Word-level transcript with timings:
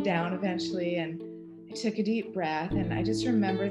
down 0.00 0.32
eventually 0.32 0.96
and 0.96 1.22
I 1.70 1.74
took 1.74 1.98
a 1.98 2.02
deep 2.02 2.32
breath 2.32 2.72
and 2.72 2.92
I 2.92 3.02
just 3.02 3.26
remember 3.26 3.70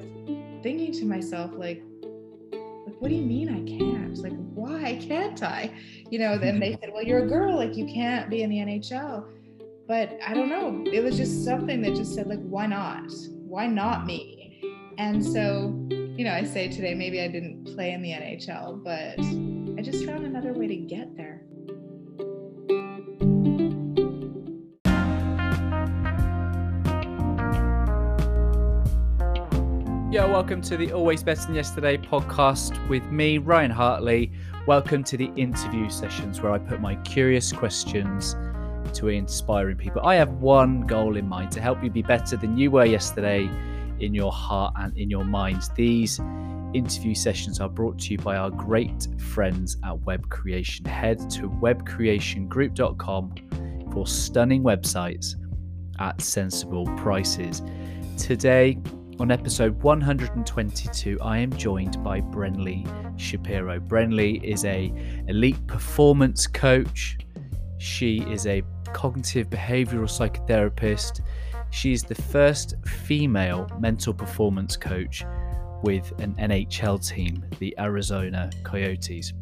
thinking 0.64 0.92
to 0.94 1.06
myself, 1.06 1.52
like, 1.54 1.84
like, 2.52 2.96
what 3.00 3.10
do 3.10 3.16
you 3.16 3.24
mean 3.24 3.50
I 3.50 3.64
can't? 3.78 4.18
Like, 4.18 4.34
why 4.54 5.00
can't 5.02 5.42
I? 5.44 5.72
You 6.10 6.20
know, 6.20 6.38
then 6.38 6.60
they 6.60 6.72
said, 6.82 6.92
well, 6.94 7.04
you're 7.04 7.26
a 7.26 7.28
girl, 7.28 7.56
like 7.56 7.76
you 7.76 7.86
can't 7.86 8.30
be 8.30 8.44
in 8.44 8.50
the 8.50 8.58
NHL. 8.58 9.28
But 9.88 10.18
I 10.26 10.34
don't 10.34 10.50
know. 10.50 10.84
It 10.92 11.04
was 11.04 11.18
just 11.18 11.46
something 11.46 11.82
that 11.84 11.96
just 11.96 12.16
said, 12.16 12.28
like, 12.28 12.42
why 12.42 12.66
not? 12.66 13.12
Why 13.48 13.68
not 13.68 14.06
me? 14.06 14.62
And 14.98 15.24
so, 15.24 15.76
you 15.90 16.24
know, 16.24 16.32
I 16.32 16.44
say 16.44 16.68
today, 16.68 16.96
maybe 16.96 17.22
I 17.22 17.28
didn't 17.28 17.66
play 17.66 17.92
in 17.92 18.02
the 18.02 18.12
NHL, 18.12 18.84
but 18.84 19.20
I 19.78 19.84
just 19.84 20.06
found 20.06 20.26
another 20.26 20.54
way 20.54 20.68
to 20.68 20.76
get 20.76 21.16
there. 21.16 21.44
Yeah, 30.16 30.28
welcome 30.28 30.62
to 30.62 30.78
the 30.78 30.94
Always 30.94 31.24
Better 31.24 31.46
Than 31.46 31.56
Yesterday 31.56 31.98
podcast 31.98 32.88
with 32.88 33.04
me, 33.12 33.38
Ryan 33.38 33.70
Hartley. 33.70 34.32
Welcome 34.66 35.04
to 35.04 35.18
the 35.18 35.30
interview 35.36 35.90
sessions 35.90 36.40
where 36.40 36.54
I 36.54 36.58
put 36.58 36.80
my 36.80 36.96
curious 36.96 37.52
questions 37.52 38.34
to 38.94 39.10
inspiring 39.10 39.76
people. 39.76 40.02
I 40.06 40.16
have 40.16 40.32
one 40.36 40.88
goal 40.88 41.18
in 41.18 41.28
mind 41.28 41.52
to 41.52 41.60
help 41.60 41.84
you 41.84 41.90
be 41.90 42.02
better 42.02 42.38
than 42.38 42.58
you 42.58 42.72
were 42.72 42.86
yesterday 42.86 43.50
in 44.00 44.14
your 44.14 44.32
heart 44.32 44.74
and 44.78 44.98
in 44.98 45.10
your 45.10 45.26
minds. 45.26 45.68
These 45.76 46.22
interview 46.74 47.14
sessions 47.14 47.60
are 47.60 47.68
brought 47.68 48.00
to 48.00 48.14
you 48.14 48.18
by 48.18 48.38
our 48.38 48.52
great 48.52 49.10
friends 49.20 49.76
at 49.84 50.00
Web 50.04 50.30
Creation. 50.30 50.86
Head 50.86 51.30
to 51.32 51.50
webcreationgroup.com 51.50 53.36
for 53.92 54.08
stunning 54.08 54.64
websites 54.64 55.36
at 56.00 56.22
sensible 56.22 56.86
prices. 56.96 57.62
Today, 58.18 58.78
on 59.20 59.32
episode 59.32 59.82
122, 59.82 61.18
I 61.22 61.38
am 61.38 61.52
joined 61.54 62.04
by 62.04 62.20
Brenley 62.20 62.86
Shapiro. 63.16 63.80
Brenley 63.80 64.42
is 64.44 64.66
a 64.66 64.92
elite 65.28 65.66
performance 65.68 66.48
coach. 66.48 67.18
She 67.78 68.18
is 68.30 68.46
a 68.46 68.62
cognitive 68.92 69.50
behavioral 69.50 70.10
psychotherapist. 70.10 71.22
She 71.70 71.94
is 71.94 72.04
the 72.04 72.16
first 72.16 72.76
female 72.86 73.70
mental 73.80 74.14
performance 74.14 74.76
coach 74.76 75.26
with 75.82 76.12
an 76.20 76.36
NHL 76.36 77.08
team, 77.08 77.46
the 77.60 77.74
Arizona 77.80 78.50
Coyotes. 78.64 79.34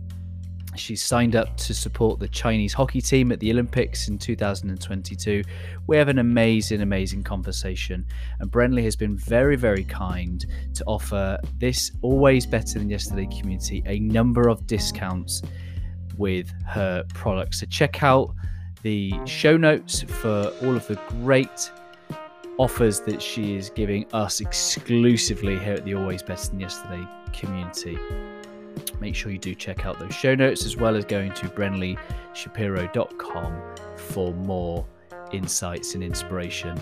She 0.76 0.96
signed 0.96 1.36
up 1.36 1.56
to 1.58 1.74
support 1.74 2.20
the 2.20 2.28
Chinese 2.28 2.74
hockey 2.74 3.02
team 3.02 3.32
at 3.32 3.40
the 3.40 3.52
Olympics 3.52 4.08
in 4.08 4.18
2022. 4.18 5.44
We 5.88 5.98
have 5.98 6.08
an 6.08 6.20
amazing, 6.20 6.82
amazing 6.82 7.24
conversation, 7.24 8.06
and 8.40 8.50
Brenley 8.50 8.84
has 8.84 8.96
been 8.96 9.18
very, 9.18 9.56
very 9.56 9.84
kind 9.84 10.46
to 10.74 10.84
offer 10.86 11.38
this 11.60 11.92
always 12.02 12.46
better 12.46 12.80
than 12.80 12.90
yesterday 12.90 13.28
community 13.28 13.84
a 13.86 14.00
number 14.00 14.50
of 14.50 14.66
discounts 14.68 15.42
with 16.18 16.52
her 16.66 17.04
products. 17.14 17.60
So 17.60 17.66
check 17.68 18.04
out 18.04 18.34
the 18.82 19.14
show 19.26 19.58
notes 19.58 20.02
for 20.02 20.52
all 20.62 20.76
of 20.76 20.86
the 20.88 21.00
great 21.22 21.72
offers 22.58 23.00
that 23.02 23.22
she 23.22 23.56
is 23.56 23.70
giving 23.70 24.06
us 24.14 24.42
exclusively 24.42 25.58
here 25.58 25.74
at 25.74 25.86
the 25.86 25.96
Always 25.96 26.22
Better 26.22 26.50
Than 26.50 26.60
Yesterday 26.60 27.08
community 27.32 27.98
make 29.00 29.16
sure 29.16 29.32
you 29.32 29.38
do 29.38 29.56
check 29.56 29.86
out 29.86 29.98
those 30.00 30.14
show 30.14 30.36
notes 30.36 30.66
as 30.66 30.76
well 30.78 30.96
as 30.96 31.06
going 31.06 31.34
to 31.34 31.48
brenleyshapiro.com 31.48 33.62
for 33.98 34.34
more 34.34 34.86
insights 35.32 35.96
and 35.96 36.04
inspiration. 36.04 36.80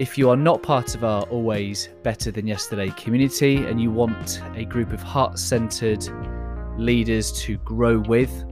If 0.00 0.18
you 0.18 0.28
are 0.30 0.36
not 0.36 0.62
part 0.62 0.96
of 0.96 1.04
our 1.04 1.22
Always 1.24 1.90
Better 2.02 2.32
Than 2.32 2.48
Yesterday 2.48 2.90
community 2.90 3.56
and 3.56 3.80
you 3.80 3.92
want 3.92 4.42
a 4.56 4.64
group 4.64 4.92
of 4.92 5.00
heart 5.00 5.38
centered 5.38 6.04
leaders 6.76 7.30
to 7.42 7.58
grow 7.58 8.00
with, 8.00 8.44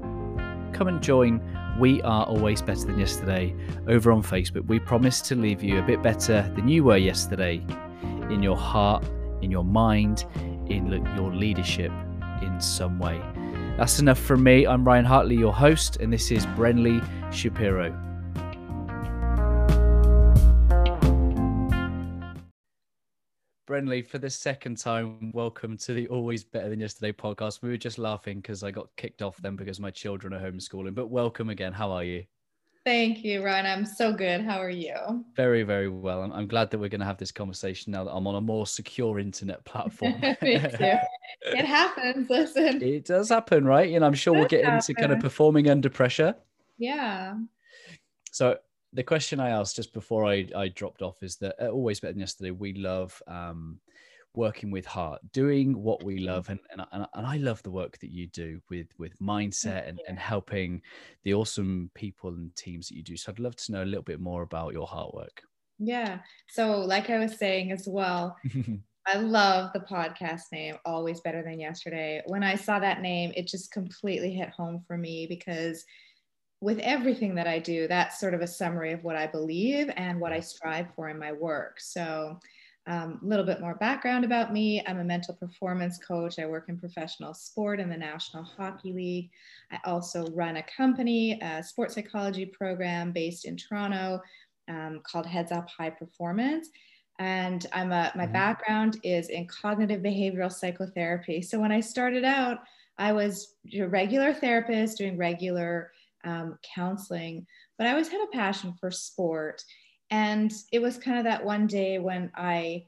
come 0.73 0.87
and 0.87 1.03
join 1.03 1.43
We 1.81 2.01
Are 2.03 2.25
Always 2.27 2.63
Better 2.63 2.87
Than 2.87 2.97
Yesterday 2.99 3.57
over 3.89 4.13
on 4.13 4.23
Facebook. 4.23 4.67
We 4.67 4.79
promise 4.79 5.21
to 5.23 5.35
leave 5.35 5.65
you 5.65 5.81
a 5.81 5.83
bit 5.83 6.01
better 6.01 6.49
than 6.55 6.69
you 6.69 6.85
were 6.85 6.97
yesterday 6.97 7.61
in 8.31 8.41
your 8.41 8.57
heart, 8.57 9.05
in 9.41 9.51
your 9.51 9.65
mind, 9.65 10.25
in 10.69 10.87
your 11.17 11.35
leadership 11.35 11.91
in 12.43 12.61
some 12.61 12.99
way. 12.99 13.21
That's 13.77 13.99
enough 13.99 14.19
from 14.19 14.43
me. 14.43 14.67
I'm 14.67 14.85
Ryan 14.85 15.05
Hartley, 15.05 15.37
your 15.37 15.53
host, 15.53 15.97
and 15.97 16.13
this 16.13 16.31
is 16.31 16.45
Brenley 16.55 17.01
Shapiro. 17.31 17.91
Brenley, 23.67 24.03
for 24.03 24.19
the 24.19 24.29
second 24.29 24.77
time, 24.77 25.31
welcome 25.33 25.79
to 25.79 25.95
the 25.95 26.07
Always 26.09 26.45
Better 26.45 26.69
Than 26.69 26.81
Yesterday 26.81 27.13
podcast. 27.13 27.63
We 27.63 27.71
were 27.71 27.79
just 27.79 27.97
laughing 27.97 28.39
because 28.39 28.63
I 28.63 28.71
got 28.71 28.95
kicked 28.97 29.23
off 29.23 29.39
then 29.39 29.57
because 29.57 29.81
my 29.81 29.91
children 29.91 30.35
are 30.35 30.41
homeschooling, 30.41 30.95
but 30.95 31.09
welcome 31.09 31.49
again. 31.49 31.73
How 31.73 31.91
are 31.91 32.05
you? 32.05 32.25
Thank 32.85 33.25
you, 33.25 33.45
Ryan. 33.45 33.67
I'm 33.67 33.87
so 33.87 34.13
good. 34.13 34.41
How 34.41 34.61
are 34.61 34.71
you? 34.71 35.25
Very, 35.37 35.63
very 35.63 35.89
well. 35.89 36.23
I'm, 36.23 36.33
I'm 36.33 36.49
glad 36.49 36.71
that 36.71 36.79
we're 36.79 36.89
going 36.89 37.01
to 37.01 37.07
have 37.07 37.19
this 37.19 37.31
conversation 37.31 37.93
now 37.93 38.03
that 38.05 38.11
I'm 38.11 38.27
on 38.27 38.35
a 38.35 38.41
more 38.41 38.67
secure 38.67 39.21
internet 39.21 39.65
platform. 39.65 40.15
It 41.45 41.65
happens. 41.65 42.31
Listen, 42.31 42.81
it 42.81 43.05
does 43.05 43.31
happen, 43.31 43.65
right? 43.65 43.91
Know, 43.91 44.07
I'm 44.07 44.15
sure 44.15 44.33
we'll 44.33 44.47
get 44.47 44.65
happen. 44.65 44.77
into 44.77 44.95
kind 44.95 45.13
of 45.13 45.19
performing 45.19 45.69
under 45.69 45.91
pressure. 45.91 46.37
Yeah. 46.79 47.35
So 48.31 48.59
the 48.93 49.03
question 49.03 49.41
I 49.41 49.51
asked 49.51 49.75
just 49.75 49.93
before 49.93 50.25
I, 50.25 50.47
I 50.55 50.69
dropped 50.69 51.03
off 51.03 51.23
is 51.23 51.37
that 51.37 51.57
uh, 51.61 51.69
always 51.69 51.99
better 51.99 52.13
than 52.13 52.21
yesterday. 52.21 52.53
We 52.53 52.75
love 52.75 53.21
um, 53.27 53.81
working 54.35 54.71
with 54.71 54.87
heart, 54.87 55.21
doing 55.33 55.83
what 55.83 56.03
we 56.03 56.17
mm-hmm. 56.17 56.27
love, 56.27 56.49
and, 56.49 56.61
and 56.71 56.83
and 56.91 57.27
I 57.27 57.37
love 57.37 57.63
the 57.63 57.71
work 57.71 57.99
that 57.99 58.11
you 58.11 58.27
do 58.29 58.61
with 58.71 58.89
with 58.99 59.19
mindset 59.19 59.89
and, 59.89 60.01
and 60.09 60.19
helping 60.19 60.83
the 61.25 61.35
awesome 61.35 61.91
people 61.95 62.31
and 62.31 62.55
teams 62.57 62.89
that 62.89 62.97
you 62.97 63.03
do. 63.03 63.17
So 63.17 63.33
I'd 63.33 63.39
love 63.39 63.57
to 63.57 63.73
know 63.73 63.83
a 63.83 63.85
little 63.85 64.03
bit 64.03 64.21
more 64.21 64.43
about 64.43 64.73
your 64.73 64.87
heart 64.87 65.15
work. 65.15 65.43
Yeah. 65.79 66.19
So 66.49 66.81
like 66.81 67.11
I 67.11 67.19
was 67.19 67.37
saying 67.37 67.73
as 67.73 67.89
well, 67.89 68.37
I 69.07 69.17
love 69.17 69.73
the 69.73 69.81
podcast 69.81 70.43
name, 70.53 70.77
Always 70.85 71.21
Better 71.21 71.43
Than 71.43 71.59
Yesterday. 71.59 72.23
When 72.27 72.45
I 72.45 72.55
saw 72.55 72.79
that 72.79 73.03
name, 73.03 73.33
it 73.37 73.49
just 73.49 73.73
completely 73.73 74.33
hit 74.33 74.51
home 74.51 74.85
for 74.87 74.97
me 74.97 75.27
because 75.27 75.85
with 76.61 76.79
everything 76.79 77.35
that 77.35 77.49
I 77.49 77.59
do, 77.59 77.89
that's 77.89 78.21
sort 78.21 78.35
of 78.35 78.41
a 78.41 78.47
summary 78.47 78.93
of 78.93 79.03
what 79.03 79.17
I 79.17 79.27
believe 79.27 79.91
and 79.97 80.21
what 80.21 80.33
I 80.33 80.39
strive 80.39 80.87
for 80.95 81.09
in 81.09 81.19
my 81.19 81.33
work. 81.33 81.81
So 81.81 82.39
a 82.89 82.95
um, 82.95 83.21
little 83.23 83.45
bit 83.45 83.61
more 83.61 83.77
background 83.77 84.25
about 84.25 84.53
me 84.53 84.83
I'm 84.87 84.99
a 84.99 85.05
mental 85.05 85.35
performance 85.35 85.99
coach. 85.99 86.39
I 86.39 86.47
work 86.47 86.69
in 86.69 86.79
professional 86.79 87.33
sport 87.33 87.79
in 87.79 87.89
the 87.89 87.97
National 87.97 88.43
Hockey 88.43 88.93
League. 88.93 89.31
I 89.71 89.79
also 89.85 90.27
run 90.33 90.57
a 90.57 90.65
company, 90.65 91.41
a 91.41 91.63
sports 91.63 91.95
psychology 91.95 92.47
program 92.47 93.13
based 93.13 93.45
in 93.45 93.57
Toronto 93.57 94.21
um, 94.69 95.01
called 95.05 95.27
Heads 95.27 95.53
Up 95.53 95.69
High 95.71 95.91
Performance. 95.91 96.71
And 97.19 97.67
I'm 97.73 97.93
a, 97.93 98.11
my 98.17 98.25
mm-hmm. 98.25 98.33
background 98.33 98.99
is 99.05 99.29
in 99.29 99.47
cognitive 99.47 100.03
behavioral 100.03 100.53
psychotherapy. 100.53 101.43
So 101.43 101.61
when 101.61 101.71
I 101.71 101.81
started 101.81 102.25
out, 102.25 102.59
I 102.99 103.13
was 103.13 103.55
a 103.73 103.83
regular 103.83 104.33
therapist 104.33 104.99
doing 104.99 105.17
regular 105.17 105.93
um, 106.25 106.59
counseling, 106.75 107.47
but 107.79 107.87
I 107.87 107.91
always 107.91 108.09
had 108.09 108.23
a 108.23 108.37
passion 108.37 108.75
for 108.79 108.91
sport. 108.91 109.63
And 110.13 110.53
it 110.73 110.81
was 110.81 110.99
kind 110.99 111.17
of 111.17 111.25
that 111.25 111.43
one 111.43 111.67
day 111.67 111.99
when 111.99 112.31
I 112.37 112.85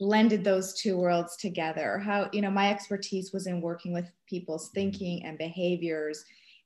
blended 0.00 0.42
those 0.42 0.74
two 0.74 0.98
worlds 0.98 1.36
together. 1.36 1.98
How, 1.98 2.28
you 2.32 2.42
know, 2.42 2.50
my 2.50 2.70
expertise 2.70 3.32
was 3.32 3.46
in 3.46 3.60
working 3.60 3.92
with 3.92 4.10
people's 4.28 4.70
thinking 4.70 5.24
and 5.24 5.38
behaviors. 5.38 6.24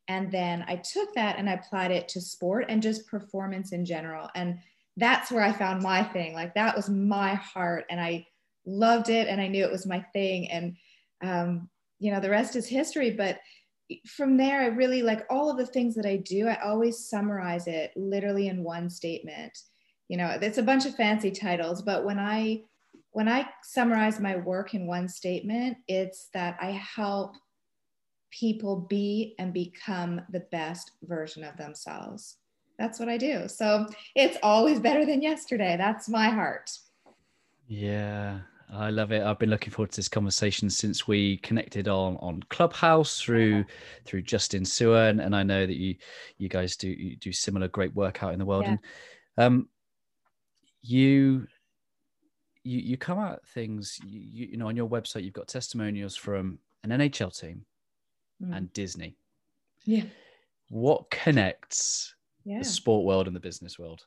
And 0.09 0.33
then 0.33 0.65
I 0.67 0.77
took 0.77 1.15
that 1.15 1.37
and 1.39 1.51
I 1.51 1.53
applied 1.53 1.91
it 1.91 2.09
to 2.09 2.21
sport 2.21 2.65
and 2.71 2.83
just 2.83 3.07
performance 3.07 3.73
in 3.73 3.85
general. 3.85 4.31
And 4.35 4.59
that's 4.97 5.31
where 5.31 5.45
I 5.45 5.53
found 5.53 5.83
my 5.83 6.03
thing. 6.03 6.33
Like 6.33 6.55
that 6.55 6.75
was 6.75 6.89
my 6.89 7.35
heart. 7.35 7.85
And 7.91 8.01
I 8.01 8.27
loved 8.65 9.11
it 9.11 9.29
and 9.29 9.39
I 9.39 9.49
knew 9.49 9.65
it 9.67 9.71
was 9.71 9.87
my 9.87 10.01
thing. 10.15 10.51
And, 10.51 10.77
um, 11.23 11.69
you 11.99 12.11
know, 12.11 12.21
the 12.21 12.31
rest 12.31 12.57
is 12.57 12.67
history. 12.67 13.11
But 13.11 13.39
from 14.07 14.39
there, 14.39 14.63
I 14.63 14.69
really 14.69 15.03
like 15.03 15.27
all 15.29 15.51
of 15.51 15.59
the 15.59 15.67
things 15.67 15.95
that 15.97 16.07
I 16.07 16.17
do, 16.17 16.49
I 16.49 16.59
always 16.65 17.07
summarize 17.07 17.67
it 17.67 17.93
literally 17.97 18.49
in 18.49 18.65
one 18.65 18.89
statement 18.89 19.59
you 20.11 20.17
know 20.17 20.37
it's 20.43 20.59
a 20.59 20.63
bunch 20.63 20.87
of 20.87 20.95
fancy 20.97 21.31
titles 21.31 21.81
but 21.83 22.05
when 22.05 22.19
i 22.19 22.61
when 23.13 23.29
i 23.29 23.49
summarize 23.63 24.19
my 24.19 24.37
work 24.37 24.75
in 24.75 24.87
one 24.87 25.09
statement 25.09 25.79
it's 25.87 26.29
that 26.35 26.59
i 26.61 26.73
help 26.73 27.37
people 28.33 28.87
be 28.91 29.35
and 29.39 29.55
become 29.55 30.21
the 30.33 30.45
best 30.51 30.91
version 31.05 31.45
of 31.45 31.57
themselves 31.57 32.39
that's 32.77 32.99
what 32.99 33.09
i 33.09 33.17
do 33.17 33.47
so 33.47 33.87
it's 34.17 34.37
always 34.43 34.81
better 34.81 35.07
than 35.07 35.23
yesterday 35.23 35.77
that's 35.79 36.09
my 36.09 36.29
heart 36.29 36.69
yeah 37.69 38.41
I 38.73 38.91
love 38.91 39.11
it. 39.11 39.25
I've 39.25 39.41
been 39.41 39.51
looking 39.51 39.73
forward 39.73 39.91
to 39.91 39.97
this 39.97 40.09
conversation 40.09 40.71
since 40.71 41.09
we 41.09 41.39
connected 41.39 41.89
on 41.89 42.17
on 42.19 42.41
Clubhouse 42.51 43.21
through 43.21 43.65
through 44.05 44.23
Justin 44.23 44.65
Sewer, 44.65 45.09
and, 45.09 45.21
and 45.21 45.35
I 45.35 45.43
know 45.43 45.67
that 45.67 45.77
you 45.77 45.97
you 46.39 46.49
guys 46.49 46.77
do 46.77 46.89
you 46.89 47.17
do 47.17 47.33
similar 47.33 47.67
great 47.67 47.93
work 47.97 48.23
out 48.23 48.33
in 48.33 48.39
the 48.39 48.45
world. 48.45 48.67
Yeah. 48.67 48.77
And 49.39 49.45
um, 49.45 49.69
you 50.83 51.47
you 52.63 52.79
you 52.79 52.97
come 52.97 53.19
at 53.19 53.47
things 53.49 53.99
you, 54.05 54.47
you 54.51 54.57
know 54.57 54.69
on 54.69 54.77
your 54.77 54.89
website 54.89 55.25
you've 55.25 55.33
got 55.33 55.49
testimonials 55.49 56.17
from 56.17 56.59
an 56.85 56.91
nhl 56.91 57.39
team 57.39 57.65
mm. 58.43 58.57
and 58.57 58.73
disney. 58.73 59.17
Yeah. 59.85 60.05
What 60.69 61.11
connects 61.11 62.15
yeah. 62.45 62.59
the 62.59 62.65
sport 62.65 63.05
world 63.05 63.27
and 63.27 63.35
the 63.35 63.41
business 63.41 63.79
world? 63.79 64.05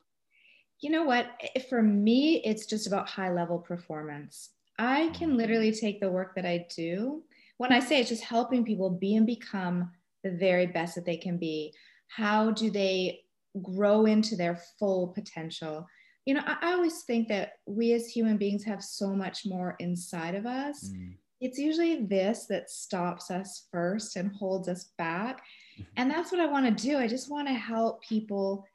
You 0.80 0.90
know 0.90 1.04
what? 1.04 1.26
For 1.68 1.82
me 1.82 2.42
it's 2.44 2.66
just 2.66 2.86
about 2.86 3.08
high 3.08 3.32
level 3.32 3.58
performance. 3.58 4.50
I 4.78 5.10
can 5.14 5.32
mm. 5.32 5.36
literally 5.36 5.72
take 5.72 6.00
the 6.00 6.10
work 6.10 6.34
that 6.34 6.46
i 6.46 6.66
do. 6.74 7.22
When 7.58 7.72
i 7.72 7.80
say 7.80 8.00
it's 8.00 8.08
just 8.08 8.24
helping 8.24 8.64
people 8.64 8.90
be 8.90 9.16
and 9.16 9.26
become 9.26 9.90
the 10.22 10.30
very 10.30 10.66
best 10.66 10.94
that 10.94 11.04
they 11.04 11.16
can 11.16 11.36
be 11.36 11.72
how 12.08 12.50
do 12.50 12.70
they 12.70 13.20
grow 13.62 14.06
into 14.06 14.36
their 14.36 14.58
full 14.78 15.08
potential 15.08 15.86
you 16.24 16.34
know 16.34 16.42
I, 16.46 16.56
I, 16.62 16.72
always 16.72 17.02
think 17.02 17.28
that 17.28 17.54
we 17.66 17.92
as 17.92 18.06
human 18.06 18.36
beings 18.36 18.64
have 18.64 18.82
so 18.82 19.14
much 19.14 19.46
more 19.46 19.76
inside 19.78 20.34
of 20.34 20.46
us. 20.46 20.90
Mm. 20.90 21.14
it's 21.40 21.58
usually 21.58 22.04
this 22.04 22.46
that 22.46 22.70
stops 22.70 23.30
us 23.30 23.66
first 23.70 24.16
and 24.16 24.34
holds 24.34 24.68
us 24.68 24.90
back. 24.98 25.42
Mm-hmm. 25.74 25.82
and 25.96 26.10
that's 26.10 26.32
what 26.32 26.40
i 26.40 26.46
want 26.46 26.66
to 26.66 26.84
do. 26.84 26.98
I 26.98 27.08
just 27.08 27.30
want 27.30 27.48
to 27.48 27.54
help 27.54 28.02
people 28.02 28.66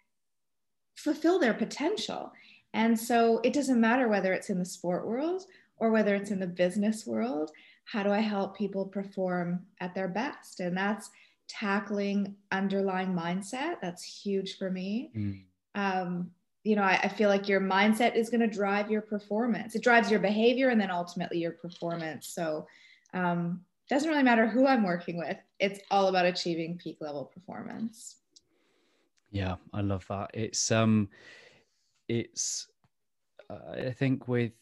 fulfill 0.95 1.39
their 1.39 1.53
potential. 1.53 2.31
And 2.73 2.99
so 2.99 3.39
it 3.43 3.53
doesn't 3.53 3.79
matter 3.79 4.07
whether 4.09 4.33
it's 4.33 4.49
in 4.49 4.59
the 4.59 4.65
sport 4.65 5.07
world 5.07 5.43
or 5.77 5.91
whether 5.91 6.13
it's 6.13 6.29
in 6.29 6.39
the 6.39 6.47
business 6.47 7.07
world 7.07 7.51
how 7.91 8.03
do 8.03 8.11
i 8.11 8.19
help 8.19 8.55
people 8.55 8.85
perform 8.85 9.65
at 9.79 9.95
their 9.95 10.07
best? 10.07 10.59
And 10.59 10.77
that's 10.77 11.09
tackling 11.47 12.35
underlying 12.51 13.13
mindset. 13.13 13.77
That's 13.81 14.03
huge 14.03 14.57
for 14.57 14.69
me. 14.69 15.11
Mm. 15.17 15.41
um, 15.75 16.31
you 16.63 16.75
know, 16.75 16.83
I, 16.83 16.99
I 17.03 17.07
feel 17.07 17.29
like 17.29 17.47
your 17.47 17.61
mindset 17.61 18.15
is 18.15 18.29
going 18.29 18.41
to 18.41 18.47
drive 18.47 18.91
your 18.91 19.01
performance. 19.01 19.75
It 19.75 19.83
drives 19.83 20.11
your 20.11 20.19
behavior 20.19 20.69
and 20.69 20.79
then 20.79 20.91
ultimately 20.91 21.39
your 21.39 21.53
performance. 21.53 22.27
So, 22.27 22.67
um, 23.13 23.61
doesn't 23.89 24.09
really 24.09 24.23
matter 24.23 24.47
who 24.47 24.67
I'm 24.67 24.83
working 24.83 25.17
with. 25.17 25.37
It's 25.59 25.79
all 25.89 26.07
about 26.07 26.25
achieving 26.25 26.77
peak 26.77 26.97
level 27.01 27.25
performance. 27.25 28.17
Yeah, 29.31 29.55
I 29.73 29.81
love 29.81 30.05
that. 30.09 30.31
It's 30.33 30.71
um, 30.71 31.09
it's 32.07 32.67
uh, 33.49 33.87
I 33.87 33.91
think 33.91 34.27
with 34.27 34.53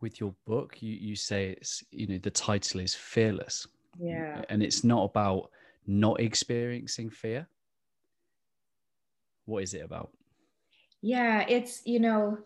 with 0.00 0.20
your 0.20 0.34
book, 0.46 0.80
you 0.80 0.92
you 0.92 1.16
say 1.16 1.50
it's 1.50 1.82
you 1.90 2.06
know 2.06 2.18
the 2.18 2.30
title 2.30 2.80
is 2.80 2.94
fearless. 2.94 3.66
Yeah, 3.98 4.42
and 4.48 4.62
it's 4.62 4.84
not 4.84 5.04
about 5.04 5.50
not 5.86 6.20
experiencing 6.20 7.10
fear 7.10 7.48
what 9.48 9.62
is 9.62 9.74
it 9.74 9.84
about? 9.84 10.10
Yeah, 11.00 11.44
it's, 11.48 11.82
you 11.86 12.00
know, 12.00 12.38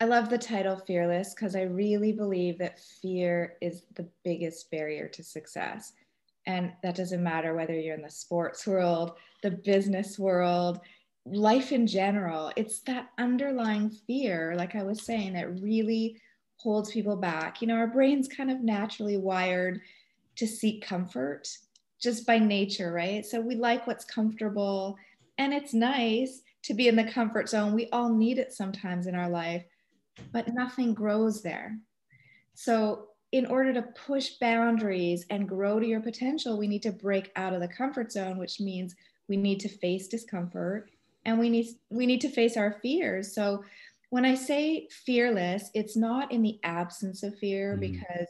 I 0.00 0.04
love 0.06 0.28
the 0.28 0.38
title 0.38 0.76
Fearless 0.76 1.34
because 1.34 1.56
I 1.56 1.62
really 1.62 2.12
believe 2.12 2.58
that 2.58 2.80
fear 2.80 3.54
is 3.62 3.82
the 3.94 4.08
biggest 4.24 4.70
barrier 4.70 5.08
to 5.08 5.22
success. 5.22 5.92
And 6.46 6.72
that 6.82 6.96
doesn't 6.96 7.22
matter 7.22 7.54
whether 7.54 7.74
you're 7.74 7.94
in 7.94 8.02
the 8.02 8.10
sports 8.10 8.66
world, 8.66 9.12
the 9.42 9.52
business 9.52 10.18
world, 10.18 10.80
life 11.24 11.72
in 11.72 11.86
general. 11.86 12.52
It's 12.56 12.80
that 12.80 13.08
underlying 13.18 13.90
fear, 13.90 14.54
like 14.56 14.74
I 14.74 14.82
was 14.82 15.02
saying, 15.02 15.32
that 15.34 15.60
really 15.60 16.20
holds 16.56 16.90
people 16.90 17.16
back. 17.16 17.60
You 17.60 17.68
know, 17.68 17.76
our 17.76 17.86
brain's 17.86 18.28
kind 18.28 18.50
of 18.50 18.62
naturally 18.62 19.16
wired 19.16 19.80
to 20.36 20.46
seek 20.46 20.84
comfort 20.84 21.48
just 22.00 22.26
by 22.26 22.38
nature, 22.38 22.92
right? 22.92 23.24
So 23.24 23.40
we 23.40 23.56
like 23.56 23.86
what's 23.86 24.04
comfortable 24.04 24.96
and 25.38 25.52
it's 25.52 25.74
nice 25.74 26.40
to 26.64 26.74
be 26.74 26.88
in 26.88 26.96
the 26.96 27.04
comfort 27.04 27.48
zone. 27.48 27.74
We 27.74 27.88
all 27.90 28.12
need 28.12 28.38
it 28.38 28.52
sometimes 28.52 29.06
in 29.06 29.14
our 29.14 29.28
life, 29.28 29.64
but 30.32 30.52
nothing 30.52 30.94
grows 30.94 31.42
there. 31.42 31.78
So, 32.54 33.08
in 33.32 33.46
order 33.46 33.72
to 33.74 33.82
push 33.82 34.38
boundaries 34.40 35.26
and 35.30 35.48
grow 35.48 35.80
to 35.80 35.86
your 35.86 36.00
potential, 36.00 36.56
we 36.56 36.68
need 36.68 36.82
to 36.82 36.92
break 36.92 37.32
out 37.36 37.52
of 37.52 37.60
the 37.60 37.68
comfort 37.68 38.12
zone, 38.12 38.38
which 38.38 38.60
means 38.60 38.94
we 39.28 39.36
need 39.36 39.60
to 39.60 39.68
face 39.68 40.06
discomfort 40.06 40.90
and 41.24 41.38
we 41.38 41.50
need 41.50 41.66
we 41.90 42.06
need 42.06 42.20
to 42.22 42.28
face 42.28 42.56
our 42.56 42.78
fears. 42.82 43.34
So, 43.34 43.64
when 44.10 44.24
I 44.24 44.34
say 44.34 44.88
fearless, 45.04 45.70
it's 45.74 45.96
not 45.96 46.32
in 46.32 46.42
the 46.42 46.58
absence 46.62 47.22
of 47.22 47.38
fear 47.38 47.76
mm. 47.76 47.80
because 47.80 48.28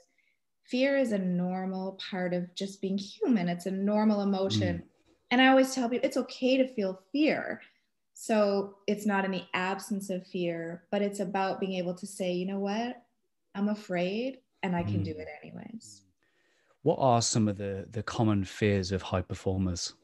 fear 0.64 0.96
is 0.96 1.12
a 1.12 1.18
normal 1.18 1.98
part 2.10 2.34
of 2.34 2.52
just 2.54 2.80
being 2.80 2.98
human. 2.98 3.48
It's 3.48 3.66
a 3.66 3.70
normal 3.70 4.22
emotion. 4.22 4.78
Mm 4.78 4.95
and 5.30 5.40
I 5.40 5.48
always 5.48 5.74
tell 5.74 5.88
people 5.88 6.06
it's 6.06 6.16
okay 6.16 6.56
to 6.56 6.68
feel 6.68 7.00
fear. 7.12 7.60
So 8.14 8.76
it's 8.86 9.04
not 9.04 9.24
in 9.24 9.30
the 9.30 9.44
absence 9.52 10.08
of 10.08 10.26
fear, 10.26 10.84
but 10.90 11.02
it's 11.02 11.20
about 11.20 11.60
being 11.60 11.74
able 11.74 11.94
to 11.94 12.06
say, 12.06 12.32
you 12.32 12.46
know 12.46 12.58
what, 12.58 13.02
I'm 13.54 13.68
afraid 13.68 14.38
and 14.62 14.74
I 14.74 14.82
can 14.82 15.00
mm. 15.00 15.04
do 15.04 15.10
it 15.10 15.28
anyways. 15.42 16.02
What 16.82 16.98
are 16.98 17.20
some 17.20 17.48
of 17.48 17.58
the 17.58 17.86
the 17.90 18.02
common 18.02 18.44
fears 18.44 18.92
of 18.92 19.02
high 19.02 19.22
performers? 19.22 19.94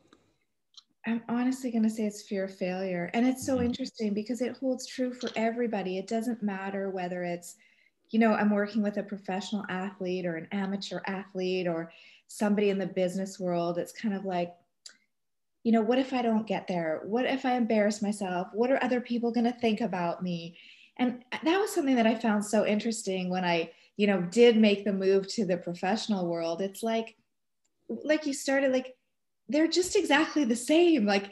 I'm 1.06 1.22
honestly 1.28 1.70
going 1.70 1.82
to 1.82 1.90
say 1.90 2.04
it's 2.04 2.22
fear 2.22 2.44
of 2.44 2.54
failure. 2.56 3.10
And 3.14 3.26
it's 3.26 3.44
so 3.44 3.58
mm. 3.58 3.64
interesting 3.64 4.14
because 4.14 4.40
it 4.40 4.56
holds 4.56 4.86
true 4.86 5.12
for 5.12 5.30
everybody. 5.34 5.98
It 5.98 6.06
doesn't 6.06 6.42
matter 6.42 6.90
whether 6.90 7.24
it's, 7.24 7.56
you 8.10 8.18
know, 8.18 8.34
I'm 8.34 8.50
working 8.50 8.82
with 8.82 8.98
a 8.98 9.02
professional 9.02 9.64
athlete 9.68 10.26
or 10.26 10.36
an 10.36 10.48
amateur 10.52 11.00
athlete 11.06 11.66
or 11.66 11.90
somebody 12.28 12.70
in 12.70 12.78
the 12.78 12.86
business 12.86 13.40
world. 13.40 13.78
It's 13.78 13.92
kind 13.92 14.14
of 14.14 14.24
like, 14.24 14.54
you 15.62 15.72
know, 15.72 15.82
what 15.82 15.98
if 15.98 16.12
I 16.12 16.22
don't 16.22 16.46
get 16.46 16.66
there? 16.66 17.02
What 17.04 17.24
if 17.24 17.44
I 17.44 17.54
embarrass 17.54 18.02
myself? 18.02 18.48
What 18.52 18.70
are 18.70 18.82
other 18.82 19.00
people 19.00 19.32
going 19.32 19.44
to 19.44 19.52
think 19.52 19.80
about 19.80 20.22
me? 20.22 20.56
And 20.98 21.24
that 21.30 21.58
was 21.58 21.72
something 21.72 21.96
that 21.96 22.06
I 22.06 22.14
found 22.14 22.44
so 22.44 22.66
interesting 22.66 23.30
when 23.30 23.44
I, 23.44 23.70
you 23.96 24.06
know, 24.06 24.22
did 24.22 24.56
make 24.56 24.84
the 24.84 24.92
move 24.92 25.28
to 25.28 25.44
the 25.44 25.56
professional 25.56 26.26
world. 26.26 26.60
It's 26.60 26.82
like, 26.82 27.16
like 27.88 28.26
you 28.26 28.34
started, 28.34 28.72
like, 28.72 28.96
they're 29.48 29.68
just 29.68 29.96
exactly 29.96 30.44
the 30.44 30.56
same. 30.56 31.06
Like, 31.06 31.30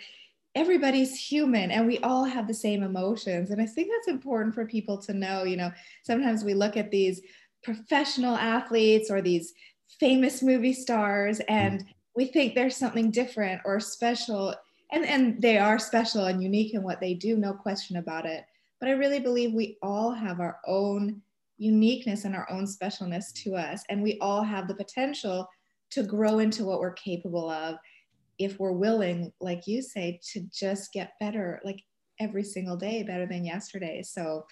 everybody's 0.55 1.17
human 1.17 1.71
and 1.71 1.87
we 1.87 1.99
all 1.99 2.25
have 2.25 2.49
the 2.49 2.55
same 2.55 2.83
emotions. 2.83 3.51
And 3.51 3.63
I 3.63 3.67
think 3.67 3.89
that's 3.91 4.09
important 4.09 4.55
for 4.55 4.67
people 4.67 4.99
to 4.99 5.15
know. 5.15 5.45
You 5.45 5.57
know, 5.57 5.73
sometimes 6.03 6.43
we 6.45 6.55
look 6.55 6.77
at 6.77 6.91
these 6.91 7.21
professional 7.63 8.37
athletes 8.37 9.11
or 9.11 9.23
these 9.23 9.53
famous 9.99 10.43
movie 10.43 10.73
stars 10.73 11.41
and 11.49 11.81
mm. 11.81 11.87
We 12.17 12.27
think 12.27 12.55
there's 12.55 12.77
something 12.77 13.11
different 13.11 13.61
or 13.65 13.81
special 13.81 14.55
and 14.93 15.05
and 15.05 15.41
they 15.41 15.59
are 15.59 15.79
special 15.79 16.27
and 16.27 16.43
unique 16.43 16.75
in 16.75 16.83
what 16.83 17.01
they 17.01 17.15
do 17.15 17.37
no 17.37 17.53
question 17.53 17.97
about 17.97 18.27
it. 18.27 18.45
But 18.79 18.89
i 18.89 18.93
really 18.93 19.21
believe 19.21 19.53
we 19.53 19.77
all 19.83 20.13
have 20.13 20.41
our 20.41 20.59
own 20.67 21.23
uniqueness 21.59 22.25
and 22.25 22.35
our 22.35 22.51
own 22.51 22.65
specialness 22.65 23.33
to 23.35 23.55
us 23.55 23.85
and 23.91 24.03
we 24.03 24.19
all 24.21 24.43
have 24.43 24.67
the 24.67 24.75
potential 24.75 25.47
to 25.91 26.03
grow 26.03 26.39
into 26.39 26.65
what 26.65 26.81
we're 26.81 26.93
capable 26.93 27.51
of 27.51 27.77
if 28.39 28.59
we're 28.59 28.73
willing 28.73 29.31
like 29.41 29.67
you 29.67 29.83
say 29.83 30.19
to 30.33 30.41
just 30.51 30.93
get 30.93 31.13
better 31.21 31.61
like 31.65 31.83
every 32.19 32.43
single 32.43 32.77
day 32.77 33.03
better 33.03 33.27
than 33.27 33.45
yesterday. 33.45 34.03
So 34.03 34.47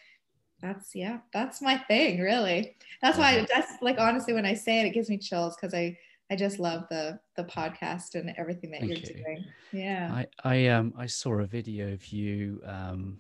that's 0.61 0.91
yeah 0.95 1.19
that's 1.33 1.62
my 1.62 1.79
thing 1.79 2.21
really. 2.21 2.77
That's 3.00 3.17
why 3.17 3.35
mm-hmm. 3.35 3.45
that's 3.55 3.81
like 3.81 3.99
honestly 3.99 4.35
when 4.35 4.47
i 4.47 4.55
say 4.55 4.81
it 4.81 4.87
it 4.87 4.95
gives 4.95 5.09
me 5.09 5.19
chills 5.19 5.57
because 5.57 5.73
i 5.73 5.97
I 6.30 6.37
just 6.37 6.58
love 6.58 6.85
the 6.90 7.18
the 7.37 7.44
podcast 7.44 8.14
and 8.14 8.32
everything 8.37 8.70
that 8.73 8.80
Thank 8.80 8.90
you're 8.90 9.16
you. 9.16 9.25
doing. 9.25 9.44
Yeah. 9.73 10.11
I 10.12 10.26
I 10.44 10.66
um 10.68 10.92
I 10.97 11.06
saw 11.06 11.40
a 11.40 11.47
video 11.47 11.92
of 11.92 12.06
you 12.08 12.61
um 12.66 13.18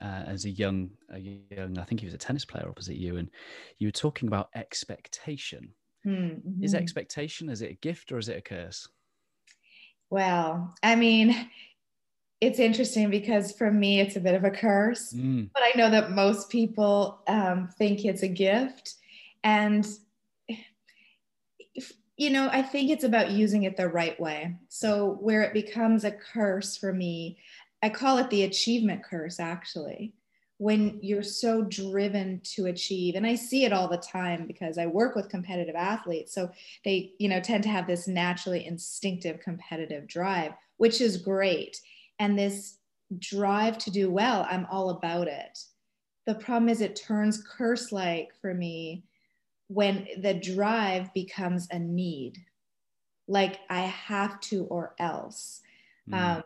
uh, 0.00 0.24
as 0.26 0.44
a 0.44 0.50
young 0.50 0.90
a 1.10 1.18
young 1.18 1.78
I 1.78 1.84
think 1.84 2.00
he 2.00 2.06
was 2.06 2.14
a 2.14 2.18
tennis 2.18 2.44
player 2.44 2.68
opposite 2.68 2.96
you 2.96 3.16
and 3.16 3.30
you 3.78 3.88
were 3.88 3.92
talking 3.92 4.28
about 4.28 4.50
expectation. 4.54 5.70
Mm-hmm. 6.06 6.62
Is 6.62 6.74
expectation 6.74 7.48
is 7.48 7.62
it 7.62 7.72
a 7.72 7.74
gift 7.74 8.12
or 8.12 8.18
is 8.18 8.28
it 8.28 8.38
a 8.38 8.42
curse? 8.42 8.88
Well, 10.08 10.74
I 10.82 10.94
mean, 10.94 11.50
it's 12.40 12.58
interesting 12.58 13.10
because 13.10 13.52
for 13.52 13.70
me 13.70 14.00
it's 14.00 14.16
a 14.16 14.20
bit 14.20 14.34
of 14.34 14.44
a 14.44 14.50
curse, 14.50 15.12
mm. 15.12 15.50
but 15.52 15.62
I 15.62 15.76
know 15.76 15.90
that 15.90 16.12
most 16.12 16.48
people 16.48 17.20
um, 17.26 17.68
think 17.76 18.04
it's 18.04 18.22
a 18.22 18.28
gift, 18.28 18.94
and 19.42 19.86
you 22.16 22.30
know, 22.30 22.48
I 22.50 22.62
think 22.62 22.90
it's 22.90 23.04
about 23.04 23.30
using 23.30 23.64
it 23.64 23.76
the 23.76 23.88
right 23.88 24.18
way. 24.18 24.56
So, 24.68 25.18
where 25.20 25.42
it 25.42 25.52
becomes 25.52 26.04
a 26.04 26.10
curse 26.10 26.76
for 26.76 26.92
me, 26.92 27.38
I 27.82 27.90
call 27.90 28.18
it 28.18 28.30
the 28.30 28.44
achievement 28.44 29.04
curse, 29.04 29.38
actually, 29.38 30.14
when 30.56 30.98
you're 31.02 31.22
so 31.22 31.62
driven 31.62 32.40
to 32.54 32.66
achieve. 32.66 33.16
And 33.16 33.26
I 33.26 33.34
see 33.34 33.64
it 33.64 33.72
all 33.72 33.88
the 33.88 33.98
time 33.98 34.46
because 34.46 34.78
I 34.78 34.86
work 34.86 35.14
with 35.14 35.28
competitive 35.28 35.74
athletes. 35.74 36.34
So, 36.34 36.50
they, 36.84 37.12
you 37.18 37.28
know, 37.28 37.40
tend 37.40 37.62
to 37.64 37.68
have 37.68 37.86
this 37.86 38.08
naturally 38.08 38.66
instinctive 38.66 39.40
competitive 39.40 40.06
drive, 40.06 40.52
which 40.78 41.02
is 41.02 41.18
great. 41.18 41.78
And 42.18 42.38
this 42.38 42.78
drive 43.18 43.76
to 43.78 43.90
do 43.90 44.10
well, 44.10 44.46
I'm 44.48 44.66
all 44.70 44.88
about 44.88 45.28
it. 45.28 45.58
The 46.24 46.34
problem 46.34 46.70
is, 46.70 46.80
it 46.80 46.96
turns 46.96 47.44
curse 47.46 47.92
like 47.92 48.30
for 48.40 48.54
me 48.54 49.04
when 49.68 50.06
the 50.20 50.34
drive 50.34 51.12
becomes 51.14 51.68
a 51.70 51.78
need 51.78 52.38
like 53.28 53.58
i 53.68 53.80
have 53.80 54.40
to 54.40 54.64
or 54.64 54.94
else 54.98 55.60
mm. 56.08 56.14
um, 56.14 56.42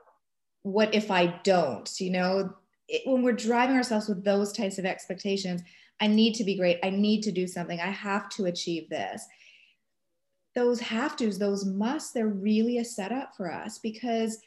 what 0.62 0.94
if 0.94 1.10
i 1.10 1.26
don't 1.44 2.00
you 2.00 2.10
know 2.10 2.54
it, 2.90 3.02
when 3.06 3.22
we're 3.22 3.32
driving 3.32 3.76
ourselves 3.76 4.08
with 4.08 4.24
those 4.24 4.52
types 4.52 4.78
of 4.78 4.84
expectations, 4.84 5.62
I 6.00 6.08
need 6.08 6.34
to 6.34 6.44
be 6.44 6.56
great. 6.56 6.78
I 6.82 6.90
need 6.90 7.22
to 7.22 7.32
do 7.32 7.46
something. 7.46 7.80
I 7.80 7.90
have 7.90 8.28
to 8.30 8.46
achieve 8.46 8.88
this. 8.88 9.24
Those 10.54 10.80
have 10.80 11.16
tos, 11.16 11.38
those 11.38 11.64
musts, 11.64 12.12
they're 12.12 12.26
really 12.26 12.78
a 12.78 12.84
setup 12.84 13.36
for 13.36 13.52
us 13.52 13.78
because 13.78 14.38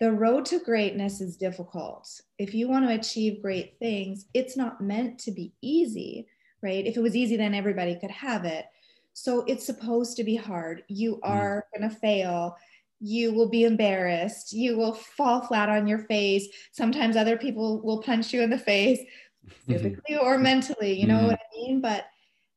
the 0.00 0.10
road 0.10 0.46
to 0.46 0.58
greatness 0.58 1.20
is 1.20 1.36
difficult. 1.36 2.08
If 2.38 2.54
you 2.54 2.68
want 2.68 2.88
to 2.88 2.94
achieve 2.94 3.42
great 3.42 3.78
things, 3.78 4.26
it's 4.32 4.56
not 4.56 4.80
meant 4.80 5.18
to 5.20 5.30
be 5.30 5.52
easy, 5.60 6.26
right? 6.62 6.86
If 6.86 6.96
it 6.96 7.02
was 7.02 7.16
easy, 7.16 7.36
then 7.36 7.54
everybody 7.54 7.98
could 7.98 8.10
have 8.10 8.44
it. 8.44 8.66
So 9.14 9.44
it's 9.46 9.66
supposed 9.66 10.16
to 10.16 10.24
be 10.24 10.36
hard. 10.36 10.84
You 10.88 11.16
mm. 11.16 11.20
are 11.22 11.66
mm. 11.74 11.78
going 11.78 11.90
to 11.90 11.96
fail. 11.96 12.56
You 13.00 13.32
will 13.32 13.48
be 13.48 13.64
embarrassed. 13.64 14.52
You 14.52 14.76
will 14.76 14.94
fall 14.94 15.42
flat 15.42 15.68
on 15.68 15.86
your 15.86 15.98
face. 15.98 16.48
Sometimes 16.72 17.16
other 17.16 17.36
people 17.36 17.82
will 17.82 18.02
punch 18.02 18.32
you 18.32 18.42
in 18.42 18.50
the 18.50 18.58
face, 18.58 19.00
physically 19.66 20.16
or 20.16 20.38
mentally. 20.38 20.98
You 20.98 21.08
know 21.08 21.18
mm. 21.18 21.26
what 21.28 21.40
I 21.40 21.56
mean? 21.56 21.80
But 21.80 22.06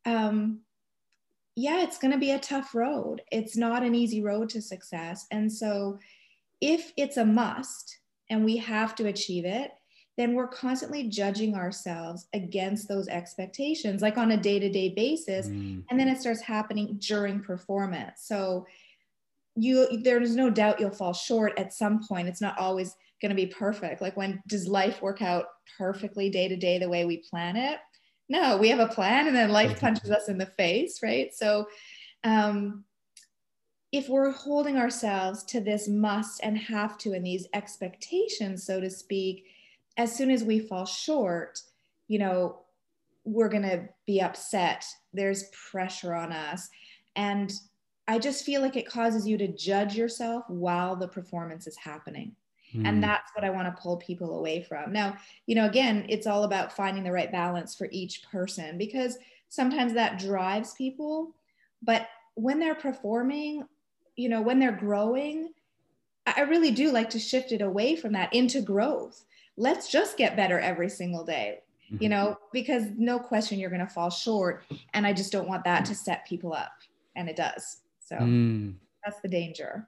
um, 0.05 0.59
yeah, 1.55 1.81
it's 1.81 1.97
going 1.97 2.12
to 2.12 2.19
be 2.19 2.31
a 2.31 2.39
tough 2.39 2.75
road. 2.75 3.21
It's 3.31 3.57
not 3.57 3.83
an 3.83 3.95
easy 3.95 4.21
road 4.21 4.50
to 4.50 4.62
success. 4.62 5.25
And 5.31 5.51
so 5.51 6.00
if 6.62 6.93
it's 6.97 7.17
a 7.17 7.25
must 7.25 8.00
and 8.29 8.43
we 8.43 8.57
have 8.57 8.95
to 8.95 9.07
achieve 9.07 9.45
it, 9.45 9.71
then 10.17 10.34
we're 10.34 10.48
constantly 10.48 11.10
judging 11.10 11.55
ourselves 11.55 12.27
against 12.34 12.88
those 12.88 13.07
expectations, 13.07 14.01
like 14.01 14.17
on 14.17 14.31
a 14.31 14.38
day 14.38 14.60
to 14.60 14.69
day 14.69 14.89
basis. 14.89 15.48
Mm. 15.48 15.84
And 15.89 16.00
then 16.00 16.07
it 16.07 16.19
starts 16.19 16.41
happening 16.41 16.98
during 17.00 17.41
performance. 17.41 18.22
So 18.24 18.65
you 19.55 20.01
there's 20.03 20.36
no 20.36 20.50
doubt 20.50 20.79
you'll 20.79 20.91
fall 20.91 21.13
short 21.13 21.57
at 21.57 21.74
some 21.74 22.05
point. 22.07 22.27
It's 22.27 22.41
not 22.41 22.57
always 22.57 22.95
going 23.22 23.29
to 23.29 23.36
be 23.36 23.48
perfect. 23.48 24.01
Like 24.01 24.15
when 24.15 24.41
does 24.48 24.67
life 24.67 25.01
work 25.01 25.22
out 25.22 25.45
perfectly 25.77 26.29
day 26.29 26.48
to 26.48 26.55
day 26.55 26.77
the 26.77 26.89
way 26.89 27.05
we 27.05 27.17
plan 27.17 27.55
it? 27.57 27.79
No, 28.27 28.57
we 28.57 28.69
have 28.69 28.79
a 28.79 28.88
plan 28.88 29.27
and 29.27 29.36
then 29.36 29.51
life 29.51 29.79
punches 29.79 30.12
us 30.12 30.29
in 30.29 30.38
the 30.38 30.45
face, 30.45 31.00
right? 31.03 31.34
So 31.34 31.67
um 32.24 32.86
if 33.91 34.10
we're 34.10 34.31
holding 34.31 34.77
ourselves 34.77 35.43
to 35.45 35.62
this 35.62 35.88
must 35.88 36.41
and 36.43 36.57
have 36.57 36.98
to 36.98 37.13
and 37.13 37.25
these 37.25 37.48
expectations, 37.53 38.65
so 38.65 38.81
to 38.81 38.89
speak, 38.89 39.45
as 39.98 40.16
soon 40.16 40.32
as 40.32 40.44
we 40.44 40.60
fall 40.60 40.86
short, 40.86 41.62
you 42.08 42.20
know, 42.20 42.60
we're 43.24 43.50
going 43.50 43.64
to 43.64 43.88
be 44.06 44.22
upset. 44.22 44.86
There's 45.14 45.50
pressure 45.72 46.14
on 46.14 46.32
us. 46.32 46.70
And 47.16 47.52
I 48.08 48.20
just 48.20 48.46
feel 48.46 48.62
like 48.62 48.75
it 48.75 48.88
causes 48.88 49.28
you 49.28 49.38
to 49.38 49.48
judge 49.48 49.96
yourself 49.96 50.44
while 50.48 50.96
the 50.96 51.08
performance 51.08 51.66
is 51.66 51.78
happening. 51.78 52.36
Mm. 52.74 52.88
And 52.88 53.04
that's 53.04 53.32
what 53.34 53.44
I 53.44 53.50
want 53.50 53.68
to 53.68 53.82
pull 53.82 53.98
people 53.98 54.38
away 54.38 54.62
from. 54.62 54.92
Now, 54.92 55.18
you 55.48 55.56
know, 55.56 55.66
again, 55.66 56.06
it's 56.08 56.28
all 56.28 56.44
about 56.44 56.75
finding 56.75 57.04
the 57.04 57.12
right 57.12 57.32
balance 57.32 57.75
for 57.75 57.88
each 57.92 58.24
person 58.32 58.78
because 58.78 59.18
sometimes 59.50 59.94
that 59.94 60.20
drives 60.20 60.74
people. 60.74 61.34
But 61.82 62.08
when 62.36 62.60
they're 62.60 62.75
performing, 62.75 63.64
you 64.16 64.30
know, 64.30 64.42
when 64.42 64.60
they're 64.60 64.72
growing, 64.72 65.54
I 66.28 66.42
really 66.42 66.72
do 66.72 66.92
like 66.92 67.10
to 67.12 67.20
shift 67.20 67.52
it 67.52 67.62
away 67.62 67.96
from 67.96 68.14
that 68.14 68.34
into 68.34 68.62
growth 68.62 69.25
let's 69.57 69.89
just 69.89 70.17
get 70.17 70.35
better 70.35 70.59
every 70.59 70.89
single 70.89 71.24
day 71.24 71.59
you 71.89 71.97
mm-hmm. 71.97 72.09
know 72.09 72.38
because 72.51 72.85
no 72.97 73.19
question 73.19 73.59
you're 73.59 73.69
going 73.69 73.79
to 73.79 73.88
fall 73.88 74.09
short 74.09 74.63
and 74.93 75.05
i 75.05 75.13
just 75.13 75.31
don't 75.31 75.47
want 75.47 75.63
that 75.63 75.85
to 75.85 75.93
set 75.93 76.25
people 76.25 76.51
up 76.53 76.71
and 77.15 77.29
it 77.29 77.35
does. 77.35 77.77
So 78.00 78.17
mm. 78.17 78.75
that's 79.03 79.19
the 79.21 79.27
danger. 79.27 79.88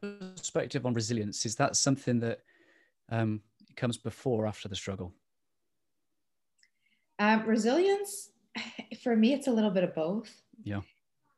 Perspective 0.00 0.84
on 0.84 0.94
resilience 0.94 1.46
is 1.46 1.56
that 1.56 1.76
something 1.76 2.20
that 2.20 2.40
um, 3.10 3.40
comes 3.76 3.96
before 3.96 4.44
or 4.44 4.46
after 4.46 4.68
the 4.68 4.76
struggle? 4.76 5.12
Um, 7.18 7.44
resilience 7.46 8.30
for 9.02 9.16
me 9.16 9.32
it's 9.32 9.46
a 9.46 9.52
little 9.52 9.70
bit 9.70 9.84
of 9.84 9.94
both. 9.94 10.42
Yeah. 10.62 10.80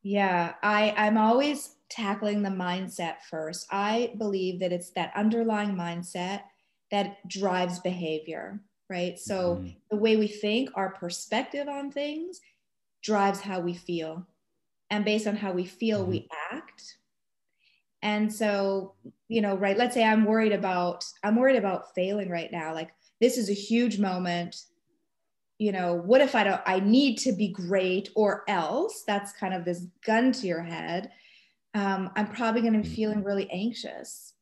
Yeah 0.02 0.54
i 0.62 0.94
i'm 0.96 1.18
always 1.18 1.75
tackling 1.88 2.42
the 2.42 2.50
mindset 2.50 3.16
first. 3.28 3.66
I 3.70 4.12
believe 4.18 4.60
that 4.60 4.72
it's 4.72 4.90
that 4.90 5.12
underlying 5.14 5.74
mindset 5.74 6.42
that 6.90 7.26
drives 7.28 7.78
behavior, 7.80 8.60
right? 8.88 9.18
So 9.18 9.56
mm-hmm. 9.56 9.68
the 9.90 9.96
way 9.96 10.16
we 10.16 10.28
think, 10.28 10.70
our 10.74 10.90
perspective 10.90 11.68
on 11.68 11.90
things 11.90 12.40
drives 13.02 13.40
how 13.40 13.60
we 13.60 13.74
feel. 13.74 14.26
And 14.90 15.04
based 15.04 15.26
on 15.26 15.36
how 15.36 15.52
we 15.52 15.64
feel, 15.64 16.02
mm-hmm. 16.02 16.10
we 16.10 16.28
act. 16.52 16.98
And 18.02 18.32
so, 18.32 18.94
you 19.28 19.40
know, 19.40 19.56
right, 19.56 19.76
let's 19.76 19.94
say 19.94 20.04
I'm 20.04 20.24
worried 20.24 20.52
about 20.52 21.04
I'm 21.24 21.36
worried 21.36 21.56
about 21.56 21.94
failing 21.94 22.30
right 22.30 22.52
now. 22.52 22.74
Like 22.74 22.90
this 23.20 23.36
is 23.36 23.50
a 23.50 23.54
huge 23.54 23.98
moment. 23.98 24.56
You 25.58 25.72
know, 25.72 25.94
what 25.94 26.20
if 26.20 26.34
I 26.34 26.44
don't 26.44 26.60
I 26.66 26.80
need 26.80 27.16
to 27.18 27.32
be 27.32 27.48
great 27.48 28.10
or 28.14 28.44
else? 28.48 29.02
That's 29.06 29.32
kind 29.32 29.54
of 29.54 29.64
this 29.64 29.86
gun 30.04 30.30
to 30.32 30.46
your 30.46 30.62
head 30.62 31.10
um, 31.76 32.10
I'm 32.16 32.28
probably 32.28 32.62
going 32.62 32.72
to 32.72 32.80
be 32.80 32.86
mm-hmm. 32.86 32.94
feeling 32.94 33.22
really 33.22 33.48
anxious. 33.50 34.32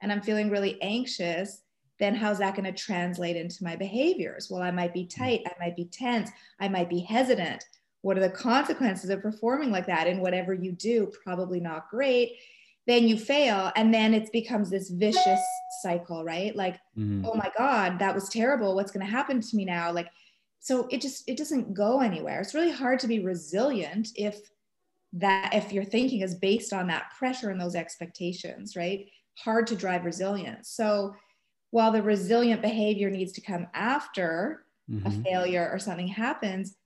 And 0.00 0.10
I'm 0.10 0.22
feeling 0.22 0.48
really 0.48 0.80
anxious, 0.80 1.62
then 1.98 2.14
how's 2.14 2.38
that 2.38 2.54
going 2.54 2.72
to 2.72 2.72
translate 2.72 3.36
into 3.36 3.62
my 3.62 3.76
behaviors? 3.76 4.48
Well, 4.50 4.62
I 4.62 4.70
might 4.70 4.94
be 4.94 5.04
mm-hmm. 5.04 5.22
tight, 5.22 5.42
I 5.46 5.52
might 5.60 5.76
be 5.76 5.84
tense, 5.84 6.30
I 6.58 6.68
might 6.68 6.88
be 6.88 7.00
hesitant. 7.00 7.62
What 8.02 8.16
are 8.16 8.20
the 8.20 8.30
consequences 8.30 9.10
of 9.10 9.20
performing 9.20 9.70
like 9.70 9.86
that? 9.86 10.06
And 10.06 10.22
whatever 10.22 10.54
you 10.54 10.72
do, 10.72 11.12
probably 11.24 11.60
not 11.60 11.90
great. 11.90 12.36
Then 12.86 13.06
you 13.06 13.18
fail, 13.18 13.70
and 13.76 13.92
then 13.92 14.14
it 14.14 14.32
becomes 14.32 14.70
this 14.70 14.88
vicious 14.88 15.40
cycle, 15.82 16.24
right? 16.24 16.56
Like, 16.56 16.76
mm-hmm. 16.96 17.26
oh 17.26 17.34
my 17.34 17.50
God, 17.58 17.98
that 17.98 18.14
was 18.14 18.30
terrible. 18.30 18.74
What's 18.74 18.92
going 18.92 19.04
to 19.04 19.12
happen 19.12 19.42
to 19.42 19.56
me 19.56 19.66
now? 19.66 19.92
Like, 19.92 20.08
so 20.60 20.86
it 20.90 21.02
just 21.02 21.28
it 21.28 21.36
doesn't 21.36 21.74
go 21.74 22.00
anywhere. 22.00 22.40
It's 22.40 22.54
really 22.54 22.70
hard 22.70 22.98
to 23.00 23.06
be 23.06 23.18
resilient 23.18 24.08
if 24.14 24.38
that 25.18 25.50
if 25.52 25.72
your 25.72 25.84
thinking 25.84 26.20
is 26.20 26.34
based 26.34 26.72
on 26.72 26.86
that 26.88 27.12
pressure 27.18 27.50
and 27.50 27.60
those 27.60 27.74
expectations, 27.74 28.76
right? 28.76 29.06
Hard 29.38 29.66
to 29.68 29.76
drive 29.76 30.04
resilience. 30.04 30.70
So 30.70 31.14
while 31.70 31.92
the 31.92 32.02
resilient 32.02 32.62
behavior 32.62 33.10
needs 33.10 33.32
to 33.32 33.40
come 33.40 33.66
after 33.74 34.64
mm-hmm. 34.90 35.06
a 35.06 35.10
failure 35.24 35.68
or 35.72 35.78
something 35.78 36.08
happens, 36.08 36.76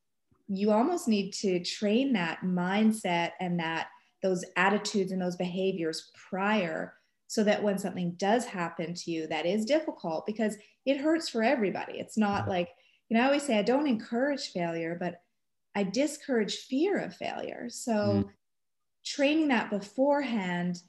you 0.48 0.70
almost 0.70 1.08
need 1.08 1.32
to 1.32 1.62
train 1.62 2.12
that 2.12 2.40
mindset 2.40 3.32
and 3.40 3.58
that 3.60 3.88
those 4.22 4.44
attitudes 4.56 5.12
and 5.12 5.20
those 5.20 5.36
behaviors 5.36 6.10
prior 6.30 6.94
so 7.26 7.42
that 7.42 7.62
when 7.62 7.78
something 7.78 8.12
does 8.18 8.44
happen 8.44 8.94
to 8.94 9.10
you 9.10 9.26
that 9.26 9.46
is 9.46 9.64
difficult 9.64 10.26
because 10.26 10.56
it 10.84 10.98
hurts 10.98 11.28
for 11.28 11.42
everybody 11.42 11.94
it's 11.94 12.18
not 12.18 12.48
like 12.48 12.68
you 13.08 13.16
know 13.16 13.22
i 13.22 13.26
always 13.26 13.42
say 13.42 13.58
i 13.58 13.62
don't 13.62 13.86
encourage 13.86 14.52
failure 14.52 14.96
but 15.00 15.22
I 15.74 15.84
discourage 15.84 16.56
fear 16.56 16.98
of 16.98 17.14
failure. 17.14 17.66
So 17.68 17.92
mm. 17.92 18.28
training 19.04 19.48
that 19.48 19.70
beforehand, 19.70 20.82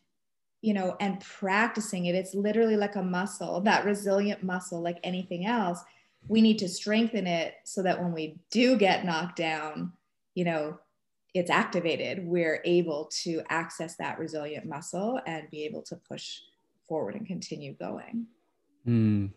you 0.61 0.73
know, 0.73 0.95
and 0.99 1.19
practicing 1.19 2.05
it, 2.05 2.15
it's 2.15 2.33
literally 2.33 2.77
like 2.77 2.95
a 2.95 3.03
muscle, 3.03 3.61
that 3.61 3.85
resilient 3.85 4.43
muscle, 4.43 4.81
like 4.81 4.99
anything 5.03 5.45
else. 5.45 5.79
We 6.27 6.41
need 6.41 6.59
to 6.59 6.69
strengthen 6.69 7.27
it 7.27 7.55
so 7.65 7.83
that 7.83 8.01
when 8.01 8.13
we 8.13 8.39
do 8.49 8.77
get 8.77 9.05
knocked 9.05 9.35
down, 9.35 9.91
you 10.35 10.45
know, 10.45 10.79
it's 11.33 11.49
activated, 11.49 12.25
we're 12.25 12.61
able 12.63 13.09
to 13.23 13.41
access 13.49 13.95
that 13.97 14.19
resilient 14.19 14.65
muscle 14.65 15.19
and 15.25 15.49
be 15.49 15.65
able 15.65 15.81
to 15.83 15.95
push 15.95 16.39
forward 16.87 17.15
and 17.15 17.25
continue 17.25 17.73
going. 17.73 18.27
Mm. 18.87 19.31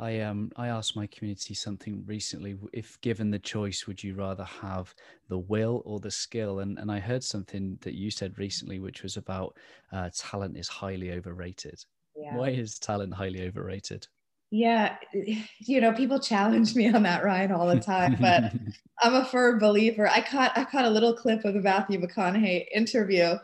I 0.00 0.20
um 0.20 0.50
I 0.56 0.68
asked 0.68 0.96
my 0.96 1.06
community 1.06 1.54
something 1.54 2.02
recently. 2.06 2.56
If 2.72 3.00
given 3.02 3.30
the 3.30 3.38
choice, 3.38 3.86
would 3.86 4.02
you 4.02 4.14
rather 4.14 4.44
have 4.44 4.94
the 5.28 5.38
will 5.38 5.82
or 5.84 6.00
the 6.00 6.10
skill? 6.10 6.60
And 6.60 6.78
and 6.78 6.90
I 6.90 6.98
heard 6.98 7.22
something 7.22 7.78
that 7.82 7.94
you 7.94 8.10
said 8.10 8.38
recently, 8.38 8.78
which 8.80 9.02
was 9.02 9.16
about 9.16 9.56
uh, 9.92 10.08
talent 10.16 10.56
is 10.56 10.68
highly 10.68 11.12
overrated. 11.12 11.84
Yeah. 12.16 12.36
Why 12.36 12.48
is 12.50 12.78
talent 12.78 13.14
highly 13.14 13.46
overrated? 13.46 14.06
Yeah, 14.50 14.96
you 15.58 15.80
know, 15.80 15.92
people 15.92 16.18
challenge 16.18 16.74
me 16.74 16.88
on 16.92 17.02
that, 17.02 17.22
Ryan, 17.22 17.52
all 17.52 17.66
the 17.66 17.78
time. 17.78 18.16
But 18.20 18.52
I'm 19.02 19.14
a 19.14 19.24
firm 19.26 19.58
believer. 19.58 20.08
I 20.08 20.22
caught 20.22 20.56
I 20.56 20.64
caught 20.64 20.86
a 20.86 20.90
little 20.90 21.14
clip 21.14 21.44
of 21.44 21.54
the 21.54 21.60
Matthew 21.60 22.00
McConaughey 22.00 22.66
interview, 22.74 23.36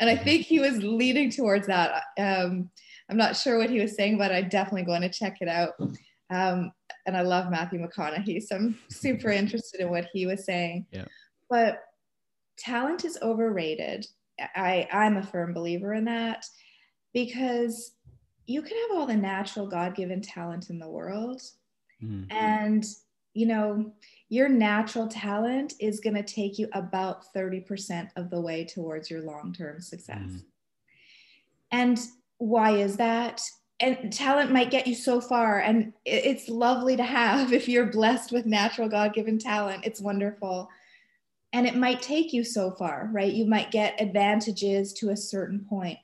and 0.00 0.08
I 0.08 0.14
mm-hmm. 0.14 0.24
think 0.24 0.46
he 0.46 0.58
was 0.58 0.82
leading 0.82 1.30
towards 1.30 1.66
that. 1.66 2.02
Um, 2.18 2.70
I'm 3.10 3.16
not 3.16 3.36
sure 3.36 3.58
what 3.58 3.70
he 3.70 3.80
was 3.80 3.96
saying, 3.96 4.18
but 4.18 4.32
I'm 4.32 4.48
definitely 4.48 4.84
going 4.84 5.02
to 5.02 5.08
check 5.08 5.38
it 5.40 5.48
out. 5.48 5.74
Um, 6.30 6.72
and 7.06 7.16
I 7.16 7.22
love 7.22 7.50
Matthew 7.50 7.80
McConaughey, 7.80 8.42
so 8.42 8.56
I'm 8.56 8.78
super 8.90 9.30
interested 9.30 9.80
in 9.80 9.88
what 9.88 10.08
he 10.12 10.26
was 10.26 10.44
saying. 10.44 10.86
Yeah. 10.90 11.06
But 11.48 11.80
talent 12.58 13.04
is 13.04 13.18
overrated. 13.22 14.06
I, 14.38 14.86
I'm 14.92 15.16
a 15.16 15.22
firm 15.22 15.54
believer 15.54 15.94
in 15.94 16.04
that 16.04 16.44
because 17.14 17.92
you 18.46 18.62
can 18.62 18.76
have 18.76 18.98
all 18.98 19.06
the 19.06 19.16
natural 19.16 19.66
God 19.66 19.94
given 19.94 20.20
talent 20.20 20.70
in 20.70 20.78
the 20.78 20.88
world. 20.88 21.40
Mm-hmm. 22.02 22.30
And, 22.30 22.84
you 23.34 23.46
know, 23.46 23.92
your 24.28 24.48
natural 24.48 25.08
talent 25.08 25.74
is 25.80 26.00
going 26.00 26.16
to 26.16 26.22
take 26.22 26.58
you 26.58 26.68
about 26.72 27.32
30% 27.34 28.08
of 28.16 28.30
the 28.30 28.40
way 28.40 28.64
towards 28.64 29.10
your 29.10 29.22
long 29.22 29.54
term 29.56 29.80
success. 29.80 30.18
Mm-hmm. 30.18 30.38
And 31.72 31.98
why 32.38 32.72
is 32.76 32.96
that? 32.96 33.42
and 33.80 34.12
talent 34.12 34.50
might 34.50 34.70
get 34.70 34.86
you 34.86 34.94
so 34.94 35.20
far 35.20 35.60
and 35.60 35.92
it's 36.04 36.48
lovely 36.48 36.96
to 36.96 37.04
have 37.04 37.52
if 37.52 37.68
you're 37.68 37.86
blessed 37.86 38.32
with 38.32 38.46
natural 38.46 38.88
god-given 38.88 39.38
talent. 39.38 39.84
It's 39.84 40.00
wonderful. 40.00 40.68
And 41.52 41.66
it 41.66 41.76
might 41.76 42.02
take 42.02 42.32
you 42.32 42.44
so 42.44 42.70
far 42.72 43.08
right? 43.12 43.32
You 43.32 43.46
might 43.46 43.70
get 43.70 44.00
advantages 44.00 44.92
to 44.94 45.10
a 45.10 45.16
certain 45.16 45.64
point 45.68 45.98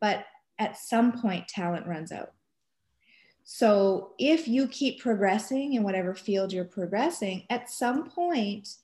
but 0.00 0.26
at 0.58 0.78
some 0.78 1.20
point 1.20 1.48
talent 1.48 1.86
runs 1.86 2.12
out. 2.12 2.32
So 3.44 4.12
if 4.18 4.46
you 4.46 4.68
keep 4.68 5.00
progressing 5.00 5.74
in 5.74 5.82
whatever 5.82 6.14
field 6.14 6.52
you're 6.52 6.64
progressing 6.64 7.44
at 7.50 7.70
some 7.70 8.08
point 8.08 8.76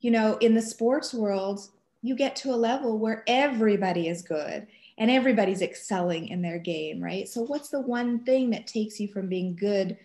you 0.00 0.10
know 0.10 0.36
in 0.38 0.54
the 0.54 0.62
sports 0.62 1.14
world 1.14 1.60
you 2.02 2.16
get 2.16 2.34
to 2.34 2.52
a 2.52 2.56
level 2.56 2.98
where 2.98 3.22
everybody 3.26 4.08
is 4.08 4.22
good 4.22 4.66
and 5.00 5.10
everybody's 5.10 5.62
excelling 5.62 6.28
in 6.28 6.42
their 6.42 6.58
game, 6.58 7.02
right? 7.02 7.26
So, 7.26 7.40
what's 7.42 7.70
the 7.70 7.80
one 7.80 8.22
thing 8.22 8.50
that 8.50 8.66
takes 8.66 9.00
you 9.00 9.08
from 9.08 9.28
being 9.28 9.56
good 9.56 9.96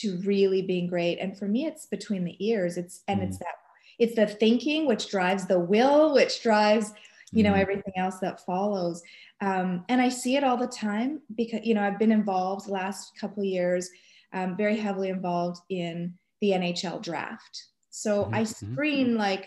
to 0.00 0.18
really 0.24 0.62
being 0.62 0.88
great? 0.88 1.18
And 1.18 1.38
for 1.38 1.46
me, 1.46 1.66
it's 1.66 1.86
between 1.86 2.24
the 2.24 2.34
ears. 2.44 2.78
It's 2.78 3.02
and 3.06 3.20
mm. 3.20 3.28
it's 3.28 3.38
that 3.38 3.54
it's 3.98 4.16
the 4.16 4.26
thinking 4.26 4.86
which 4.86 5.10
drives 5.10 5.46
the 5.46 5.60
will, 5.60 6.14
which 6.14 6.42
drives 6.42 6.92
you 7.30 7.42
know 7.42 7.52
mm. 7.52 7.60
everything 7.60 7.92
else 7.96 8.18
that 8.20 8.44
follows. 8.44 9.02
Um, 9.42 9.84
and 9.90 10.00
I 10.00 10.08
see 10.08 10.36
it 10.36 10.42
all 10.42 10.56
the 10.56 10.66
time 10.66 11.20
because 11.36 11.60
you 11.62 11.74
know 11.74 11.82
I've 11.82 11.98
been 11.98 12.10
involved 12.10 12.66
the 12.66 12.72
last 12.72 13.18
couple 13.20 13.44
years, 13.44 13.90
um, 14.32 14.56
very 14.56 14.78
heavily 14.78 15.10
involved 15.10 15.60
in 15.68 16.14
the 16.40 16.52
NHL 16.52 17.02
draft. 17.02 17.66
So 17.90 18.24
mm-hmm. 18.24 18.34
I 18.34 18.42
mm-hmm. 18.44 18.72
screen 18.72 19.14
like 19.18 19.46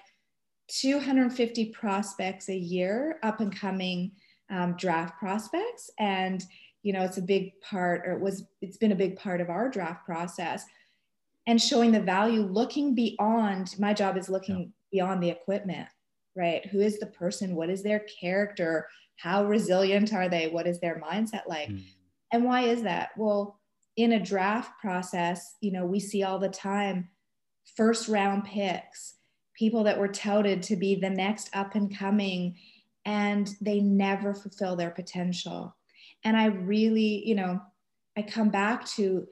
250 0.67 1.71
prospects 1.71 2.49
a 2.49 2.55
year, 2.55 3.17
up 3.23 3.39
and 3.39 3.53
coming 3.53 4.11
um, 4.51 4.75
draft 4.77 5.17
prospects. 5.17 5.89
And 5.97 6.43
you 6.83 6.93
know 6.93 7.03
it's 7.03 7.17
a 7.17 7.21
big 7.21 7.59
part 7.61 8.03
or 8.05 8.13
it 8.13 8.21
was 8.21 8.45
it's 8.61 8.77
been 8.77 8.91
a 8.91 8.95
big 8.95 9.15
part 9.15 9.41
of 9.41 9.49
our 9.49 9.69
draft 9.69 10.05
process 10.05 10.65
and 11.47 11.61
showing 11.61 11.91
the 11.91 12.01
value 12.01 12.41
looking 12.41 12.95
beyond 12.95 13.75
my 13.79 13.93
job 13.93 14.17
is 14.17 14.29
looking 14.29 14.59
yeah. 14.59 14.65
beyond 14.91 15.21
the 15.21 15.29
equipment 15.29 15.87
right? 16.33 16.65
Who 16.67 16.79
is 16.79 16.97
the 16.97 17.07
person? 17.07 17.55
What 17.55 17.69
is 17.69 17.83
their 17.83 18.05
character? 18.21 18.87
How 19.17 19.43
resilient 19.43 20.13
are 20.13 20.29
they? 20.29 20.47
What 20.47 20.65
is 20.65 20.79
their 20.79 21.01
mindset 21.01 21.41
like? 21.45 21.67
Mm. 21.67 21.83
and 22.31 22.45
why 22.45 22.61
is 22.61 22.83
that? 22.83 23.09
Well 23.17 23.59
in 23.97 24.13
a 24.13 24.23
draft 24.23 24.71
process 24.79 25.57
you 25.59 25.71
know 25.71 25.85
we 25.85 25.99
see 25.99 26.23
all 26.23 26.39
the 26.39 26.49
time 26.49 27.09
first 27.75 28.07
round 28.07 28.45
picks 28.45 29.15
people 29.53 29.83
that 29.83 29.99
were 29.99 30.07
touted 30.07 30.63
to 30.63 30.77
be 30.77 30.95
the 30.95 31.09
next 31.09 31.49
up 31.53 31.75
and 31.75 31.95
coming 31.95 32.55
and 33.05 33.55
they 33.61 33.79
never 33.79 34.33
fulfill 34.33 34.75
their 34.75 34.91
potential. 34.91 35.75
And 36.23 36.37
I 36.37 36.45
really, 36.45 37.27
you 37.27 37.35
know, 37.35 37.61
I 38.17 38.21
come 38.21 38.49
back 38.49 38.85
to 38.95 39.27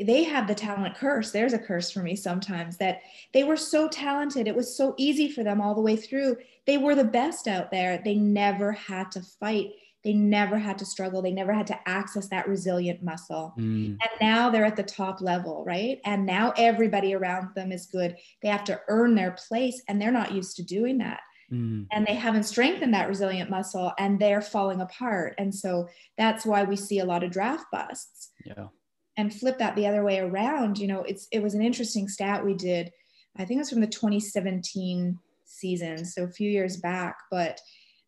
they 0.00 0.22
have 0.22 0.46
the 0.46 0.54
talent 0.54 0.94
curse. 0.94 1.32
There's 1.32 1.52
a 1.52 1.58
curse 1.58 1.90
for 1.90 2.02
me 2.02 2.14
sometimes 2.14 2.76
that 2.76 3.00
they 3.34 3.42
were 3.42 3.56
so 3.56 3.88
talented. 3.88 4.46
It 4.46 4.54
was 4.54 4.76
so 4.76 4.94
easy 4.96 5.28
for 5.28 5.42
them 5.42 5.60
all 5.60 5.74
the 5.74 5.80
way 5.80 5.96
through. 5.96 6.36
They 6.66 6.78
were 6.78 6.94
the 6.94 7.02
best 7.02 7.48
out 7.48 7.72
there. 7.72 8.00
They 8.04 8.14
never 8.14 8.70
had 8.70 9.10
to 9.12 9.22
fight. 9.22 9.70
They 10.04 10.12
never 10.12 10.56
had 10.56 10.78
to 10.78 10.84
struggle. 10.84 11.20
They 11.20 11.32
never 11.32 11.52
had 11.52 11.66
to 11.68 11.88
access 11.88 12.28
that 12.28 12.46
resilient 12.46 13.02
muscle. 13.02 13.54
Mm. 13.58 13.86
And 13.88 14.10
now 14.20 14.50
they're 14.50 14.64
at 14.64 14.76
the 14.76 14.84
top 14.84 15.20
level, 15.20 15.64
right? 15.66 15.98
And 16.04 16.24
now 16.24 16.52
everybody 16.56 17.14
around 17.14 17.48
them 17.56 17.72
is 17.72 17.86
good. 17.86 18.16
They 18.40 18.48
have 18.48 18.64
to 18.64 18.80
earn 18.86 19.16
their 19.16 19.32
place 19.48 19.82
and 19.88 20.00
they're 20.00 20.12
not 20.12 20.32
used 20.32 20.54
to 20.56 20.62
doing 20.62 20.98
that 20.98 21.20
mm. 21.52 21.86
and 21.92 22.06
they 22.06 22.14
haven't 22.14 22.44
strengthened 22.44 22.94
that 22.94 23.08
resilient 23.08 23.50
muscle 23.50 23.92
and 23.98 24.18
they're 24.18 24.42
falling 24.42 24.80
apart. 24.80 25.34
And 25.38 25.54
so 25.54 25.88
that's 26.16 26.46
why 26.46 26.64
we 26.64 26.76
see 26.76 26.98
a 26.98 27.04
lot 27.04 27.22
of 27.22 27.30
draft 27.30 27.66
busts. 27.72 28.30
Yeah. 28.44 28.68
And 29.16 29.34
flip 29.34 29.58
that 29.58 29.74
the 29.74 29.86
other 29.86 30.04
way 30.04 30.20
around, 30.20 30.78
you 30.78 30.86
know, 30.86 31.02
it's 31.02 31.26
it 31.32 31.42
was 31.42 31.54
an 31.54 31.62
interesting 31.62 32.08
stat 32.08 32.44
we 32.44 32.54
did. 32.54 32.92
I 33.36 33.44
think 33.44 33.58
it 33.58 33.62
was 33.62 33.70
from 33.70 33.80
the 33.80 33.86
2017 33.86 35.18
season, 35.44 36.04
so 36.04 36.24
a 36.24 36.30
few 36.30 36.50
years 36.50 36.76
back, 36.76 37.18
but 37.30 37.60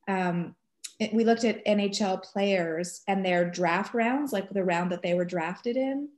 um, 0.08 0.54
it, 1.00 1.12
we 1.14 1.24
looked 1.24 1.44
at 1.44 1.64
NHL 1.64 2.22
players 2.22 3.02
and 3.08 3.24
their 3.24 3.48
draft 3.48 3.94
rounds, 3.94 4.32
like 4.32 4.50
the 4.50 4.64
round 4.64 4.92
that 4.92 5.02
they 5.02 5.14
were 5.14 5.24
drafted 5.24 5.76
in, 5.76 6.08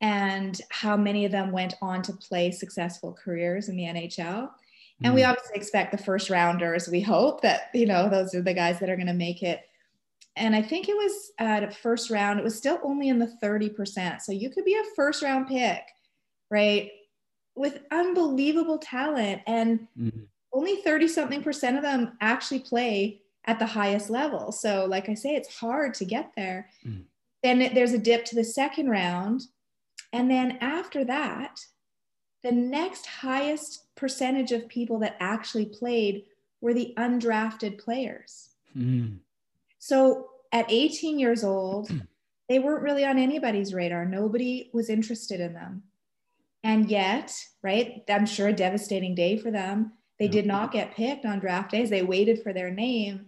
and 0.00 0.60
how 0.70 0.96
many 0.96 1.24
of 1.24 1.32
them 1.32 1.52
went 1.52 1.74
on 1.80 2.02
to 2.02 2.12
play 2.12 2.50
successful 2.50 3.16
careers 3.22 3.68
in 3.68 3.76
the 3.76 3.84
NHL. 3.84 4.50
And 5.02 5.14
we 5.14 5.22
mm. 5.22 5.28
obviously 5.28 5.56
expect 5.56 5.92
the 5.92 6.02
first 6.02 6.30
rounders. 6.30 6.88
We 6.88 7.00
hope 7.00 7.42
that, 7.42 7.70
you 7.74 7.86
know, 7.86 8.08
those 8.08 8.34
are 8.34 8.42
the 8.42 8.54
guys 8.54 8.78
that 8.80 8.88
are 8.88 8.96
going 8.96 9.06
to 9.08 9.12
make 9.12 9.42
it. 9.42 9.60
And 10.36 10.54
I 10.54 10.62
think 10.62 10.88
it 10.88 10.96
was 10.96 11.32
at 11.38 11.64
a 11.64 11.70
first 11.70 12.10
round, 12.10 12.38
it 12.38 12.44
was 12.44 12.56
still 12.56 12.78
only 12.82 13.08
in 13.08 13.18
the 13.18 13.34
30%. 13.42 14.20
So 14.20 14.32
you 14.32 14.50
could 14.50 14.64
be 14.64 14.74
a 14.74 14.94
first 14.94 15.22
round 15.22 15.48
pick, 15.48 15.82
right? 16.50 16.90
With 17.54 17.80
unbelievable 17.90 18.78
talent. 18.78 19.42
And 19.46 19.86
mm-hmm. 19.98 20.20
only 20.52 20.76
30 20.76 21.08
something 21.08 21.42
percent 21.42 21.76
of 21.76 21.82
them 21.82 22.16
actually 22.20 22.60
play 22.60 23.22
at 23.46 23.58
the 23.58 23.66
highest 23.66 24.10
level. 24.10 24.52
So, 24.52 24.86
like 24.86 25.08
I 25.08 25.14
say, 25.14 25.36
it's 25.36 25.56
hard 25.56 25.94
to 25.94 26.04
get 26.04 26.32
there. 26.36 26.68
Mm. 26.86 27.04
Then 27.42 27.70
there's 27.74 27.92
a 27.92 27.98
dip 27.98 28.24
to 28.26 28.34
the 28.34 28.44
second 28.44 28.90
round. 28.90 29.42
And 30.12 30.30
then 30.30 30.58
after 30.60 31.04
that, 31.04 31.60
the 32.46 32.52
next 32.52 33.06
highest 33.06 33.92
percentage 33.96 34.52
of 34.52 34.68
people 34.68 35.00
that 35.00 35.16
actually 35.18 35.66
played 35.66 36.26
were 36.60 36.72
the 36.72 36.94
undrafted 36.96 37.76
players. 37.76 38.50
Mm. 38.76 39.18
So 39.80 40.28
at 40.52 40.70
18 40.70 41.18
years 41.18 41.42
old, 41.42 41.90
they 42.48 42.60
weren't 42.60 42.84
really 42.84 43.04
on 43.04 43.18
anybody's 43.18 43.74
radar. 43.74 44.06
Nobody 44.06 44.70
was 44.72 44.88
interested 44.88 45.40
in 45.40 45.54
them. 45.54 45.82
And 46.62 46.88
yet, 46.88 47.34
right, 47.62 48.04
I'm 48.08 48.26
sure 48.26 48.46
a 48.46 48.52
devastating 48.52 49.16
day 49.16 49.38
for 49.38 49.50
them. 49.50 49.92
They 50.20 50.28
did 50.28 50.46
not 50.46 50.70
get 50.70 50.94
picked 50.94 51.26
on 51.26 51.40
draft 51.40 51.72
days. 51.72 51.90
They 51.90 52.02
waited 52.02 52.44
for 52.44 52.52
their 52.52 52.70
name. 52.70 53.26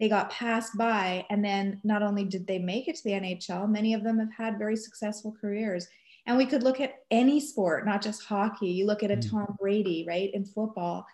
They 0.00 0.08
got 0.08 0.30
passed 0.30 0.76
by. 0.78 1.26
And 1.28 1.44
then 1.44 1.82
not 1.84 2.02
only 2.02 2.24
did 2.24 2.46
they 2.46 2.58
make 2.58 2.88
it 2.88 2.96
to 2.96 3.04
the 3.04 3.10
NHL, 3.10 3.68
many 3.68 3.92
of 3.92 4.02
them 4.02 4.18
have 4.18 4.32
had 4.32 4.58
very 4.58 4.76
successful 4.76 5.36
careers. 5.38 5.86
And 6.26 6.38
we 6.38 6.46
could 6.46 6.62
look 6.62 6.80
at 6.80 6.94
any 7.10 7.38
sport, 7.38 7.84
not 7.84 8.02
just 8.02 8.24
hockey. 8.24 8.68
You 8.68 8.86
look 8.86 9.02
at 9.02 9.10
a 9.10 9.16
mm. 9.16 9.30
Tom 9.30 9.56
Brady, 9.60 10.04
right, 10.08 10.30
in 10.32 10.44
football. 10.44 11.06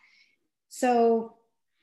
So 0.68 1.35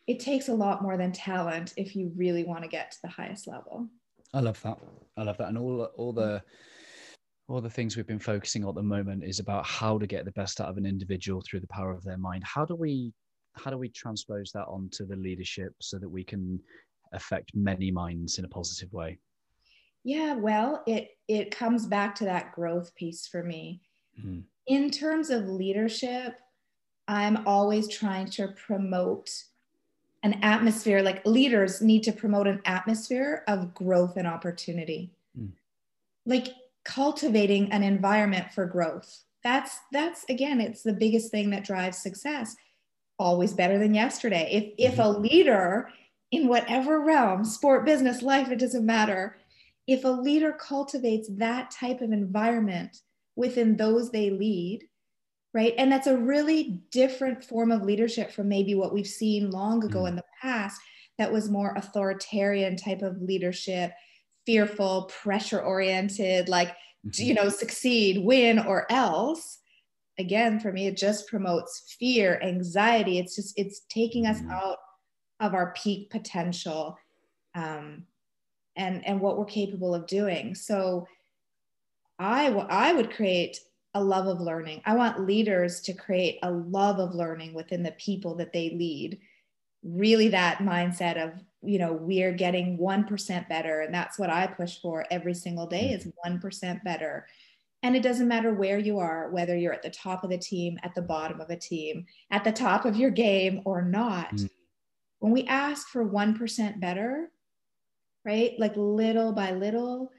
it 0.07 0.21
takes 0.21 0.47
a 0.47 0.53
lot 0.53 0.81
more 0.81 0.97
than 0.97 1.11
talent 1.11 1.73
if 1.75 1.95
you 1.95 2.11
really 2.15 2.45
want 2.45 2.63
to 2.63 2.69
get 2.69 2.91
to 2.91 2.97
the 3.03 3.09
highest 3.09 3.47
level. 3.47 3.89
I 4.33 4.39
love 4.39 4.61
that. 4.61 4.77
I 5.17 5.23
love 5.23 5.37
that. 5.37 5.49
And 5.49 5.57
all 5.57 5.83
all 5.97 6.13
the 6.13 6.41
all 7.47 7.61
the 7.61 7.69
things 7.69 7.95
we've 7.95 8.07
been 8.07 8.19
focusing 8.19 8.63
on 8.63 8.69
at 8.69 8.75
the 8.75 8.83
moment 8.83 9.23
is 9.23 9.39
about 9.39 9.65
how 9.65 9.97
to 9.97 10.07
get 10.07 10.25
the 10.25 10.31
best 10.31 10.59
out 10.59 10.69
of 10.69 10.77
an 10.77 10.85
individual 10.85 11.41
through 11.41 11.61
the 11.61 11.67
power 11.67 11.91
of 11.91 12.03
their 12.03 12.17
mind. 12.17 12.43
How 12.45 12.65
do 12.65 12.75
we 12.75 13.13
how 13.53 13.71
do 13.71 13.77
we 13.77 13.89
transpose 13.89 14.51
that 14.53 14.65
onto 14.65 15.05
the 15.05 15.15
leadership 15.15 15.73
so 15.81 15.97
that 15.97 16.09
we 16.09 16.23
can 16.23 16.59
affect 17.13 17.51
many 17.55 17.91
minds 17.91 18.37
in 18.37 18.45
a 18.45 18.49
positive 18.49 18.91
way? 18.93 19.17
Yeah, 20.07 20.35
well, 20.35 20.83
it 20.87 21.17
it 21.27 21.51
comes 21.51 21.85
back 21.85 22.15
to 22.15 22.23
that 22.23 22.53
growth 22.53 22.95
piece 22.95 23.27
for 23.27 23.43
me. 23.43 23.81
Mm-hmm. 24.17 24.39
In 24.67 24.89
terms 24.89 25.29
of 25.29 25.49
leadership, 25.49 26.39
I'm 27.09 27.45
always 27.45 27.89
trying 27.89 28.29
to 28.31 28.47
promote 28.47 29.29
an 30.23 30.39
atmosphere 30.43 31.01
like 31.01 31.25
leaders 31.25 31.81
need 31.81 32.03
to 32.03 32.13
promote 32.13 32.47
an 32.47 32.61
atmosphere 32.63 33.43
of 33.49 33.73
growth 33.73 34.15
and 34.15 34.25
opportunity. 34.25 35.11
Mm. 35.37 35.51
Like 36.25 36.53
cultivating 36.85 37.69
an 37.73 37.83
environment 37.83 38.53
for 38.53 38.65
growth. 38.65 39.25
That's 39.43 39.77
that's 39.91 40.23
again, 40.29 40.61
it's 40.61 40.83
the 40.83 40.93
biggest 40.93 41.31
thing 41.31 41.49
that 41.49 41.65
drives 41.65 41.97
success. 41.97 42.55
Always 43.19 43.51
better 43.51 43.77
than 43.77 43.93
yesterday. 43.93 44.47
If 44.53 44.63
mm-hmm. 44.63 44.93
if 44.93 45.05
a 45.05 45.09
leader 45.09 45.89
in 46.31 46.47
whatever 46.47 47.01
realm, 47.01 47.43
sport, 47.43 47.85
business, 47.85 48.21
life, 48.21 48.49
it 48.51 48.59
doesn't 48.59 48.85
matter, 48.85 49.35
if 49.87 50.03
a 50.03 50.09
leader 50.09 50.51
cultivates 50.51 51.29
that 51.37 51.71
type 51.71 52.01
of 52.01 52.11
environment 52.11 52.97
within 53.35 53.77
those 53.77 54.11
they 54.11 54.29
lead, 54.29 54.83
right? 55.53 55.73
And 55.77 55.91
that's 55.91 56.07
a 56.07 56.17
really 56.17 56.81
different 56.91 57.43
form 57.43 57.71
of 57.71 57.83
leadership 57.83 58.31
from 58.31 58.49
maybe 58.49 58.75
what 58.75 58.93
we've 58.93 59.07
seen 59.07 59.49
long 59.49 59.83
ago 59.83 60.01
mm. 60.03 60.09
in 60.09 60.15
the 60.15 60.23
past 60.41 60.79
that 61.17 61.31
was 61.31 61.49
more 61.49 61.73
authoritarian 61.75 62.75
type 62.75 63.01
of 63.01 63.21
leadership, 63.21 63.91
fearful, 64.45 65.03
pressure 65.21 65.61
oriented, 65.61 66.49
like, 66.49 66.69
mm-hmm. 66.69 67.23
you 67.23 67.33
know, 67.33 67.49
succeed, 67.49 68.23
win, 68.23 68.59
or 68.59 68.91
else. 68.91 69.59
Again, 70.19 70.59
for 70.59 70.71
me, 70.71 70.87
it 70.87 70.97
just 70.97 71.27
promotes 71.27 71.95
fear, 71.99 72.39
anxiety. 72.43 73.19
It's 73.19 73.35
just, 73.35 73.57
it's 73.57 73.81
taking 73.89 74.25
us 74.25 74.41
mm. 74.41 74.51
out 74.51 74.77
of 75.39 75.53
our 75.53 75.73
peak 75.73 76.09
potential. 76.09 76.97
Um, 77.55 78.03
and 78.77 79.05
and 79.05 79.19
what 79.19 79.37
we're 79.37 79.45
capable 79.45 79.93
of 79.93 80.07
doing 80.07 80.55
so 80.55 81.07
I, 82.19 82.47
w- 82.47 82.67
I 82.67 82.93
would 82.93 83.11
create 83.11 83.59
a 83.93 84.03
love 84.03 84.27
of 84.27 84.39
learning 84.39 84.81
i 84.85 84.95
want 84.95 85.25
leaders 85.25 85.81
to 85.81 85.93
create 85.93 86.39
a 86.43 86.51
love 86.51 86.99
of 86.99 87.15
learning 87.15 87.53
within 87.53 87.83
the 87.83 87.91
people 87.93 88.35
that 88.35 88.53
they 88.53 88.69
lead 88.71 89.19
really 89.83 90.29
that 90.29 90.59
mindset 90.59 91.17
of 91.17 91.31
you 91.61 91.79
know 91.79 91.93
we're 91.93 92.33
getting 92.33 92.77
1% 92.77 93.49
better 93.49 93.81
and 93.81 93.93
that's 93.93 94.19
what 94.19 94.29
i 94.29 94.45
push 94.47 94.79
for 94.79 95.05
every 95.11 95.33
single 95.33 95.67
day 95.67 95.91
is 95.91 96.07
1% 96.25 96.39
mm-hmm. 96.39 96.83
better 96.83 97.25
and 97.83 97.95
it 97.95 98.03
doesn't 98.03 98.27
matter 98.27 98.53
where 98.53 98.79
you 98.79 98.99
are 98.99 99.29
whether 99.29 99.55
you're 99.55 99.73
at 99.73 99.83
the 99.83 99.89
top 99.89 100.23
of 100.23 100.29
the 100.29 100.37
team 100.37 100.77
at 100.83 100.93
the 100.95 101.01
bottom 101.01 101.39
of 101.39 101.49
a 101.49 101.55
team 101.55 102.05
at 102.31 102.43
the 102.43 102.51
top 102.51 102.85
of 102.85 102.95
your 102.95 103.11
game 103.11 103.61
or 103.65 103.81
not 103.81 104.33
mm. 104.35 104.49
when 105.19 105.31
we 105.31 105.45
ask 105.45 105.87
for 105.87 106.05
1% 106.05 106.79
better 106.79 107.31
right 108.25 108.53
like 108.57 108.75
little 108.75 109.31
by 109.31 109.51
little 109.51 110.11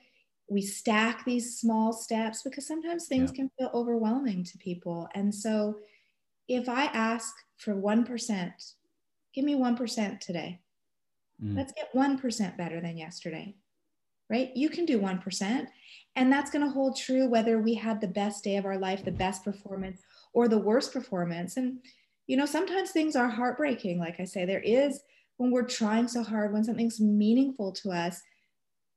we 0.51 0.63
stack 0.63 1.25
these 1.25 1.59
small 1.59 1.93
steps 1.93 2.43
because 2.43 2.67
sometimes 2.67 3.07
things 3.07 3.31
yeah. 3.31 3.37
can 3.37 3.51
feel 3.59 3.71
overwhelming 3.75 4.43
to 4.45 4.57
people 4.59 5.09
and 5.15 5.35
so 5.35 5.77
if 6.49 6.69
i 6.69 6.85
ask 6.87 7.35
for 7.57 7.75
1% 7.75 8.53
give 9.35 9.45
me 9.45 9.55
1% 9.55 10.21
today 10.21 10.61
Mm. 11.43 11.57
Let's 11.57 11.73
get 11.73 11.93
1% 11.95 12.57
better 12.57 12.81
than 12.81 12.97
yesterday, 12.97 13.55
right? 14.29 14.51
You 14.55 14.69
can 14.69 14.85
do 14.85 15.01
1%. 15.01 15.67
And 16.17 16.33
that's 16.33 16.51
going 16.51 16.65
to 16.65 16.73
hold 16.73 16.97
true 16.97 17.29
whether 17.29 17.61
we 17.61 17.75
had 17.75 18.01
the 18.01 18.09
best 18.09 18.43
day 18.43 18.57
of 18.57 18.65
our 18.65 18.79
life, 18.79 19.05
the 19.05 19.13
best 19.13 19.45
performance, 19.45 20.01
or 20.33 20.49
the 20.49 20.59
worst 20.59 20.93
performance. 20.93 21.57
And, 21.57 21.79
you 22.27 22.37
know, 22.37 22.47
sometimes 22.47 22.91
things 22.91 23.15
are 23.15 23.29
heartbreaking. 23.29 23.99
Like 23.99 24.19
I 24.19 24.25
say, 24.25 24.45
there 24.45 24.61
is 24.61 25.01
when 25.39 25.51
we're 25.51 25.63
trying 25.63 26.09
so 26.09 26.23
hard, 26.23 26.53
when 26.53 26.65
something's 26.65 27.01
meaningful 27.01 27.73
to 27.73 27.91
us. 27.91 28.21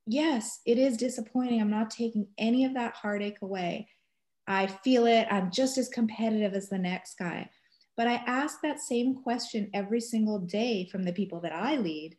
Yes, 0.06 0.60
it 0.66 0.78
is 0.78 0.98
disappointing. 0.98 1.62
I'm 1.62 1.70
not 1.70 1.90
taking 1.90 2.28
any 2.38 2.66
of 2.66 2.74
that 2.74 2.96
heartache 2.96 3.42
away. 3.42 3.88
I 4.48 4.68
feel 4.68 5.06
it. 5.06 5.28
I'm 5.32 5.52
just 5.52 5.78
as 5.78 5.88
competitive 5.88 6.54
as 6.54 6.68
the 6.68 6.78
next 6.78 7.18
guy. 7.18 7.50
But 7.96 8.08
I 8.08 8.16
ask 8.26 8.60
that 8.62 8.80
same 8.80 9.16
question 9.16 9.70
every 9.74 10.02
single 10.02 10.40
day 10.40 10.90
from 10.92 11.04
the 11.04 11.14
people 11.14 11.40
that 11.42 11.54
I 11.54 11.78
lead 11.78 12.18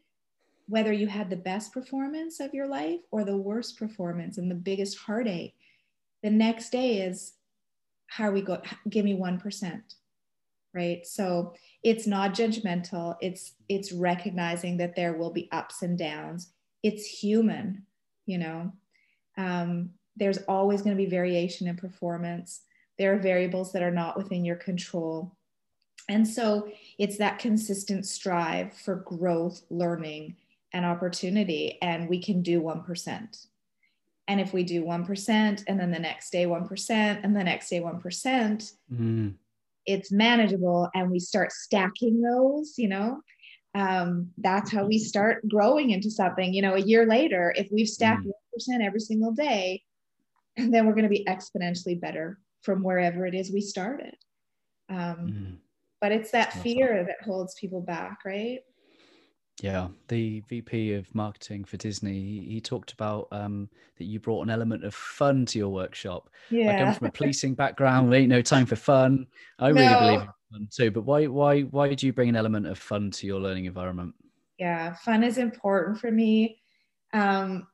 whether 0.68 0.92
you 0.92 1.06
had 1.06 1.28
the 1.28 1.36
best 1.36 1.72
performance 1.72 2.40
of 2.40 2.54
your 2.54 2.66
life 2.66 3.00
or 3.10 3.24
the 3.24 3.36
worst 3.36 3.78
performance 3.78 4.38
and 4.38 4.50
the 4.50 4.54
biggest 4.54 4.96
heartache 4.98 5.54
the 6.22 6.30
next 6.30 6.70
day 6.70 7.02
is 7.02 7.34
how 8.06 8.24
are 8.24 8.32
we 8.32 8.40
go 8.40 8.60
give 8.88 9.04
me 9.04 9.14
1% 9.14 9.82
right? 10.74 11.06
So 11.06 11.54
it's 11.82 12.06
not 12.06 12.34
judgmental. 12.34 13.16
It's 13.20 13.54
it's 13.68 13.92
recognizing 13.92 14.76
that 14.78 14.96
there 14.96 15.14
will 15.14 15.32
be 15.32 15.48
ups 15.52 15.82
and 15.82 15.98
downs. 15.98 16.52
It's 16.82 17.06
human 17.06 17.86
you 18.26 18.38
know? 18.38 18.72
Um, 19.36 19.90
there's 20.16 20.38
always 20.48 20.82
going 20.82 20.96
to 20.96 21.02
be 21.02 21.08
variation 21.08 21.66
in 21.68 21.76
performance. 21.76 22.62
There 22.98 23.14
are 23.14 23.18
variables 23.18 23.72
that 23.72 23.82
are 23.82 23.90
not 23.90 24.16
within 24.16 24.44
your 24.44 24.56
control. 24.56 25.36
And 26.08 26.26
so 26.26 26.68
it's 26.98 27.18
that 27.18 27.38
consistent 27.38 28.06
strive 28.06 28.74
for 28.74 28.96
growth 28.96 29.62
learning 29.70 30.36
and 30.72 30.84
opportunity 30.84 31.78
and 31.80 32.08
we 32.08 32.20
can 32.22 32.42
do 32.42 32.60
1%. 32.60 33.46
And 34.28 34.40
if 34.40 34.52
we 34.52 34.64
do 34.64 34.84
1% 34.84 35.64
and 35.66 35.80
then 35.80 35.90
the 35.90 35.98
next 35.98 36.30
day 36.30 36.46
1% 36.46 36.90
and 37.22 37.36
the 37.36 37.44
next 37.44 37.70
day 37.70 37.80
1%, 37.80 38.72
mm. 38.92 39.34
It's 39.86 40.12
manageable 40.12 40.88
and 40.94 41.10
we 41.10 41.18
start 41.18 41.52
stacking 41.52 42.20
those, 42.22 42.74
you 42.76 42.88
know. 42.88 43.20
Um, 43.74 44.30
that's 44.38 44.70
how 44.70 44.84
we 44.84 44.98
start 44.98 45.48
growing 45.48 45.90
into 45.90 46.10
something. 46.10 46.52
You 46.52 46.62
know, 46.62 46.74
a 46.74 46.80
year 46.80 47.06
later, 47.06 47.54
if 47.56 47.68
we've 47.72 47.88
stacked 47.88 48.26
mm. 48.26 48.32
1% 48.70 48.84
every 48.84 49.00
single 49.00 49.32
day, 49.32 49.82
then 50.56 50.86
we're 50.86 50.94
going 50.94 51.04
to 51.04 51.08
be 51.08 51.26
exponentially 51.28 51.98
better 51.98 52.38
from 52.62 52.82
wherever 52.82 53.26
it 53.26 53.34
is 53.34 53.50
we 53.50 53.60
started. 53.60 54.14
Um, 54.88 54.96
mm. 54.98 55.56
But 56.00 56.12
it's 56.12 56.32
that 56.32 56.52
fear 56.52 57.04
that 57.06 57.24
holds 57.24 57.54
people 57.54 57.80
back, 57.80 58.18
right? 58.24 58.60
Yeah, 59.60 59.88
the 60.08 60.40
VP 60.48 60.94
of 60.94 61.14
marketing 61.14 61.64
for 61.64 61.76
Disney, 61.76 62.14
he, 62.14 62.40
he 62.54 62.60
talked 62.60 62.92
about 62.92 63.28
um, 63.30 63.68
that 63.98 64.04
you 64.04 64.18
brought 64.18 64.42
an 64.42 64.50
element 64.50 64.84
of 64.84 64.94
fun 64.94 65.46
to 65.46 65.58
your 65.58 65.68
workshop. 65.68 66.30
Yeah. 66.50 66.74
I 66.74 66.84
come 66.84 66.94
from 66.94 67.06
a 67.08 67.12
policing 67.12 67.54
background, 67.54 68.12
ain't 68.14 68.28
no 68.28 68.42
time 68.42 68.66
for 68.66 68.76
fun. 68.76 69.26
I 69.58 69.68
really 69.68 69.94
believe 69.94 70.20
in 70.22 70.28
fun 70.52 70.68
too. 70.70 70.90
But 70.90 71.02
why, 71.02 71.26
why, 71.26 71.62
why 71.62 71.94
do 71.94 72.06
you 72.06 72.12
bring 72.12 72.30
an 72.30 72.36
element 72.36 72.66
of 72.66 72.78
fun 72.78 73.10
to 73.12 73.26
your 73.26 73.40
learning 73.40 73.66
environment? 73.66 74.14
Yeah, 74.58 74.94
fun 74.94 75.22
is 75.22 75.38
important 75.38 75.98
for 75.98 76.10
me. 76.10 76.60
Um, 77.12 77.66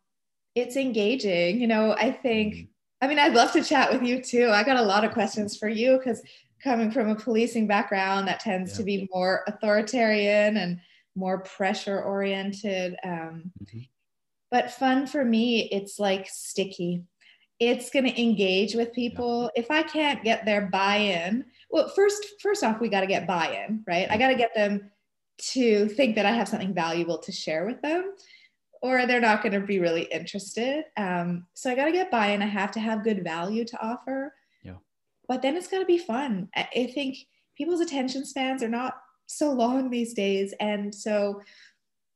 it's 0.55 0.77
engaging. 0.77 1.61
You 1.61 1.69
know, 1.69 1.93
I 1.93 2.11
think. 2.11 2.55
Mm. 2.55 2.69
I 3.01 3.07
mean, 3.07 3.21
I'd 3.21 3.35
love 3.35 3.53
to 3.53 3.63
chat 3.63 3.93
with 3.93 4.03
you 4.03 4.21
too. 4.21 4.51
I 4.51 4.65
got 4.65 4.77
a 4.77 4.83
lot 4.83 5.05
of 5.05 5.13
questions 5.13 5.57
for 5.57 5.69
you 5.69 5.99
because 5.99 6.21
coming 6.63 6.91
from 6.91 7.09
a 7.09 7.15
policing 7.15 7.69
background, 7.69 8.27
that 8.27 8.41
tends 8.41 8.73
yeah. 8.73 8.77
to 8.79 8.83
be 8.83 9.09
more 9.13 9.45
authoritarian 9.47 10.57
and 10.57 10.81
more 11.15 11.41
pressure 11.41 12.03
oriented. 12.03 12.97
Um, 13.05 13.53
mm-hmm. 13.63 13.81
But 14.51 14.71
fun 14.71 15.07
for 15.07 15.25
me, 15.25 15.69
it's 15.71 15.99
like 15.99 16.27
sticky. 16.29 17.05
It's 17.61 17.91
going 17.91 18.05
to 18.05 18.21
engage 18.21 18.75
with 18.75 18.93
people. 18.93 19.51
Yeah. 19.55 19.63
If 19.63 19.71
I 19.71 19.83
can't 19.83 20.23
get 20.23 20.45
their 20.45 20.63
buy-in, 20.63 21.45
well, 21.71 21.89
first, 21.89 22.25
first 22.41 22.65
off, 22.65 22.81
we 22.81 22.89
got 22.89 23.01
to 23.01 23.07
get 23.07 23.27
buy-in, 23.27 23.83
right? 23.87 24.07
I 24.11 24.17
got 24.17 24.29
to 24.29 24.37
get 24.37 24.55
them 24.55 24.91
to 25.53 25.89
think 25.89 26.15
that 26.15 26.25
I 26.25 26.31
have 26.31 26.49
something 26.49 26.73
valuable 26.73 27.19
to 27.19 27.33
share 27.33 27.67
with 27.67 27.83
them, 27.83 28.15
or 28.81 29.07
they're 29.07 29.21
not 29.21 29.43
going 29.43 29.53
to 29.53 29.67
be 29.67 29.81
really 29.81 30.05
interested. 30.05 30.85
Um, 30.97 31.47
so 31.55 31.71
I 31.71 31.75
got 31.75 31.87
to 31.87 31.93
get 31.93 32.11
buy-in. 32.11 32.43
I 32.43 32.47
have 32.47 32.71
to 32.73 32.81
have 32.81 33.05
good 33.05 33.23
value 33.23 33.65
to 33.65 33.83
offer. 33.85 34.33
Yeah. 34.63 34.77
But 35.27 35.43
then 35.43 35.57
it's 35.57 35.69
got 35.69 35.81
to 35.81 35.85
be 35.85 35.99
fun. 35.99 36.49
I 36.55 36.91
think 36.95 37.19
people's 37.57 37.81
attention 37.81 38.25
spans 38.25 38.63
are 38.63 38.69
not 38.69 38.95
so 39.29 39.53
long 39.53 39.91
these 39.91 40.15
days. 40.15 40.55
And 40.59 40.93
so 40.93 41.43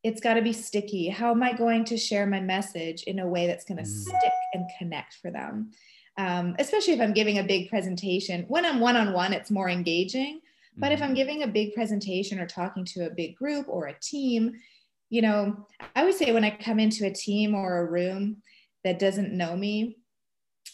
it's 0.03 0.20
got 0.20 0.35
to 0.35 0.42
be 0.42 0.53
sticky. 0.53 1.09
How 1.09 1.31
am 1.31 1.42
I 1.42 1.53
going 1.53 1.85
to 1.87 1.96
share 1.96 2.27
my 2.27 2.40
message 2.40 3.05
in 3.05 3.20
a 3.20 3.29
way 3.29 3.46
that's 3.46 3.64
going 3.64 3.79
to 3.79 3.85
mm. 3.85 4.03
stick 4.03 4.33
and 4.55 4.66
connect 4.79 5.14
for 5.22 5.31
them? 5.31 5.70
Um, 6.18 6.57
especially 6.59 6.94
if 6.94 7.01
I'm 7.01 7.12
giving 7.12 7.38
a 7.38 7.44
big 7.44 7.70
presentation. 7.70 8.44
When 8.48 8.66
I'm 8.66 8.81
one 8.81 8.96
on 8.96 9.12
one, 9.12 9.33
it's 9.33 9.51
more 9.51 9.68
engaging. 9.68 10.40
But 10.77 10.90
mm. 10.90 10.94
if 10.94 11.03
I'm 11.03 11.09
mm-hmm. 11.09 11.16
giving 11.16 11.42
a 11.42 11.48
big 11.48 11.75
presentation 11.75 12.40
or 12.40 12.46
talking 12.46 12.85
to 12.87 13.07
a 13.07 13.14
big 13.14 13.37
group 13.37 13.66
or 13.68 13.87
a 13.87 13.98
team, 14.01 14.55
you 15.11 15.22
know, 15.22 15.66
I 15.94 16.01
always 16.01 16.18
say 16.18 16.33
when 16.33 16.44
I 16.44 16.51
come 16.51 16.81
into 16.81 17.07
a 17.07 17.12
team 17.12 17.55
or 17.55 17.79
a 17.79 17.90
room 17.90 18.38
that 18.83 18.98
doesn't 18.98 19.33
know 19.33 19.55
me, 19.55 19.98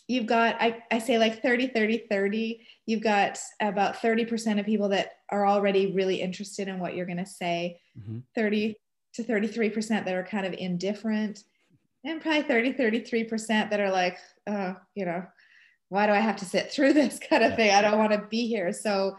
you've 0.09 0.27
got 0.27 0.57
I, 0.59 0.83
I 0.91 0.99
say 0.99 1.19
like 1.19 1.43
30 1.43 1.69
30 1.69 2.07
30 2.11 2.67
you've 2.87 3.03
got 3.03 3.39
about 3.61 3.97
30% 3.97 4.59
of 4.59 4.67
people 4.67 4.89
that 4.89 5.19
are 5.31 5.47
already 5.47 5.93
really 5.93 6.21
interested 6.21 6.67
in 6.67 6.81
what 6.81 6.97
you're 6.97 7.07
going 7.07 7.19
to 7.19 7.27
say. 7.27 7.79
Mm-hmm. 7.99 8.21
30 8.35 8.75
to 9.15 9.23
33% 9.23 9.89
that 10.05 10.15
are 10.15 10.25
kind 10.25 10.47
of 10.47 10.55
indifferent. 10.55 11.45
And 12.05 12.23
probably 12.23 12.43
30 12.43 12.73
33% 12.73 13.71
that 13.71 13.81
are 13.81 13.91
like 13.91 14.19
oh 14.47 14.75
you 14.95 15.05
know 15.05 15.25
why 15.91 16.07
do 16.07 16.13
i 16.13 16.19
have 16.19 16.37
to 16.37 16.45
sit 16.45 16.73
through 16.73 16.95
this 16.95 17.21
kind 17.21 17.45
of 17.45 17.55
thing? 17.55 17.71
I 17.71 17.83
don't 17.83 17.99
want 17.99 18.13
to 18.13 18.27
be 18.29 18.49
here. 18.49 18.73
So 18.73 19.19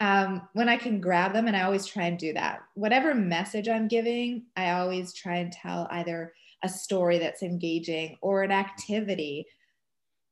um, 0.00 0.48
when 0.54 0.68
i 0.68 0.76
can 0.76 1.00
grab 1.00 1.32
them 1.32 1.46
and 1.46 1.56
i 1.56 1.62
always 1.62 1.86
try 1.86 2.04
and 2.04 2.18
do 2.18 2.32
that. 2.32 2.62
Whatever 2.74 3.14
message 3.14 3.68
i'm 3.68 3.86
giving 3.86 4.46
i 4.56 4.72
always 4.72 5.12
try 5.12 5.36
and 5.36 5.52
tell 5.52 5.86
either 5.92 6.32
a 6.64 6.68
story 6.68 7.18
that's 7.18 7.42
engaging 7.42 8.16
or 8.22 8.42
an 8.42 8.50
activity 8.50 9.46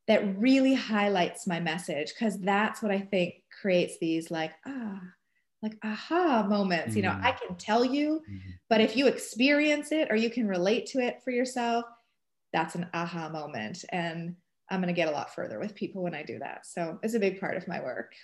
that 0.08 0.36
really 0.38 0.74
highlights 0.74 1.46
my 1.46 1.60
message 1.60 2.12
because 2.14 2.38
that's 2.40 2.82
what 2.82 2.90
I 2.90 3.00
think 3.00 3.34
creates 3.60 3.98
these 4.00 4.30
like 4.30 4.52
ah 4.66 5.00
like 5.62 5.78
aha 5.84 6.44
moments. 6.48 6.88
Mm-hmm. 6.88 6.96
You 6.96 7.02
know, 7.04 7.18
I 7.22 7.32
mm. 7.32 7.46
can 7.46 7.56
tell 7.56 7.84
you, 7.84 8.20
mm-hmm. 8.28 8.50
but 8.68 8.80
if 8.80 8.96
you 8.96 9.06
experience 9.06 9.92
it 9.92 10.08
or 10.10 10.16
you 10.16 10.28
can 10.28 10.48
relate 10.48 10.86
to 10.86 10.98
it 10.98 11.22
for 11.22 11.30
yourself, 11.30 11.84
that's 12.52 12.74
an 12.74 12.88
aha 12.92 13.28
moment. 13.28 13.84
And 13.90 14.34
I'm 14.70 14.80
going 14.80 14.92
to 14.92 14.98
get 14.98 15.08
a 15.08 15.12
lot 15.12 15.34
further 15.34 15.58
with 15.58 15.74
people 15.74 16.02
when 16.02 16.14
I 16.14 16.22
do 16.22 16.38
that. 16.40 16.66
So 16.66 16.98
it's 17.02 17.14
a 17.14 17.20
big 17.20 17.38
part 17.38 17.56
of 17.56 17.68
my 17.68 17.80
work. 17.80 18.14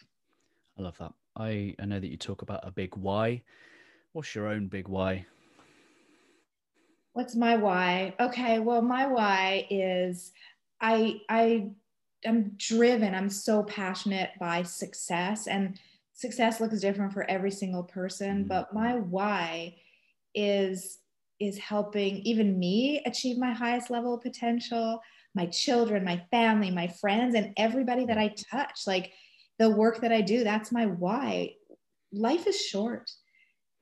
I 0.79 0.83
love 0.83 0.99
that. 0.99 1.13
I, 1.37 1.75
I 1.79 1.85
know 1.85 2.01
that 2.01 2.11
you 2.11 2.17
talk 2.17 2.43
about 2.43 2.67
a 2.67 2.73
big 2.73 2.97
why. 2.97 3.43
What's 4.13 4.35
your 4.35 4.49
own 4.49 4.67
big 4.67 4.89
why? 4.89 5.27
What's 7.13 7.35
my 7.35 7.57
why? 7.57 8.15
Okay, 8.21 8.59
well, 8.59 8.83
my 8.83 9.07
why 9.07 9.67
is 9.71 10.33
I 10.81 11.21
I 11.29 11.71
am 12.25 12.53
driven. 12.57 13.15
I'm 13.15 13.31
so 13.31 13.63
passionate 13.63 14.31
by 14.41 14.63
success, 14.63 15.47
and 15.47 15.79
success 16.13 16.61
looks 16.61 16.81
different 16.81 17.13
for 17.13 17.29
every 17.31 17.51
single 17.51 17.85
person. 17.85 18.41
Mm-hmm. 18.41 18.49
But 18.49 18.75
my 18.75 18.97
why 18.97 19.77
is 20.35 20.99
is 21.41 21.59
helping 21.59 22.17
even 22.19 22.59
me 22.59 23.01
achieve 23.07 23.39
my 23.39 23.53
highest 23.53 23.91
level 23.91 24.15
of 24.15 24.23
potential 24.23 25.01
my 25.35 25.47
children 25.47 26.05
my 26.05 26.21
family 26.31 26.71
my 26.71 26.89
friends 26.89 27.35
and 27.35 27.53
everybody 27.57 28.05
that 28.05 28.19
i 28.19 28.35
touch 28.51 28.81
like 28.87 29.13
the 29.59 29.71
work 29.71 30.01
that 30.01 30.13
i 30.13 30.21
do 30.21 30.43
that's 30.43 30.73
my 30.73 30.87
why 30.87 31.53
life 32.13 32.47
is 32.47 32.61
short 32.61 33.11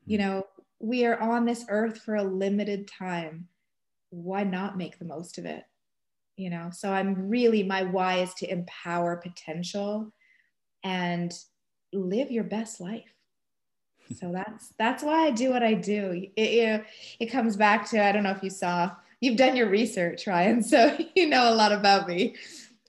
you 0.04 0.18
mm-hmm. 0.18 0.28
know 0.28 0.46
we 0.78 1.06
are 1.06 1.18
on 1.18 1.46
this 1.46 1.64
earth 1.68 1.98
for 1.98 2.16
a 2.16 2.22
limited 2.22 2.86
time 2.86 3.48
why 4.10 4.44
not 4.44 4.76
make 4.76 4.98
the 4.98 5.04
most 5.04 5.38
of 5.38 5.46
it 5.46 5.64
you 6.36 6.50
know 6.50 6.70
so 6.72 6.92
i'm 6.92 7.28
really 7.28 7.62
my 7.62 7.82
why 7.82 8.16
is 8.18 8.32
to 8.34 8.50
empower 8.50 9.16
potential 9.16 10.12
and 10.84 11.32
live 11.92 12.30
your 12.30 12.44
best 12.44 12.80
life 12.80 13.16
so 14.14 14.30
that's 14.32 14.72
that's 14.78 15.02
why 15.02 15.26
I 15.26 15.30
do 15.30 15.50
what 15.50 15.62
I 15.62 15.74
do. 15.74 16.28
It, 16.36 16.40
it, 16.40 16.84
it 17.20 17.26
comes 17.26 17.56
back 17.56 17.88
to 17.90 18.02
I 18.02 18.12
don't 18.12 18.22
know 18.22 18.30
if 18.30 18.42
you 18.42 18.50
saw 18.50 18.92
you've 19.20 19.36
done 19.36 19.56
your 19.56 19.68
research, 19.68 20.26
Ryan, 20.26 20.62
so 20.62 20.96
you 21.14 21.28
know 21.28 21.52
a 21.52 21.54
lot 21.54 21.72
about 21.72 22.08
me. 22.08 22.36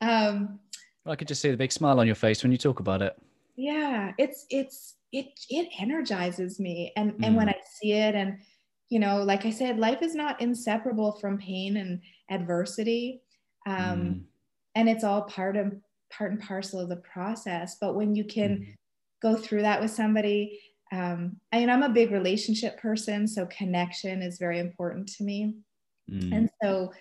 Um, 0.02 0.60
well, 1.06 1.14
I 1.14 1.16
could 1.16 1.28
just 1.28 1.42
see 1.42 1.50
the 1.50 1.58
big 1.58 1.72
smile 1.72 2.00
on 2.00 2.06
your 2.06 2.16
face 2.16 2.44
when 2.44 2.52
you 2.52 2.58
talk 2.58 2.80
about 2.80 3.02
it. 3.02 3.18
Yeah, 3.56 4.12
it's 4.18 4.46
it's 4.50 4.96
it 5.12 5.28
it 5.50 5.70
energizes 5.80 6.60
me, 6.60 6.92
and 6.96 7.14
mm. 7.14 7.26
and 7.26 7.36
when 7.36 7.48
mm. 7.48 7.56
I 7.56 7.62
see 7.82 7.94
it, 7.94 8.14
and 8.14 8.38
you 8.90 9.00
know, 9.00 9.24
like 9.24 9.46
I 9.46 9.52
said, 9.52 9.80
life 9.80 10.02
is 10.02 10.16
not 10.16 10.40
inseparable 10.40 11.14
from 11.14 11.38
pain 11.38 11.78
and 11.78 12.02
adversity, 12.30 13.22
um, 13.68 14.00
mm. 14.00 14.22
and 14.76 14.90
it's 14.90 15.04
all 15.04 15.24
part 15.24 15.56
of 15.56 15.76
part 16.12 16.32
and 16.32 16.42
parcel 16.42 16.80
of 16.80 16.90
the 16.90 16.96
process. 16.98 17.78
But 17.80 17.96
when 17.96 18.16
you 18.16 18.24
can 18.24 18.58
mm. 18.58 18.76
go 19.22 19.36
through 19.36 19.62
that 19.64 19.82
with 19.82 19.92
somebody 19.92 20.60
um, 20.92 21.38
I 21.52 21.60
mean, 21.60 21.70
I'm 21.70 21.84
a 21.84 21.90
big 21.90 22.12
relationship 22.12 22.80
person, 22.80 23.28
so 23.28 23.46
connection 23.48 24.22
is 24.22 24.38
very 24.38 24.60
important 24.60 25.08
to 25.18 25.24
me. 25.24 25.56
Mm. 26.10 26.36
And 26.36 26.50
so, 26.64 26.94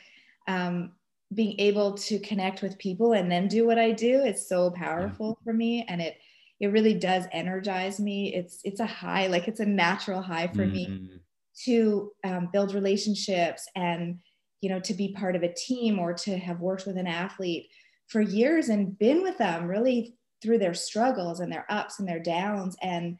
um, 0.48 0.92
being 1.34 1.58
able 1.58 1.94
to 1.94 2.20
connect 2.20 2.62
with 2.62 2.78
people 2.78 3.12
and 3.12 3.30
then 3.30 3.48
do 3.48 3.66
what 3.66 3.78
I 3.78 3.90
do 3.90 4.20
is 4.20 4.48
so 4.48 4.70
powerful 4.70 5.36
yeah. 5.40 5.44
for 5.44 5.52
me, 5.52 5.84
and 5.88 6.00
it 6.00 6.16
it 6.58 6.68
really 6.68 6.94
does 6.94 7.26
energize 7.32 8.00
me. 8.00 8.34
It's 8.34 8.60
it's 8.64 8.80
a 8.80 8.86
high, 8.86 9.26
like 9.28 9.48
it's 9.48 9.60
a 9.60 9.66
natural 9.66 10.22
high 10.22 10.48
for 10.48 10.64
mm 10.64 10.72
me 10.72 10.86
mm-hmm. 10.86 11.16
to 11.64 12.12
um, 12.24 12.48
build 12.52 12.74
relationships 12.74 13.66
and 13.76 14.18
you 14.66 14.72
know 14.72 14.80
to 14.80 14.94
be 14.94 15.12
part 15.12 15.36
of 15.36 15.44
a 15.44 15.54
team 15.54 15.96
or 15.96 16.12
to 16.12 16.36
have 16.36 16.58
worked 16.58 16.86
with 16.86 16.96
an 16.96 17.06
athlete 17.06 17.68
for 18.08 18.20
years 18.20 18.68
and 18.68 18.98
been 18.98 19.22
with 19.22 19.38
them 19.38 19.68
really 19.68 20.16
through 20.42 20.58
their 20.58 20.74
struggles 20.74 21.38
and 21.38 21.52
their 21.52 21.64
ups 21.68 22.00
and 22.00 22.08
their 22.08 22.18
downs 22.18 22.76
and 22.82 23.16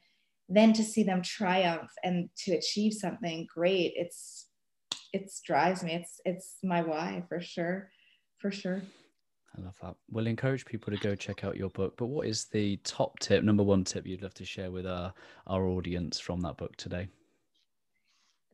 then 0.48 0.72
to 0.72 0.82
see 0.82 1.04
them 1.04 1.22
triumph 1.22 1.88
and 2.02 2.28
to 2.36 2.50
achieve 2.50 2.92
something 2.92 3.46
great 3.54 3.92
it's 3.94 4.48
it's 5.12 5.40
drives 5.40 5.84
me 5.84 5.94
it's 5.94 6.20
it's 6.24 6.56
my 6.64 6.82
why 6.82 7.22
for 7.28 7.40
sure 7.40 7.90
for 8.38 8.50
sure 8.50 8.82
I 9.56 9.62
love 9.62 9.76
that. 9.82 9.94
We'll 10.10 10.26
encourage 10.26 10.66
people 10.66 10.92
to 10.92 10.98
go 10.98 11.14
check 11.14 11.42
out 11.42 11.56
your 11.56 11.70
book. 11.70 11.94
But 11.96 12.08
what 12.08 12.26
is 12.26 12.44
the 12.44 12.76
top 12.84 13.18
tip, 13.20 13.42
number 13.42 13.62
one 13.62 13.84
tip 13.84 14.06
you'd 14.06 14.20
love 14.20 14.34
to 14.34 14.44
share 14.44 14.70
with 14.70 14.86
our, 14.86 15.14
our 15.46 15.66
audience 15.66 16.20
from 16.20 16.42
that 16.42 16.58
book 16.58 16.76
today? 16.76 17.08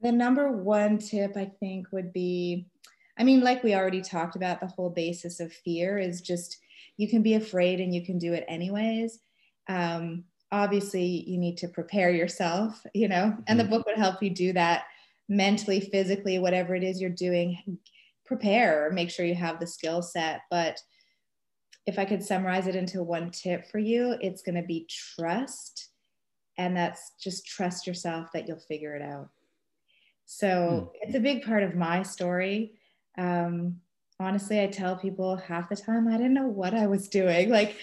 The 0.02 0.12
number 0.12 0.50
one 0.50 0.98
tip 0.98 1.36
I 1.36 1.46
think 1.60 1.88
would 1.92 2.12
be 2.12 2.66
I 3.18 3.24
mean, 3.24 3.42
like 3.42 3.62
we 3.62 3.74
already 3.74 4.00
talked 4.00 4.36
about, 4.36 4.60
the 4.60 4.66
whole 4.66 4.88
basis 4.88 5.38
of 5.38 5.52
fear 5.52 5.98
is 5.98 6.22
just 6.22 6.58
you 6.96 7.08
can 7.08 7.22
be 7.22 7.34
afraid 7.34 7.80
and 7.80 7.94
you 7.94 8.04
can 8.04 8.18
do 8.18 8.32
it 8.32 8.44
anyways. 8.48 9.20
Um, 9.68 10.24
obviously 10.52 11.24
you 11.26 11.38
need 11.38 11.56
to 11.56 11.66
prepare 11.66 12.10
yourself 12.10 12.84
you 12.94 13.08
know 13.08 13.36
and 13.48 13.58
the 13.58 13.64
mm-hmm. 13.64 13.72
book 13.72 13.86
would 13.86 13.96
help 13.96 14.22
you 14.22 14.30
do 14.30 14.52
that 14.52 14.84
mentally 15.28 15.80
physically 15.80 16.38
whatever 16.38 16.74
it 16.74 16.84
is 16.84 17.00
you're 17.00 17.10
doing 17.10 17.58
prepare 18.26 18.90
make 18.92 19.10
sure 19.10 19.24
you 19.24 19.34
have 19.34 19.58
the 19.58 19.66
skill 19.66 20.02
set 20.02 20.42
but 20.50 20.78
if 21.86 21.98
i 21.98 22.04
could 22.04 22.22
summarize 22.22 22.66
it 22.66 22.76
into 22.76 23.02
one 23.02 23.30
tip 23.30 23.66
for 23.70 23.78
you 23.78 24.14
it's 24.20 24.42
going 24.42 24.54
to 24.54 24.62
be 24.62 24.86
trust 24.88 25.88
and 26.58 26.76
that's 26.76 27.12
just 27.18 27.46
trust 27.46 27.86
yourself 27.86 28.28
that 28.32 28.46
you'll 28.46 28.58
figure 28.58 28.94
it 28.94 29.02
out 29.02 29.30
so 30.38 30.90
mm. 30.92 30.98
it's 31.02 31.14
a 31.14 31.20
big 31.20 31.42
part 31.42 31.62
of 31.62 31.74
my 31.74 32.02
story 32.02 32.72
um, 33.18 33.76
honestly 34.20 34.60
i 34.60 34.66
tell 34.66 34.96
people 34.96 35.36
half 35.36 35.68
the 35.68 35.76
time 35.76 36.08
i 36.08 36.12
didn't 36.12 36.34
know 36.34 36.46
what 36.46 36.74
i 36.74 36.86
was 36.86 37.08
doing 37.08 37.50
like 37.58 37.76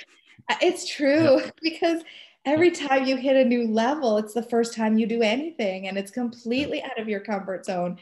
it's 0.62 0.88
true 0.88 1.40
yeah. 1.40 1.50
because 1.62 2.04
every 2.46 2.72
time 2.72 3.06
you 3.06 3.18
hit 3.18 3.36
a 3.36 3.48
new 3.48 3.68
level, 3.68 4.18
it's 4.18 4.34
the 4.34 4.44
first 4.44 4.74
time 4.74 4.98
you 4.98 5.06
do 5.06 5.22
anything 5.22 5.88
and 5.88 5.98
it's 5.98 6.12
completely 6.12 6.82
out 6.82 7.00
of 7.00 7.10
your 7.10 7.20
comfort 7.20 7.66
zone. 7.66 7.98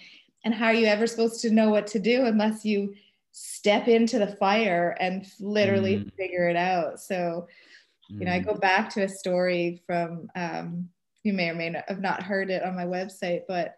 And 0.46 0.54
how 0.54 0.68
are 0.68 0.74
you 0.74 0.86
ever 0.86 1.08
supposed 1.08 1.42
to 1.42 1.50
know 1.50 1.70
what 1.70 1.88
to 1.88 2.00
do 2.00 2.26
unless 2.26 2.64
you 2.64 2.96
step 3.32 3.88
into 3.88 4.20
the 4.20 4.36
fire 4.38 4.96
and 5.00 5.28
literally 5.40 5.98
mm. 5.98 6.14
figure 6.16 6.48
it 6.48 6.56
out? 6.56 7.00
So, 7.00 7.48
you 8.10 8.26
know, 8.26 8.32
I 8.32 8.40
go 8.40 8.54
mm. 8.54 8.62
back 8.62 8.90
to 8.92 9.04
a 9.04 9.10
story 9.10 9.84
from, 9.86 10.30
um, 10.36 10.90
you 11.24 11.34
may 11.34 11.50
or 11.50 11.56
may 11.56 11.70
not 11.70 11.84
have 11.90 12.00
not 12.00 12.24
heard 12.24 12.50
it 12.50 12.64
on 12.64 12.76
my 12.76 12.86
website, 12.86 13.42
but 13.48 13.76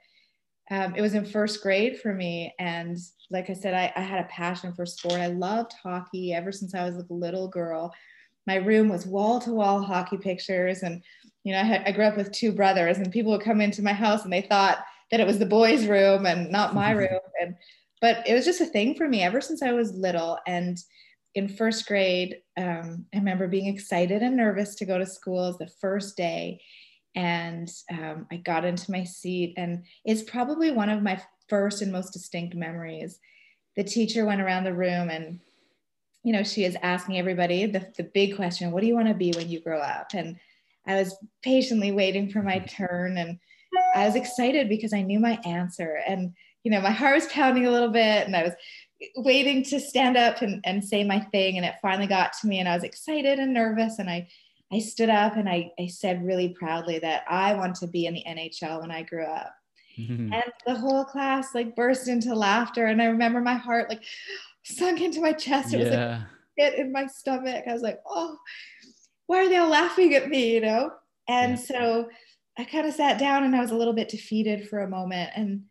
um, 0.71 0.95
it 0.95 1.01
was 1.01 1.13
in 1.13 1.25
first 1.25 1.61
grade 1.61 1.99
for 1.99 2.13
me. 2.13 2.53
And 2.59 2.97
like 3.31 3.49
I 3.49 3.53
said, 3.53 3.73
I, 3.73 3.91
I 3.95 4.01
had 4.01 4.23
a 4.23 4.27
passion 4.29 4.73
for 4.73 4.85
sport. 4.85 5.15
I 5.15 5.27
loved 5.27 5.73
hockey 5.81 6.33
ever 6.33 6.51
since 6.51 6.75
I 6.75 6.85
was 6.85 6.95
a 6.95 7.13
little 7.13 7.47
girl 7.47 7.93
my 8.49 8.55
room 8.55 8.89
was 8.89 9.05
wall 9.05 9.39
to 9.39 9.51
wall 9.51 9.79
hockey 9.79 10.17
pictures. 10.17 10.81
And, 10.81 11.03
you 11.43 11.53
know, 11.53 11.59
I, 11.59 11.63
had, 11.63 11.83
I 11.85 11.91
grew 11.91 12.05
up 12.05 12.17
with 12.17 12.31
two 12.31 12.51
brothers, 12.51 12.97
and 12.97 13.11
people 13.11 13.31
would 13.31 13.43
come 13.43 13.61
into 13.61 13.83
my 13.83 13.93
house 13.93 14.23
and 14.23 14.33
they 14.33 14.41
thought 14.41 14.79
that 15.11 15.19
it 15.19 15.27
was 15.27 15.37
the 15.37 15.45
boys' 15.45 15.85
room 15.85 16.25
and 16.25 16.51
not 16.51 16.73
my 16.73 16.91
room. 17.03 17.19
And, 17.39 17.53
but 18.01 18.27
it 18.27 18.33
was 18.33 18.45
just 18.45 18.59
a 18.59 18.65
thing 18.65 18.95
for 18.95 19.07
me 19.07 19.21
ever 19.21 19.39
since 19.39 19.61
I 19.61 19.71
was 19.73 19.93
little. 19.93 20.39
And 20.47 20.79
in 21.35 21.47
first 21.47 21.85
grade, 21.85 22.37
um, 22.57 23.05
I 23.13 23.17
remember 23.17 23.47
being 23.47 23.67
excited 23.67 24.23
and 24.23 24.35
nervous 24.35 24.73
to 24.75 24.85
go 24.85 24.97
to 24.97 25.05
school 25.05 25.45
as 25.45 25.57
the 25.59 25.69
first 25.79 26.17
day. 26.17 26.59
And 27.15 27.69
um, 27.91 28.27
I 28.31 28.37
got 28.37 28.65
into 28.65 28.91
my 28.91 29.03
seat, 29.03 29.55
and 29.57 29.83
it's 30.05 30.23
probably 30.23 30.71
one 30.71 30.89
of 30.89 31.01
my 31.01 31.21
first 31.47 31.81
and 31.81 31.91
most 31.91 32.13
distinct 32.13 32.55
memories. 32.55 33.19
The 33.75 33.83
teacher 33.83 34.25
went 34.25 34.41
around 34.41 34.63
the 34.63 34.73
room 34.73 35.09
and 35.09 35.39
you 36.23 36.33
know, 36.33 36.43
she 36.43 36.65
is 36.65 36.77
asking 36.81 37.17
everybody 37.17 37.65
the, 37.65 37.91
the 37.97 38.03
big 38.03 38.35
question, 38.35 38.71
what 38.71 38.81
do 38.81 38.87
you 38.87 38.95
want 38.95 39.07
to 39.07 39.13
be 39.13 39.31
when 39.35 39.49
you 39.49 39.61
grow 39.61 39.79
up? 39.79 40.11
And 40.13 40.37
I 40.85 40.95
was 40.95 41.15
patiently 41.43 41.91
waiting 41.91 42.29
for 42.29 42.41
my 42.41 42.59
turn 42.59 43.17
and 43.17 43.39
I 43.95 44.05
was 44.05 44.15
excited 44.15 44.67
because 44.67 44.93
I 44.93 45.01
knew 45.01 45.19
my 45.19 45.39
answer. 45.45 46.01
And, 46.07 46.33
you 46.63 46.71
know, 46.71 46.81
my 46.81 46.91
heart 46.91 47.15
was 47.15 47.27
pounding 47.27 47.67
a 47.67 47.71
little 47.71 47.89
bit 47.89 48.27
and 48.27 48.35
I 48.35 48.43
was 48.43 48.53
waiting 49.15 49.63
to 49.65 49.79
stand 49.79 50.17
up 50.17 50.41
and, 50.41 50.61
and 50.65 50.83
say 50.83 51.03
my 51.03 51.19
thing. 51.19 51.57
And 51.57 51.65
it 51.65 51.75
finally 51.81 52.07
got 52.07 52.33
to 52.41 52.47
me 52.47 52.59
and 52.59 52.67
I 52.67 52.75
was 52.75 52.83
excited 52.83 53.39
and 53.39 53.53
nervous. 53.53 53.99
And 53.99 54.09
I, 54.09 54.27
I 54.71 54.79
stood 54.79 55.09
up 55.09 55.35
and 55.35 55.49
I, 55.49 55.71
I 55.79 55.87
said 55.87 56.25
really 56.25 56.49
proudly 56.49 56.99
that 56.99 57.23
I 57.27 57.55
want 57.55 57.75
to 57.77 57.87
be 57.87 58.05
in 58.05 58.13
the 58.13 58.23
NHL 58.27 58.81
when 58.81 58.91
I 58.91 59.03
grew 59.03 59.25
up. 59.25 59.53
Mm-hmm. 59.97 60.33
And 60.33 60.51
the 60.65 60.75
whole 60.75 61.03
class 61.03 61.55
like 61.55 61.75
burst 61.75 62.07
into 62.07 62.35
laughter. 62.35 62.85
And 62.85 63.01
I 63.01 63.05
remember 63.05 63.41
my 63.41 63.55
heart 63.55 63.89
like 63.89 64.03
sunk 64.63 65.01
into 65.01 65.21
my 65.21 65.33
chest. 65.33 65.73
It 65.73 65.79
yeah. 65.79 65.83
was 65.83 65.93
like 65.95 66.27
hit 66.57 66.79
in 66.79 66.91
my 66.91 67.07
stomach. 67.07 67.65
I 67.67 67.73
was 67.73 67.81
like, 67.81 67.99
oh, 68.05 68.37
why 69.25 69.45
are 69.45 69.49
they 69.49 69.57
all 69.57 69.69
laughing 69.69 70.13
at 70.13 70.29
me? 70.29 70.53
You 70.53 70.61
know? 70.61 70.91
And 71.27 71.51
yeah. 71.51 71.65
so 71.65 72.09
I 72.57 72.63
kind 72.63 72.87
of 72.87 72.93
sat 72.93 73.19
down 73.19 73.43
and 73.43 73.55
I 73.55 73.61
was 73.61 73.71
a 73.71 73.75
little 73.75 73.93
bit 73.93 74.09
defeated 74.09 74.69
for 74.69 74.79
a 74.79 74.89
moment. 74.89 75.31
And 75.35 75.63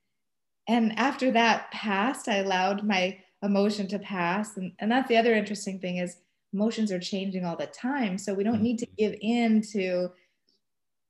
and 0.66 0.98
after 0.98 1.30
that 1.30 1.70
passed, 1.70 2.28
I 2.28 2.37
allowed 2.37 2.84
my 2.84 3.18
emotion 3.42 3.87
to 3.88 3.98
pass. 3.98 4.56
And, 4.56 4.72
and 4.78 4.92
that's 4.92 5.08
the 5.08 5.16
other 5.16 5.34
interesting 5.34 5.80
thing 5.80 5.96
is 5.96 6.16
emotions 6.52 6.90
are 6.90 6.98
changing 6.98 7.44
all 7.44 7.56
the 7.56 7.66
time. 7.66 8.18
So 8.18 8.34
we 8.34 8.44
don't 8.44 8.62
need 8.62 8.78
to 8.78 8.87
mm-hmm. 8.87 8.94
give 8.96 9.18
in 9.20 9.62
to, 9.72 10.11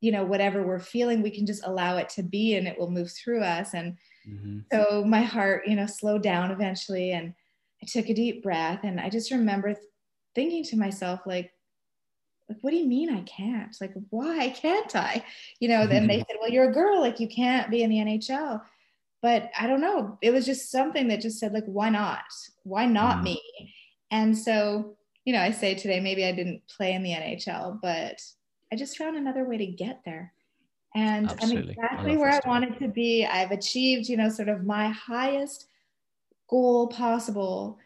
you 0.00 0.12
know, 0.12 0.24
whatever 0.24 0.62
we're 0.62 0.78
feeling. 0.78 1.22
We 1.22 1.30
can 1.30 1.46
just 1.46 1.66
allow 1.66 1.96
it 1.96 2.08
to 2.10 2.22
be 2.22 2.56
and 2.56 2.66
it 2.66 2.78
will 2.78 2.90
move 2.90 3.10
through 3.10 3.42
us. 3.42 3.74
And 3.74 3.96
mm-hmm. 4.28 4.60
so 4.72 5.04
my 5.04 5.22
heart, 5.22 5.66
you 5.66 5.76
know, 5.76 5.86
slowed 5.86 6.22
down 6.22 6.50
eventually. 6.50 7.12
And 7.12 7.34
I 7.82 7.86
took 7.86 8.08
a 8.08 8.14
deep 8.14 8.42
breath 8.42 8.80
and 8.82 9.00
I 9.00 9.10
just 9.10 9.30
remember 9.30 9.76
thinking 10.34 10.64
to 10.64 10.76
myself, 10.76 11.20
like, 11.26 11.52
like, 12.48 12.58
what 12.62 12.70
do 12.70 12.76
you 12.76 12.86
mean 12.86 13.10
I 13.10 13.20
can't? 13.22 13.76
Like, 13.80 13.92
why 14.08 14.48
can't 14.50 14.96
I? 14.96 15.22
You 15.60 15.68
know, 15.68 15.86
then 15.86 16.06
they 16.06 16.18
said, 16.28 16.36
well, 16.40 16.50
you're 16.50 16.70
a 16.70 16.72
girl, 16.72 17.00
like 17.00 17.20
you 17.20 17.28
can't 17.28 17.70
be 17.70 17.82
in 17.82 17.90
the 17.90 17.96
NHL. 17.96 18.62
But 19.20 19.50
I 19.58 19.66
don't 19.66 19.80
know. 19.80 20.16
It 20.22 20.30
was 20.30 20.46
just 20.46 20.70
something 20.70 21.08
that 21.08 21.20
just 21.20 21.38
said, 21.38 21.52
like, 21.52 21.66
why 21.66 21.90
not? 21.90 22.22
Why 22.62 22.86
not 22.86 23.18
mm. 23.18 23.24
me? 23.24 23.42
And 24.10 24.36
so, 24.36 24.96
you 25.28 25.34
know, 25.34 25.42
I 25.42 25.50
say 25.50 25.74
today, 25.74 26.00
maybe 26.00 26.24
I 26.24 26.32
didn't 26.32 26.62
play 26.74 26.94
in 26.94 27.02
the 27.02 27.10
NHL, 27.10 27.82
but 27.82 28.18
I 28.72 28.76
just 28.76 28.96
found 28.96 29.14
another 29.14 29.44
way 29.44 29.58
to 29.58 29.66
get 29.66 30.00
there. 30.02 30.32
And 30.94 31.28
Absolutely. 31.28 31.64
I'm 31.64 31.68
exactly 31.68 32.12
I 32.14 32.16
where 32.16 32.30
I 32.30 32.40
wanted 32.48 32.78
to 32.78 32.88
be. 32.88 33.26
I've 33.26 33.50
achieved, 33.50 34.08
you 34.08 34.16
know, 34.16 34.30
sort 34.30 34.48
of 34.48 34.64
my 34.64 34.88
highest 34.88 35.66
goal 36.48 36.86
possible. 36.88 37.76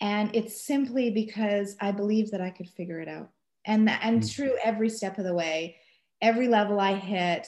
And 0.00 0.30
it's 0.36 0.64
simply 0.64 1.10
because 1.10 1.74
I 1.80 1.90
believe 1.90 2.30
that 2.30 2.40
I 2.40 2.50
could 2.50 2.68
figure 2.68 3.00
it 3.00 3.08
out. 3.08 3.30
And, 3.64 3.90
and 3.90 4.20
mm-hmm. 4.20 4.42
true 4.42 4.56
every 4.62 4.88
step 4.88 5.18
of 5.18 5.24
the 5.24 5.34
way, 5.34 5.74
every 6.22 6.46
level 6.46 6.78
I 6.78 6.94
hit. 6.94 7.44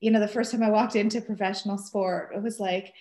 You 0.00 0.10
know, 0.10 0.18
the 0.18 0.26
first 0.26 0.50
time 0.50 0.64
I 0.64 0.70
walked 0.70 0.96
into 0.96 1.20
professional 1.20 1.78
sport, 1.78 2.32
it 2.34 2.42
was 2.42 2.58
like, 2.58 2.92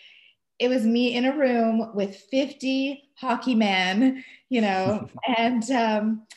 it 0.59 0.67
was 0.67 0.85
me 0.85 1.15
in 1.15 1.25
a 1.25 1.35
room 1.35 1.91
with 1.93 2.15
50 2.15 3.09
hockey 3.17 3.55
men, 3.55 4.23
you 4.49 4.61
know, 4.61 5.07
and 5.37 5.69
um, 5.71 6.27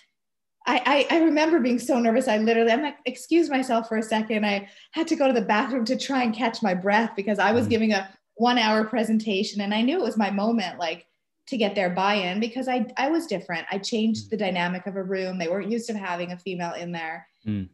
I, 0.66 1.06
I, 1.10 1.16
I, 1.16 1.20
remember 1.22 1.60
being 1.60 1.78
so 1.78 1.98
nervous. 2.00 2.26
I 2.26 2.38
literally, 2.38 2.72
I'm 2.72 2.82
like, 2.82 2.96
excuse 3.04 3.48
myself 3.48 3.88
for 3.88 3.98
a 3.98 4.02
second. 4.02 4.44
I 4.44 4.68
had 4.90 5.06
to 5.08 5.16
go 5.16 5.28
to 5.28 5.32
the 5.32 5.42
bathroom 5.46 5.84
to 5.84 5.96
try 5.96 6.24
and 6.24 6.34
catch 6.34 6.60
my 6.60 6.74
breath 6.74 7.12
because 7.14 7.38
I 7.38 7.52
was 7.52 7.62
mm-hmm. 7.62 7.70
giving 7.70 7.92
a 7.92 8.10
one 8.38 8.58
hour 8.58 8.84
presentation 8.84 9.62
and 9.62 9.72
i 9.72 9.80
knew 9.80 9.98
it 9.98 10.04
was 10.04 10.18
my 10.18 10.28
moment 10.28 10.78
like 10.78 11.06
to 11.46 11.56
get 11.56 11.74
their 11.74 11.88
buy-in 11.88 12.38
because 12.38 12.68
i 12.68 12.84
i 12.98 13.08
was 13.08 13.26
different 13.26 13.66
i 13.70 13.78
changed 13.78 14.26
mm. 14.26 14.28
the 14.28 14.36
dynamic 14.36 14.86
of 14.86 14.94
a 14.94 15.02
room 15.02 15.38
they 15.38 15.48
weren't 15.48 15.70
used 15.70 15.88
to 15.88 15.96
having 15.96 16.32
a 16.32 16.38
female 16.38 16.74
in 16.74 16.92
there 16.92 17.26
mm. 17.46 17.66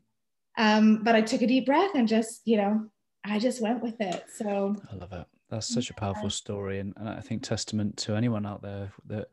Um, 0.59 1.03
but 1.03 1.15
I 1.15 1.23
took 1.23 1.43
a 1.43 1.47
deep 1.47 1.67
breath 1.67 1.93
and 1.95 2.07
just, 2.07 2.43
you 2.45 2.57
know, 2.57 2.87
I 3.25 3.39
just 3.39 3.63
went 3.63 3.83
with 3.83 4.01
it. 4.01 4.25
So 4.35 4.77
I 4.91 4.97
love 4.97 5.13
it. 5.13 5.27
That's 5.53 5.69
such 5.69 5.91
a 5.91 5.95
powerful 5.95 6.31
story. 6.31 6.79
And, 6.79 6.95
and 6.97 7.11
I 7.11 7.21
think 7.21 7.43
testament 7.43 7.99
to 7.99 8.17
anyone 8.17 8.47
out 8.47 8.63
there 8.63 8.91
that 9.07 9.29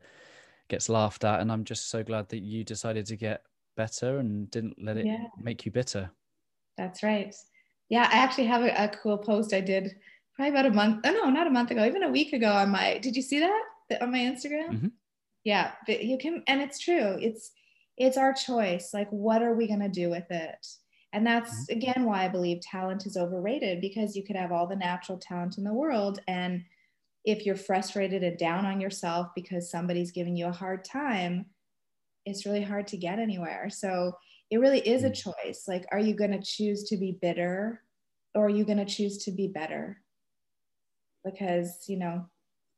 gets 0.68 0.90
laughed 0.90 1.24
at. 1.24 1.40
And 1.40 1.50
I'm 1.50 1.64
just 1.64 1.88
so 1.88 2.04
glad 2.04 2.28
that 2.28 2.40
you 2.40 2.62
decided 2.62 3.06
to 3.06 3.16
get 3.16 3.42
better 3.74 4.18
and 4.18 4.50
didn't 4.50 4.76
let 4.84 4.98
it 4.98 5.06
yeah. 5.06 5.28
make 5.40 5.64
you 5.64 5.72
bitter. 5.72 6.10
That's 6.76 7.02
right. 7.02 7.34
Yeah, 7.88 8.06
I 8.12 8.18
actually 8.18 8.48
have 8.48 8.60
a, 8.60 8.84
a, 8.84 8.88
cool 8.88 9.16
post 9.16 9.54
I 9.54 9.62
did 9.62 9.96
probably 10.36 10.50
about 10.50 10.66
a 10.66 10.74
month. 10.74 11.00
Oh 11.06 11.10
no, 11.10 11.30
not 11.30 11.46
a 11.46 11.50
month 11.50 11.70
ago, 11.70 11.86
even 11.86 12.02
a 12.02 12.10
week 12.10 12.34
ago 12.34 12.52
on 12.52 12.68
my. 12.68 12.98
Did 12.98 13.16
you 13.16 13.22
see 13.22 13.38
that 13.38 13.62
on 14.02 14.12
my 14.12 14.18
Instagram? 14.18 14.72
Mm-hmm. 14.72 14.88
Yeah, 15.44 15.72
but 15.86 16.04
you 16.04 16.18
can, 16.18 16.42
and 16.46 16.60
it's 16.60 16.78
true. 16.78 17.16
It's 17.18 17.50
it's 17.96 18.18
our 18.18 18.34
choice. 18.34 18.90
Like, 18.92 19.08
what 19.08 19.42
are 19.42 19.54
we 19.54 19.66
gonna 19.66 19.88
do 19.88 20.10
with 20.10 20.30
it? 20.30 20.66
And 21.12 21.26
that's 21.26 21.50
mm-hmm. 21.50 21.78
again 21.78 22.04
why 22.04 22.24
I 22.24 22.28
believe 22.28 22.60
talent 22.60 23.06
is 23.06 23.16
overrated 23.16 23.80
because 23.80 24.16
you 24.16 24.24
could 24.24 24.36
have 24.36 24.52
all 24.52 24.66
the 24.66 24.76
natural 24.76 25.18
talent 25.18 25.58
in 25.58 25.64
the 25.64 25.74
world. 25.74 26.20
And 26.28 26.64
if 27.24 27.44
you're 27.44 27.56
frustrated 27.56 28.22
and 28.22 28.38
down 28.38 28.64
on 28.64 28.80
yourself 28.80 29.28
because 29.34 29.70
somebody's 29.70 30.12
giving 30.12 30.36
you 30.36 30.46
a 30.46 30.52
hard 30.52 30.84
time, 30.84 31.46
it's 32.24 32.46
really 32.46 32.62
hard 32.62 32.86
to 32.88 32.96
get 32.96 33.18
anywhere. 33.18 33.68
So 33.70 34.12
it 34.50 34.58
really 34.58 34.80
is 34.80 35.04
a 35.04 35.10
mm-hmm. 35.10 35.30
choice. 35.30 35.64
Like, 35.68 35.86
are 35.92 35.98
you 35.98 36.14
going 36.14 36.32
to 36.32 36.42
choose 36.42 36.84
to 36.84 36.96
be 36.96 37.18
bitter 37.20 37.82
or 38.34 38.46
are 38.46 38.50
you 38.50 38.64
going 38.64 38.78
to 38.78 38.84
choose 38.84 39.18
to 39.24 39.32
be 39.32 39.48
better? 39.48 40.00
Because, 41.24 41.84
you 41.88 41.98
know, 41.98 42.26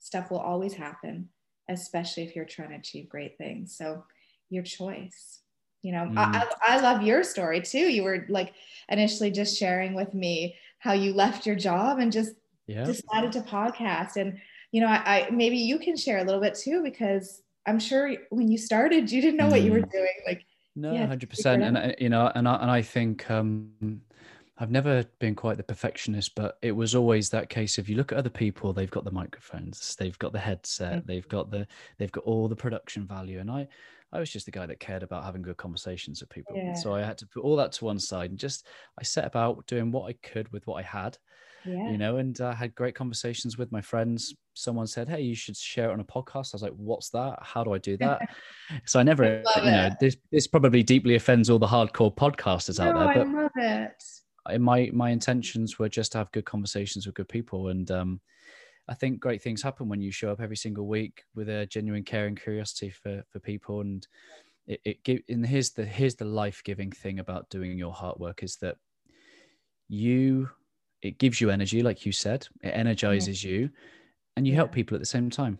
stuff 0.00 0.30
will 0.30 0.40
always 0.40 0.74
happen, 0.74 1.28
especially 1.68 2.24
if 2.24 2.34
you're 2.34 2.44
trying 2.44 2.70
to 2.70 2.76
achieve 2.76 3.08
great 3.08 3.38
things. 3.38 3.76
So, 3.76 4.04
your 4.50 4.64
choice 4.64 5.41
you 5.82 5.92
know 5.92 6.04
mm. 6.04 6.16
I, 6.16 6.46
I 6.62 6.80
love 6.80 7.02
your 7.02 7.22
story 7.22 7.60
too 7.60 7.78
you 7.78 8.02
were 8.02 8.26
like 8.28 8.54
initially 8.88 9.30
just 9.30 9.58
sharing 9.58 9.94
with 9.94 10.14
me 10.14 10.56
how 10.78 10.92
you 10.92 11.12
left 11.12 11.46
your 11.46 11.56
job 11.56 11.98
and 11.98 12.10
just 12.10 12.32
yeah. 12.66 12.84
decided 12.84 13.32
to 13.32 13.40
podcast 13.40 14.16
and 14.16 14.38
you 14.70 14.80
know 14.80 14.88
I, 14.88 15.26
I, 15.26 15.30
maybe 15.30 15.58
you 15.58 15.78
can 15.78 15.96
share 15.96 16.18
a 16.18 16.24
little 16.24 16.40
bit 16.40 16.54
too 16.54 16.82
because 16.82 17.42
i'm 17.66 17.78
sure 17.78 18.14
when 18.30 18.48
you 18.48 18.58
started 18.58 19.10
you 19.10 19.20
didn't 19.20 19.36
know 19.36 19.48
mm. 19.48 19.52
what 19.52 19.62
you 19.62 19.72
were 19.72 19.80
mm. 19.80 19.92
doing 19.92 20.14
like 20.26 20.44
no 20.74 20.92
yeah, 20.92 21.06
100% 21.06 21.62
and 21.62 21.94
you 21.98 22.08
know 22.08 22.32
and 22.34 22.48
I, 22.48 22.54
and 22.56 22.70
I 22.70 22.80
think 22.80 23.30
um 23.30 24.00
I've 24.58 24.70
never 24.70 25.04
been 25.18 25.34
quite 25.34 25.56
the 25.56 25.64
perfectionist, 25.64 26.36
but 26.36 26.58
it 26.62 26.70
was 26.70 26.94
always 26.94 27.30
that 27.30 27.48
case 27.48 27.78
If 27.78 27.88
you 27.88 27.96
look 27.96 28.12
at 28.12 28.18
other 28.18 28.30
people, 28.30 28.72
they've 28.72 28.90
got 28.90 29.04
the 29.04 29.10
microphones, 29.10 29.96
they've 29.96 30.18
got 30.20 30.32
the 30.32 30.38
headset, 30.38 30.98
mm-hmm. 30.98 31.06
they've 31.06 31.28
got 31.28 31.50
the 31.50 31.66
they've 31.98 32.12
got 32.12 32.22
all 32.24 32.46
the 32.46 32.54
production 32.54 33.04
value. 33.04 33.40
And 33.40 33.50
I 33.50 33.66
I 34.12 34.20
was 34.20 34.30
just 34.30 34.44
the 34.44 34.52
guy 34.52 34.66
that 34.66 34.80
cared 34.80 35.02
about 35.02 35.24
having 35.24 35.42
good 35.42 35.56
conversations 35.56 36.20
with 36.20 36.28
people. 36.28 36.54
Yeah. 36.54 36.74
So 36.74 36.94
I 36.94 37.02
had 37.02 37.18
to 37.18 37.26
put 37.26 37.42
all 37.42 37.56
that 37.56 37.72
to 37.72 37.86
one 37.86 37.98
side 37.98 38.30
and 38.30 38.38
just 38.38 38.66
I 38.98 39.02
set 39.02 39.24
about 39.24 39.66
doing 39.66 39.90
what 39.90 40.08
I 40.08 40.12
could 40.22 40.52
with 40.52 40.66
what 40.66 40.74
I 40.74 40.82
had. 40.82 41.16
Yeah. 41.64 41.90
You 41.90 41.98
know, 41.98 42.16
and 42.16 42.38
I 42.40 42.50
uh, 42.50 42.54
had 42.54 42.74
great 42.74 42.94
conversations 42.94 43.56
with 43.56 43.70
my 43.70 43.80
friends. 43.80 44.34
Someone 44.54 44.86
said, 44.86 45.08
Hey, 45.08 45.22
you 45.22 45.34
should 45.34 45.56
share 45.56 45.90
it 45.90 45.92
on 45.92 46.00
a 46.00 46.04
podcast. 46.04 46.52
I 46.52 46.56
was 46.56 46.62
like, 46.62 46.74
What's 46.76 47.10
that? 47.10 47.38
How 47.40 47.64
do 47.64 47.72
I 47.72 47.78
do 47.78 47.96
that? 47.98 48.20
so 48.84 49.00
I 49.00 49.02
never, 49.02 49.42
I 49.56 49.60
you 49.60 49.70
know, 49.70 49.90
this 50.00 50.16
this 50.30 50.46
probably 50.46 50.82
deeply 50.82 51.14
offends 51.14 51.48
all 51.48 51.58
the 51.58 51.66
hardcore 51.66 52.14
podcasters 52.14 52.78
no, 52.78 52.90
out 52.90 53.14
there. 53.14 53.24
But 53.24 53.28
I 53.28 53.42
love 53.42 53.50
it. 53.56 54.60
My 54.60 54.90
my 54.92 55.10
intentions 55.10 55.78
were 55.78 55.88
just 55.88 56.12
to 56.12 56.18
have 56.18 56.32
good 56.32 56.44
conversations 56.44 57.06
with 57.06 57.14
good 57.14 57.28
people. 57.28 57.68
And 57.68 57.90
um 57.90 58.20
I 58.88 58.94
think 58.94 59.20
great 59.20 59.42
things 59.42 59.62
happen 59.62 59.88
when 59.88 60.00
you 60.00 60.10
show 60.10 60.30
up 60.30 60.40
every 60.40 60.56
single 60.56 60.86
week 60.86 61.24
with 61.34 61.48
a 61.48 61.66
genuine 61.66 62.02
care 62.02 62.26
and 62.26 62.40
curiosity 62.40 62.90
for 62.90 63.22
for 63.30 63.38
people 63.38 63.80
and 63.80 64.06
it, 64.66 64.80
it 64.84 65.04
give 65.04 65.20
and 65.28 65.46
here's 65.46 65.70
the 65.70 65.84
here's 65.84 66.16
the 66.16 66.24
life-giving 66.24 66.92
thing 66.92 67.18
about 67.18 67.48
doing 67.50 67.78
your 67.78 67.92
heart 67.92 68.18
work 68.18 68.42
is 68.42 68.56
that 68.56 68.76
you 69.88 70.48
it 71.00 71.18
gives 71.18 71.40
you 71.40 71.50
energy 71.50 71.82
like 71.82 72.06
you 72.06 72.12
said 72.12 72.46
it 72.62 72.68
energizes 72.68 73.44
yeah. 73.44 73.50
you 73.50 73.70
and 74.36 74.46
you 74.46 74.52
yeah. 74.52 74.56
help 74.56 74.72
people 74.72 74.94
at 74.94 75.00
the 75.00 75.06
same 75.06 75.30
time 75.30 75.58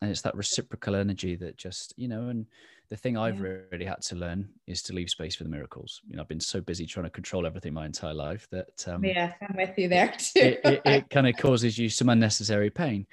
and 0.00 0.10
it's 0.10 0.22
that 0.22 0.36
reciprocal 0.36 0.94
energy 0.94 1.34
that 1.34 1.56
just 1.56 1.94
you 1.96 2.08
know 2.08 2.28
and 2.28 2.46
the 2.94 3.00
thing 3.00 3.16
I've 3.16 3.40
yeah. 3.40 3.56
really 3.72 3.84
had 3.84 4.00
to 4.02 4.14
learn 4.14 4.48
is 4.68 4.80
to 4.84 4.92
leave 4.92 5.10
space 5.10 5.34
for 5.34 5.42
the 5.42 5.50
miracles. 5.50 6.00
You 6.08 6.14
know, 6.14 6.22
I've 6.22 6.28
been 6.28 6.38
so 6.38 6.60
busy 6.60 6.86
trying 6.86 7.06
to 7.06 7.10
control 7.10 7.44
everything 7.44 7.74
my 7.74 7.86
entire 7.86 8.14
life 8.14 8.46
that 8.52 8.86
um, 8.86 9.04
yeah, 9.04 9.32
I'm 9.42 9.56
with 9.56 9.76
you 9.76 9.88
there 9.88 10.14
too. 10.16 10.38
it, 10.38 10.60
it, 10.64 10.82
it 10.84 11.10
kind 11.10 11.26
of 11.26 11.36
causes 11.36 11.76
you 11.76 11.88
some 11.88 12.08
unnecessary 12.08 12.70
pain. 12.70 13.04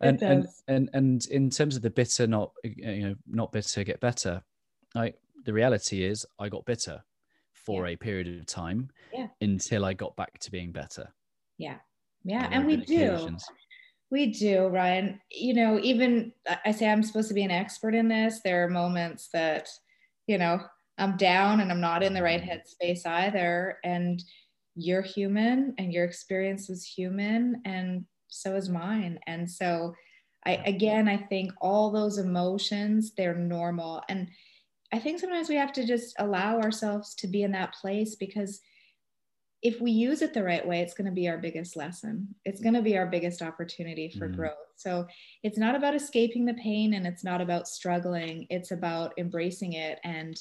And, 0.00 0.22
and 0.22 0.46
and 0.68 0.88
and 0.92 1.26
in 1.26 1.50
terms 1.50 1.74
of 1.74 1.82
the 1.82 1.90
bitter, 1.90 2.28
not 2.28 2.52
you 2.62 3.08
know, 3.08 3.14
not 3.26 3.50
bitter, 3.50 3.82
get 3.82 3.98
better. 3.98 4.40
Like 4.94 5.16
the 5.44 5.52
reality 5.52 6.04
is, 6.04 6.24
I 6.38 6.48
got 6.48 6.64
bitter 6.64 7.02
for 7.54 7.88
yeah. 7.88 7.94
a 7.94 7.96
period 7.96 8.38
of 8.38 8.46
time 8.46 8.88
yeah. 9.12 9.26
until 9.40 9.84
I 9.84 9.94
got 9.94 10.14
back 10.14 10.38
to 10.40 10.50
being 10.52 10.70
better. 10.70 11.12
Yeah, 11.58 11.78
yeah, 12.22 12.48
and 12.52 12.66
we 12.66 12.76
do. 12.76 13.14
Occasions. 13.14 13.44
We 14.14 14.26
do, 14.26 14.68
Ryan. 14.68 15.20
You 15.32 15.54
know, 15.54 15.80
even 15.82 16.30
I 16.64 16.70
say 16.70 16.88
I'm 16.88 17.02
supposed 17.02 17.26
to 17.26 17.34
be 17.34 17.42
an 17.42 17.50
expert 17.50 17.96
in 17.96 18.06
this. 18.06 18.42
There 18.44 18.64
are 18.64 18.70
moments 18.70 19.28
that, 19.32 19.68
you 20.28 20.38
know, 20.38 20.60
I'm 20.98 21.16
down 21.16 21.58
and 21.58 21.68
I'm 21.72 21.80
not 21.80 22.04
in 22.04 22.14
the 22.14 22.22
right 22.22 22.40
headspace 22.40 23.04
either. 23.04 23.78
And 23.82 24.22
you're 24.76 25.02
human 25.02 25.74
and 25.78 25.92
your 25.92 26.04
experience 26.04 26.68
was 26.68 26.84
human 26.84 27.60
and 27.64 28.04
so 28.28 28.54
is 28.54 28.68
mine. 28.68 29.18
And 29.26 29.50
so 29.50 29.92
I 30.46 30.62
again 30.64 31.08
I 31.08 31.16
think 31.16 31.50
all 31.60 31.90
those 31.90 32.18
emotions, 32.18 33.14
they're 33.16 33.34
normal. 33.34 34.00
And 34.08 34.28
I 34.92 35.00
think 35.00 35.18
sometimes 35.18 35.48
we 35.48 35.56
have 35.56 35.72
to 35.72 35.84
just 35.84 36.14
allow 36.20 36.60
ourselves 36.60 37.16
to 37.16 37.26
be 37.26 37.42
in 37.42 37.50
that 37.50 37.74
place 37.74 38.14
because 38.14 38.60
if 39.64 39.80
we 39.80 39.90
use 39.90 40.20
it 40.20 40.34
the 40.34 40.44
right 40.44 40.64
way, 40.64 40.80
it's 40.80 40.92
going 40.92 41.06
to 41.06 41.10
be 41.10 41.26
our 41.26 41.38
biggest 41.38 41.74
lesson. 41.74 42.28
It's 42.44 42.60
going 42.60 42.74
to 42.74 42.82
be 42.82 42.98
our 42.98 43.06
biggest 43.06 43.40
opportunity 43.40 44.10
for 44.10 44.28
mm. 44.28 44.36
growth. 44.36 44.52
So 44.76 45.06
it's 45.42 45.56
not 45.56 45.74
about 45.74 45.94
escaping 45.94 46.44
the 46.44 46.54
pain 46.54 46.92
and 46.92 47.06
it's 47.06 47.24
not 47.24 47.40
about 47.40 47.66
struggling. 47.66 48.46
It's 48.50 48.72
about 48.72 49.14
embracing 49.16 49.72
it 49.72 50.00
and 50.04 50.38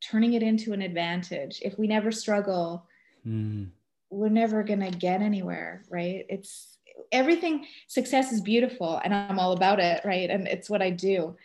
turning 0.00 0.34
it 0.34 0.44
into 0.44 0.72
an 0.72 0.80
advantage. 0.80 1.60
If 1.62 1.76
we 1.76 1.88
never 1.88 2.12
struggle, 2.12 2.86
mm. 3.26 3.68
we're 4.10 4.28
never 4.28 4.62
going 4.62 4.80
to 4.80 4.96
get 4.96 5.22
anywhere, 5.22 5.82
right? 5.90 6.24
It's 6.28 6.78
everything, 7.10 7.66
success 7.88 8.30
is 8.30 8.42
beautiful 8.42 9.00
and 9.02 9.12
I'm 9.12 9.40
all 9.40 9.52
about 9.52 9.80
it, 9.80 10.02
right? 10.04 10.30
And 10.30 10.46
it's 10.46 10.70
what 10.70 10.82
I 10.82 10.90
do. 10.90 11.36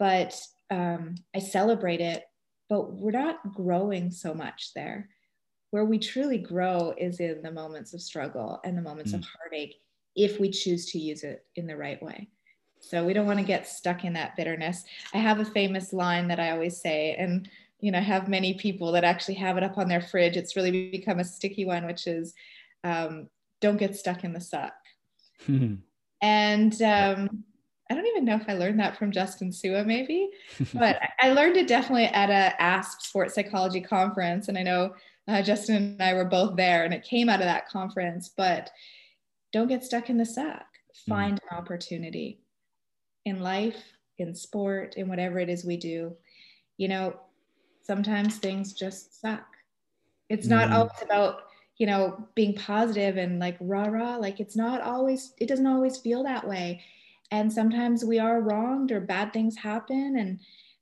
But 0.00 0.36
um, 0.68 1.14
I 1.32 1.38
celebrate 1.38 2.00
it, 2.00 2.24
but 2.68 2.92
we're 2.92 3.12
not 3.12 3.54
growing 3.54 4.10
so 4.10 4.34
much 4.34 4.72
there 4.74 5.10
where 5.74 5.84
we 5.84 5.98
truly 5.98 6.38
grow 6.38 6.94
is 6.96 7.18
in 7.18 7.42
the 7.42 7.50
moments 7.50 7.94
of 7.94 8.00
struggle 8.00 8.60
and 8.62 8.78
the 8.78 8.80
moments 8.80 9.10
mm. 9.10 9.16
of 9.16 9.24
heartache 9.24 9.74
if 10.14 10.38
we 10.38 10.48
choose 10.48 10.86
to 10.86 11.00
use 11.00 11.24
it 11.24 11.44
in 11.56 11.66
the 11.66 11.76
right 11.76 12.00
way. 12.00 12.28
So 12.78 13.04
we 13.04 13.12
don't 13.12 13.26
want 13.26 13.40
to 13.40 13.44
get 13.44 13.66
stuck 13.66 14.04
in 14.04 14.12
that 14.12 14.36
bitterness. 14.36 14.84
I 15.14 15.18
have 15.18 15.40
a 15.40 15.44
famous 15.44 15.92
line 15.92 16.28
that 16.28 16.38
I 16.38 16.52
always 16.52 16.80
say, 16.80 17.16
and 17.18 17.48
you 17.80 17.90
know, 17.90 17.98
I 17.98 18.02
have 18.02 18.28
many 18.28 18.54
people 18.54 18.92
that 18.92 19.02
actually 19.02 19.34
have 19.34 19.56
it 19.56 19.64
up 19.64 19.76
on 19.76 19.88
their 19.88 20.00
fridge. 20.00 20.36
It's 20.36 20.54
really 20.54 20.90
become 20.90 21.18
a 21.18 21.24
sticky 21.24 21.64
one, 21.64 21.86
which 21.86 22.06
is 22.06 22.34
um, 22.84 23.28
don't 23.60 23.76
get 23.76 23.96
stuck 23.96 24.22
in 24.22 24.32
the 24.32 24.40
suck. 24.40 24.74
and 25.48 26.82
um, 26.82 27.44
I 27.90 27.94
don't 27.94 28.06
even 28.06 28.24
know 28.24 28.36
if 28.36 28.48
I 28.48 28.54
learned 28.54 28.78
that 28.78 28.96
from 28.96 29.10
Justin 29.10 29.50
Sua, 29.50 29.82
maybe, 29.82 30.30
but 30.72 31.00
I 31.20 31.32
learned 31.32 31.56
it 31.56 31.66
definitely 31.66 32.04
at 32.04 32.30
a 32.30 32.62
ASP 32.62 33.02
sports 33.02 33.34
psychology 33.34 33.80
conference. 33.80 34.46
And 34.46 34.56
I 34.56 34.62
know 34.62 34.94
uh, 35.26 35.42
Justin 35.42 35.76
and 35.76 36.02
I 36.02 36.14
were 36.14 36.24
both 36.24 36.56
there, 36.56 36.84
and 36.84 36.92
it 36.92 37.04
came 37.04 37.28
out 37.28 37.40
of 37.40 37.46
that 37.46 37.68
conference. 37.68 38.30
But 38.36 38.70
don't 39.52 39.68
get 39.68 39.84
stuck 39.84 40.10
in 40.10 40.18
the 40.18 40.26
suck. 40.26 40.66
Hmm. 41.06 41.10
Find 41.10 41.40
mm. 41.40 41.50
an 41.50 41.58
opportunity 41.58 42.40
in 43.24 43.40
life, 43.40 43.82
in 44.18 44.34
sport, 44.34 44.94
in 44.96 45.08
whatever 45.08 45.38
it 45.38 45.48
is 45.48 45.64
we 45.64 45.76
do. 45.76 46.14
You 46.76 46.88
know, 46.88 47.20
sometimes 47.82 48.36
things 48.36 48.72
just 48.72 49.20
suck. 49.20 49.46
It's 50.28 50.46
not 50.46 50.70
mm. 50.70 50.74
always 50.74 51.02
about 51.02 51.42
you 51.78 51.86
know 51.86 52.28
being 52.34 52.54
positive 52.54 53.16
and 53.16 53.38
like 53.38 53.56
rah 53.60 53.86
rah. 53.88 54.16
Like 54.16 54.40
it's 54.40 54.56
not 54.56 54.82
always. 54.82 55.32
It 55.38 55.48
doesn't 55.48 55.66
always 55.66 55.98
feel 55.98 56.22
that 56.24 56.46
way. 56.46 56.82
And 57.30 57.50
sometimes 57.50 58.04
we 58.04 58.18
are 58.18 58.42
wronged 58.42 58.92
or 58.92 59.00
bad 59.00 59.32
things 59.32 59.56
happen, 59.56 60.16
and 60.18 60.40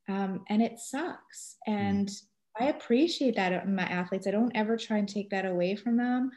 um, 0.09 0.45
and 0.49 0.61
it 0.61 0.81
sucks. 0.81 1.59
Hmm. 1.65 1.73
And 1.73 2.09
mm 2.09 2.23
I 2.61 2.67
appreciate 2.67 3.37
that 3.37 3.65
in 3.65 3.75
my 3.75 3.85
athletes. 3.85 4.27
I 4.27 4.31
don't 4.31 4.55
ever 4.55 4.77
try 4.77 4.99
and 4.99 5.09
take 5.09 5.31
that 5.31 5.47
away 5.47 5.75
from 5.75 5.97
them. 5.97 6.31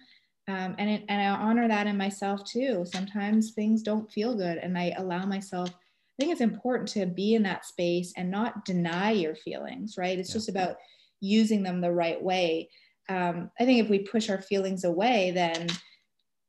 Um, 0.48 0.76
and, 0.78 0.90
it, 0.90 1.04
and 1.10 1.22
I 1.22 1.26
honor 1.28 1.68
that 1.68 1.88
in 1.88 1.98
myself 1.98 2.44
too. 2.46 2.86
Sometimes 2.86 3.52
things 3.52 3.82
don't 3.82 4.12
feel 4.12 4.36
good, 4.36 4.58
and 4.60 4.78
I 4.78 4.94
allow 4.98 5.26
myself. 5.26 5.70
I 5.70 6.22
think 6.24 6.32
it's 6.32 6.42
important 6.42 6.88
to 6.90 7.06
be 7.06 7.36
in 7.36 7.44
that 7.44 7.66
space 7.66 8.14
and 8.16 8.32
not 8.32 8.64
deny 8.64 9.12
your 9.12 9.36
feelings, 9.36 9.96
right? 9.98 10.18
It's 10.18 10.30
yeah. 10.30 10.36
just 10.36 10.50
about 10.50 10.78
using 11.20 11.64
them 11.64 11.82
the 11.82 11.92
right 11.92 12.22
way. 12.22 12.70
Um, 13.10 13.52
I 13.60 13.66
think 13.66 13.84
if 13.84 13.90
we 13.90 14.00
push 14.00 14.30
our 14.30 14.42
feelings 14.42 14.84
away, 14.84 15.32
then, 15.32 15.68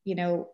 you 0.04 0.14
know, 0.14 0.50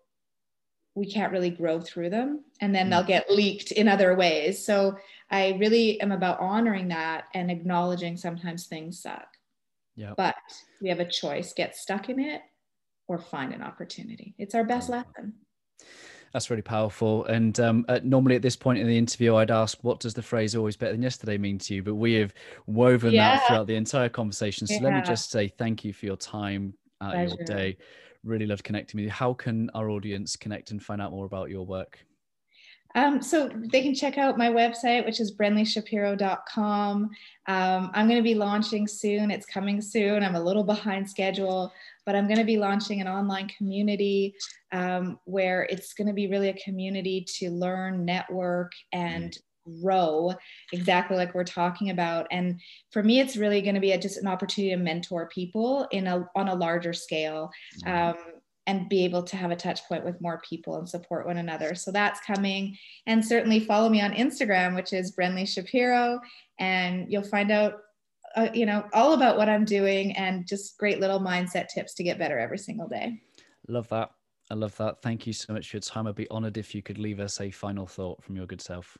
we 0.94 1.10
can't 1.10 1.32
really 1.32 1.50
grow 1.50 1.80
through 1.80 2.10
them 2.10 2.44
and 2.60 2.74
then 2.74 2.90
they'll 2.90 3.02
mm. 3.02 3.06
get 3.06 3.30
leaked 3.30 3.72
in 3.72 3.88
other 3.88 4.14
ways. 4.14 4.64
So 4.64 4.96
I 5.32 5.56
really 5.58 6.00
am 6.00 6.12
about 6.12 6.40
honoring 6.40 6.88
that 6.88 7.24
and 7.34 7.50
acknowledging 7.50 8.16
sometimes 8.18 8.66
things 8.66 9.00
suck. 9.00 9.26
Yeah. 9.96 10.12
But 10.16 10.36
we 10.80 10.90
have 10.90 11.00
a 11.00 11.08
choice 11.08 11.54
get 11.54 11.74
stuck 11.74 12.10
in 12.10 12.20
it 12.20 12.42
or 13.08 13.18
find 13.18 13.52
an 13.52 13.62
opportunity. 13.62 14.34
It's 14.38 14.54
our 14.54 14.64
best 14.64 14.90
lesson. 14.90 15.32
That's 16.32 16.48
really 16.48 16.62
powerful. 16.62 17.24
And 17.26 17.58
um, 17.60 17.84
uh, 17.88 18.00
normally 18.02 18.36
at 18.36 18.42
this 18.42 18.56
point 18.56 18.78
in 18.78 18.86
the 18.86 18.96
interview, 18.96 19.36
I'd 19.36 19.50
ask, 19.50 19.78
what 19.82 20.00
does 20.00 20.14
the 20.14 20.22
phrase 20.22 20.54
always 20.54 20.76
better 20.76 20.92
than 20.92 21.02
yesterday 21.02 21.36
mean 21.36 21.58
to 21.58 21.74
you? 21.74 21.82
But 21.82 21.94
we 21.96 22.14
have 22.14 22.32
woven 22.66 23.12
yeah. 23.12 23.36
that 23.36 23.46
throughout 23.46 23.66
the 23.66 23.76
entire 23.76 24.08
conversation. 24.08 24.66
So 24.66 24.74
yeah. 24.74 24.80
let 24.80 24.94
me 24.94 25.02
just 25.02 25.30
say 25.30 25.48
thank 25.48 25.84
you 25.84 25.92
for 25.92 26.06
your 26.06 26.16
time 26.16 26.74
out 27.02 27.12
Pleasure. 27.12 27.36
your 27.38 27.46
day. 27.46 27.76
Really 28.24 28.46
loved 28.46 28.64
connecting 28.64 28.98
with 28.98 29.04
you. 29.06 29.10
How 29.10 29.34
can 29.34 29.68
our 29.74 29.90
audience 29.90 30.36
connect 30.36 30.70
and 30.70 30.82
find 30.82 31.02
out 31.02 31.10
more 31.10 31.26
about 31.26 31.50
your 31.50 31.66
work? 31.66 31.98
Um, 32.94 33.22
so 33.22 33.50
they 33.54 33.82
can 33.82 33.94
check 33.94 34.18
out 34.18 34.38
my 34.38 34.48
website, 34.48 35.04
which 35.04 35.20
is 35.20 35.36
brenleyshapiro.com. 35.36 37.10
Um, 37.46 37.90
I'm 37.94 38.06
going 38.06 38.18
to 38.18 38.22
be 38.22 38.34
launching 38.34 38.86
soon. 38.86 39.30
It's 39.30 39.46
coming 39.46 39.80
soon. 39.80 40.22
I'm 40.22 40.34
a 40.34 40.42
little 40.42 40.64
behind 40.64 41.08
schedule, 41.08 41.72
but 42.04 42.14
I'm 42.14 42.26
going 42.26 42.38
to 42.38 42.44
be 42.44 42.58
launching 42.58 43.00
an 43.00 43.08
online 43.08 43.48
community 43.48 44.34
um, 44.72 45.18
where 45.24 45.64
it's 45.70 45.94
going 45.94 46.08
to 46.08 46.14
be 46.14 46.28
really 46.28 46.48
a 46.48 46.64
community 46.64 47.26
to 47.38 47.50
learn, 47.50 48.04
network, 48.04 48.72
and 48.92 49.36
grow 49.80 50.34
exactly 50.72 51.16
like 51.16 51.34
we're 51.34 51.44
talking 51.44 51.90
about 51.90 52.26
and 52.32 52.60
for 52.90 53.02
me 53.02 53.20
it's 53.20 53.36
really 53.36 53.62
going 53.62 53.76
to 53.76 53.80
be 53.80 53.92
a, 53.92 53.98
just 53.98 54.18
an 54.18 54.26
opportunity 54.26 54.74
to 54.74 54.82
mentor 54.82 55.28
people 55.28 55.86
in 55.92 56.08
a 56.08 56.28
on 56.34 56.48
a 56.48 56.54
larger 56.54 56.92
scale 56.92 57.48
um, 57.86 58.16
and 58.66 58.88
be 58.88 59.04
able 59.04 59.22
to 59.24 59.36
have 59.36 59.50
a 59.50 59.56
touch 59.56 59.84
point 59.88 60.04
with 60.04 60.20
more 60.20 60.40
people 60.48 60.76
and 60.76 60.88
support 60.88 61.26
one 61.26 61.38
another. 61.38 61.74
So 61.74 61.90
that's 61.90 62.20
coming. 62.20 62.76
And 63.06 63.24
certainly 63.24 63.60
follow 63.60 63.88
me 63.88 64.00
on 64.00 64.12
Instagram, 64.12 64.74
which 64.74 64.92
is 64.92 65.10
Brenley 65.10 65.46
Shapiro, 65.46 66.20
and 66.60 67.10
you'll 67.10 67.24
find 67.24 67.50
out, 67.50 67.80
uh, 68.36 68.48
you 68.54 68.66
know, 68.66 68.84
all 68.92 69.14
about 69.14 69.36
what 69.36 69.48
I'm 69.48 69.64
doing 69.64 70.16
and 70.16 70.46
just 70.46 70.78
great 70.78 71.00
little 71.00 71.20
mindset 71.20 71.68
tips 71.68 71.94
to 71.94 72.04
get 72.04 72.18
better 72.18 72.38
every 72.38 72.58
single 72.58 72.88
day. 72.88 73.20
Love 73.68 73.88
that. 73.88 74.10
I 74.50 74.54
love 74.54 74.76
that. 74.76 75.02
Thank 75.02 75.26
you 75.26 75.32
so 75.32 75.52
much 75.52 75.70
for 75.70 75.76
your 75.76 75.82
time. 75.82 76.06
I'd 76.06 76.14
be 76.14 76.28
honored 76.28 76.56
if 76.56 76.74
you 76.74 76.82
could 76.82 76.98
leave 76.98 77.20
us 77.20 77.40
a 77.40 77.50
final 77.50 77.86
thought 77.86 78.22
from 78.22 78.36
your 78.36 78.46
good 78.46 78.60
self. 78.60 78.96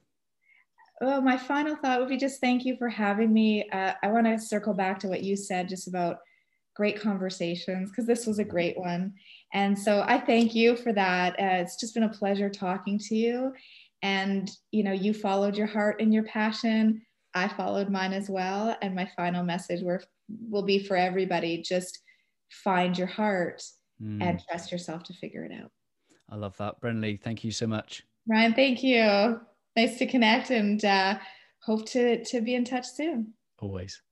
Well, 1.01 1.21
my 1.21 1.37
final 1.37 1.77
thought 1.77 2.01
would 2.01 2.09
be 2.09 2.17
just 2.17 2.41
thank 2.41 2.65
you 2.65 2.77
for 2.77 2.89
having 2.89 3.33
me. 3.33 3.69
Uh, 3.71 3.93
I 4.03 4.09
want 4.09 4.27
to 4.27 4.39
circle 4.39 4.73
back 4.73 4.99
to 5.01 5.09
what 5.09 5.23
you 5.23 5.37
said 5.37 5.69
just 5.69 5.89
about 5.89 6.19
great 6.75 7.01
conversations 7.01 7.91
because 7.91 8.07
this 8.07 8.27
was 8.27 8.39
a 8.39 8.45
great 8.45 8.79
one. 8.79 9.12
And 9.53 9.79
so 9.79 10.03
I 10.07 10.18
thank 10.18 10.55
you 10.55 10.77
for 10.77 10.93
that. 10.93 11.35
Uh, 11.35 11.61
it's 11.62 11.79
just 11.79 11.95
been 11.95 12.05
a 12.05 12.09
pleasure 12.09 12.49
talking 12.49 12.99
to 12.99 13.14
you. 13.14 13.53
And, 14.03 14.51
you 14.70 14.83
know, 14.83 14.93
you 14.93 15.14
followed 15.14 15.57
your 15.57 15.66
heart 15.66 16.01
and 16.01 16.12
your 16.12 16.25
passion. 16.25 17.03
I 17.35 17.49
followed 17.49 17.89
mine 17.89 18.12
as 18.12 18.29
well. 18.29 18.77
And 18.83 18.95
my 18.95 19.09
final 19.16 19.45
message 19.45 19.83
were, 19.83 20.03
will 20.51 20.64
be 20.64 20.85
for 20.85 20.97
everybody 20.97 21.62
just 21.62 22.01
find 22.51 22.97
your 22.97 23.07
heart 23.07 23.62
mm. 24.03 24.23
and 24.23 24.43
trust 24.49 24.73
yourself 24.73 25.03
to 25.05 25.14
figure 25.14 25.45
it 25.45 25.53
out. 25.53 25.70
I 26.31 26.37
love 26.37 26.57
that. 26.57 26.81
Brenley, 26.81 27.16
thank 27.23 27.45
you 27.45 27.51
so 27.51 27.66
much. 27.66 28.05
Ryan, 28.27 28.55
thank 28.55 28.83
you. 28.83 29.41
Nice 29.77 29.99
to 29.99 30.07
connect 30.07 30.51
and 30.51 30.85
uh, 30.85 31.18
hope 31.62 31.87
to, 31.91 32.25
to 32.25 32.41
be 32.41 32.55
in 32.55 32.64
touch 32.64 32.87
soon. 32.87 33.35
Always. 33.59 34.03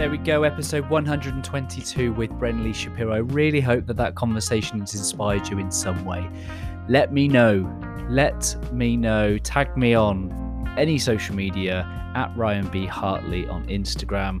There 0.00 0.08
we 0.08 0.16
go, 0.16 0.44
episode 0.44 0.88
122 0.88 2.14
with 2.14 2.30
Brenley 2.38 2.72
Shapiro. 2.72 3.12
I 3.12 3.18
really 3.18 3.60
hope 3.60 3.86
that 3.86 3.98
that 3.98 4.14
conversation 4.14 4.80
has 4.80 4.94
inspired 4.94 5.46
you 5.50 5.58
in 5.58 5.70
some 5.70 6.06
way. 6.06 6.26
Let 6.88 7.12
me 7.12 7.28
know. 7.28 7.70
Let 8.08 8.56
me 8.72 8.96
know. 8.96 9.36
Tag 9.36 9.76
me 9.76 9.92
on 9.92 10.72
any 10.78 10.96
social 10.96 11.34
media 11.34 11.86
at 12.16 12.34
Ryan 12.34 12.66
B. 12.68 12.86
Hartley 12.86 13.46
on 13.46 13.66
Instagram, 13.66 14.40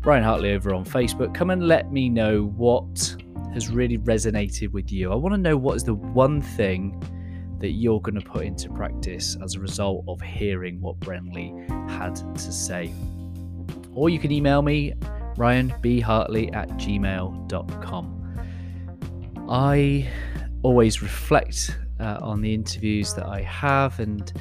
Ryan 0.00 0.24
Hartley 0.24 0.50
over 0.54 0.74
on 0.74 0.84
Facebook. 0.84 1.32
Come 1.32 1.50
and 1.50 1.68
let 1.68 1.92
me 1.92 2.08
know 2.08 2.46
what 2.56 3.16
has 3.54 3.68
really 3.68 3.98
resonated 3.98 4.72
with 4.72 4.90
you. 4.90 5.12
I 5.12 5.14
want 5.14 5.36
to 5.36 5.40
know 5.40 5.56
what 5.56 5.76
is 5.76 5.84
the 5.84 5.94
one 5.94 6.42
thing 6.42 7.00
that 7.60 7.70
you're 7.70 8.00
going 8.00 8.18
to 8.18 8.28
put 8.28 8.44
into 8.44 8.70
practice 8.70 9.36
as 9.40 9.54
a 9.54 9.60
result 9.60 10.04
of 10.08 10.20
hearing 10.20 10.80
what 10.80 10.98
Brenley 10.98 11.54
had 11.88 12.16
to 12.16 12.52
say 12.52 12.92
or 13.96 14.10
you 14.10 14.18
can 14.18 14.30
email 14.30 14.62
me, 14.62 14.92
ryanbhartley 15.36 16.54
at 16.54 16.68
gmail.com. 16.70 18.12
I 19.48 20.08
always 20.62 21.02
reflect 21.02 21.76
uh, 21.98 22.18
on 22.20 22.42
the 22.42 22.52
interviews 22.52 23.14
that 23.14 23.26
I 23.26 23.40
have, 23.42 23.98
and 23.98 24.32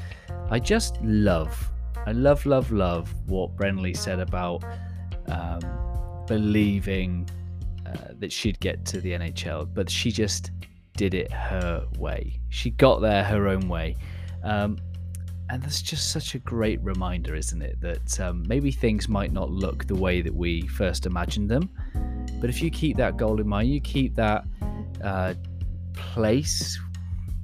I 0.49 0.59
just 0.59 1.01
love, 1.01 1.71
I 2.05 2.11
love, 2.11 2.45
love, 2.45 2.71
love 2.71 3.13
what 3.27 3.55
Brenley 3.55 3.93
said 3.93 4.19
about 4.19 4.63
um, 5.27 5.59
believing 6.27 7.29
uh, 7.85 8.13
that 8.19 8.31
she'd 8.31 8.59
get 8.59 8.85
to 8.85 8.99
the 8.99 9.11
NHL, 9.13 9.73
but 9.73 9.89
she 9.89 10.11
just 10.11 10.51
did 10.97 11.13
it 11.13 11.31
her 11.31 11.85
way. 11.97 12.39
She 12.49 12.71
got 12.71 13.01
there 13.01 13.23
her 13.23 13.47
own 13.47 13.67
way. 13.69 13.95
Um, 14.43 14.77
and 15.55 15.63
that's 15.63 15.81
just 15.81 16.11
such 16.11 16.35
a 16.35 16.39
great 16.39 16.83
reminder, 16.83 17.33
isn't 17.33 17.61
it? 17.61 17.79
That 17.79 18.19
um, 18.19 18.43
maybe 18.45 18.71
things 18.71 19.07
might 19.07 19.31
not 19.31 19.49
look 19.49 19.87
the 19.87 19.95
way 19.95 20.21
that 20.21 20.35
we 20.35 20.67
first 20.67 21.05
imagined 21.05 21.49
them, 21.49 21.69
but 22.41 22.49
if 22.49 22.61
you 22.61 22.69
keep 22.69 22.97
that 22.97 23.15
goal 23.15 23.39
in 23.39 23.47
mind, 23.47 23.69
you 23.69 23.79
keep 23.79 24.15
that 24.15 24.43
uh, 25.01 25.33
place, 25.93 26.77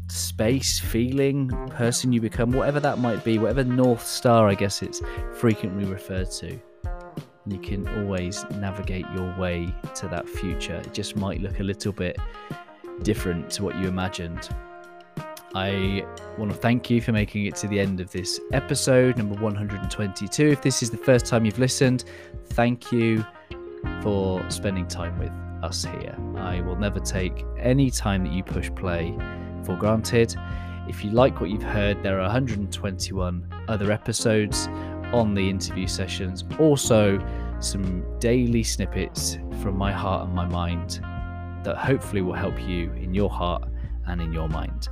space, 0.10 0.78
feeling, 0.78 1.48
person 1.70 2.12
you 2.12 2.20
become, 2.20 2.52
whatever 2.52 2.82
that 2.82 3.00
might 3.00 3.24
be, 3.24 3.38
whatever 3.38 3.64
North 3.64 4.06
Star, 4.06 4.50
I 4.50 4.56
guess 4.56 4.82
it's 4.82 5.02
frequently 5.32 5.86
referred 5.86 6.32
to, 6.32 6.60
you 7.48 7.60
can 7.60 7.88
always 8.00 8.44
navigate 8.56 9.06
your 9.16 9.34
way 9.40 9.74
to 9.96 10.10
that 10.10 10.28
future. 10.28 10.76
It 10.76 10.94
just 10.94 11.16
might 11.16 11.40
look 11.40 11.62
a 11.62 11.64
little 11.64 11.94
bit 11.94 12.18
different 13.04 13.50
to 13.52 13.64
what 13.64 13.78
you 13.78 13.88
imagined. 13.88 14.50
I 15.54 16.06
want 16.38 16.50
to 16.52 16.58
thank 16.58 16.90
you 16.90 17.02
for 17.02 17.12
making 17.12 17.46
it 17.46 17.56
to 17.58 17.68
the 17.68 17.78
end 17.78 18.00
of 18.00 18.10
this 18.10 18.40
episode, 18.54 19.18
number 19.18 19.36
122. 19.36 20.48
If 20.48 20.62
this 20.62 20.82
is 20.82 20.90
the 20.90 20.98
first 20.98 21.26
time 21.26 21.44
you've 21.44 21.60
listened, 21.60 22.06
thank 22.52 22.90
you 22.94 23.26
for 24.02 24.50
spending 24.50 24.88
time 24.88 25.20
with 25.20 25.32
us 25.62 25.84
here. 25.84 26.16
I 26.38 26.62
will 26.62 26.78
never 26.78 27.02
take 27.02 27.44
any 27.60 27.92
time 27.92 28.24
that 28.24 28.32
you 28.32 28.44
push 28.44 28.72
play 28.76 29.14
for 29.66 29.76
granted. 29.76 30.34
If 30.88 31.04
you 31.04 31.12
like 31.12 31.42
what 31.42 31.50
you've 31.50 31.62
heard, 31.62 32.02
there 32.02 32.18
are 32.20 32.24
121 32.24 33.66
other 33.68 33.92
episodes 33.92 34.68
on 35.12 35.34
the 35.34 35.50
interview 35.50 35.86
sessions, 35.86 36.46
also 36.60 37.20
some 37.60 38.06
daily 38.20 38.64
snippets 38.64 39.38
from 39.62 39.78
my 39.78 39.92
heart 39.92 40.28
and 40.28 40.34
my 40.34 40.46
mind 40.46 41.02
that 41.66 41.76
hopefully 41.76 42.22
will 42.22 42.34
help 42.34 42.58
you 42.62 42.94
in 42.94 43.14
your 43.14 43.30
heart 43.30 43.68
and 44.08 44.22
in 44.22 44.32
your 44.32 44.48
mind. 44.48 44.88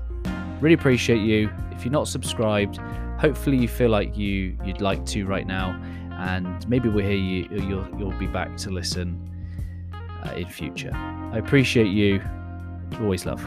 Really 0.62 0.76
appreciate 0.76 1.22
you. 1.22 1.50
If 1.72 1.86
you're 1.86 1.92
not 1.92 2.08
subscribed, 2.08 2.78
hopefully 3.20 3.58
you 3.58 3.68
feel 3.68 3.90
like 3.90 4.18
you 4.18 4.58
you'd 4.66 4.82
like 4.82 5.06
to 5.08 5.26
right 5.26 5.48
now, 5.48 5.80
and 6.20 6.68
maybe 6.68 6.90
we'll 6.90 7.06
hear 7.06 7.16
you. 7.16 7.48
You'll 7.52 7.88
you'll 7.98 8.20
be 8.20 8.28
back 8.28 8.58
to 8.58 8.70
listen 8.70 9.18
uh, 10.26 10.34
in 10.34 10.48
future. 10.48 10.92
I 10.94 11.38
appreciate 11.38 11.88
you. 11.88 12.22
Always 13.00 13.26
love. 13.26 13.42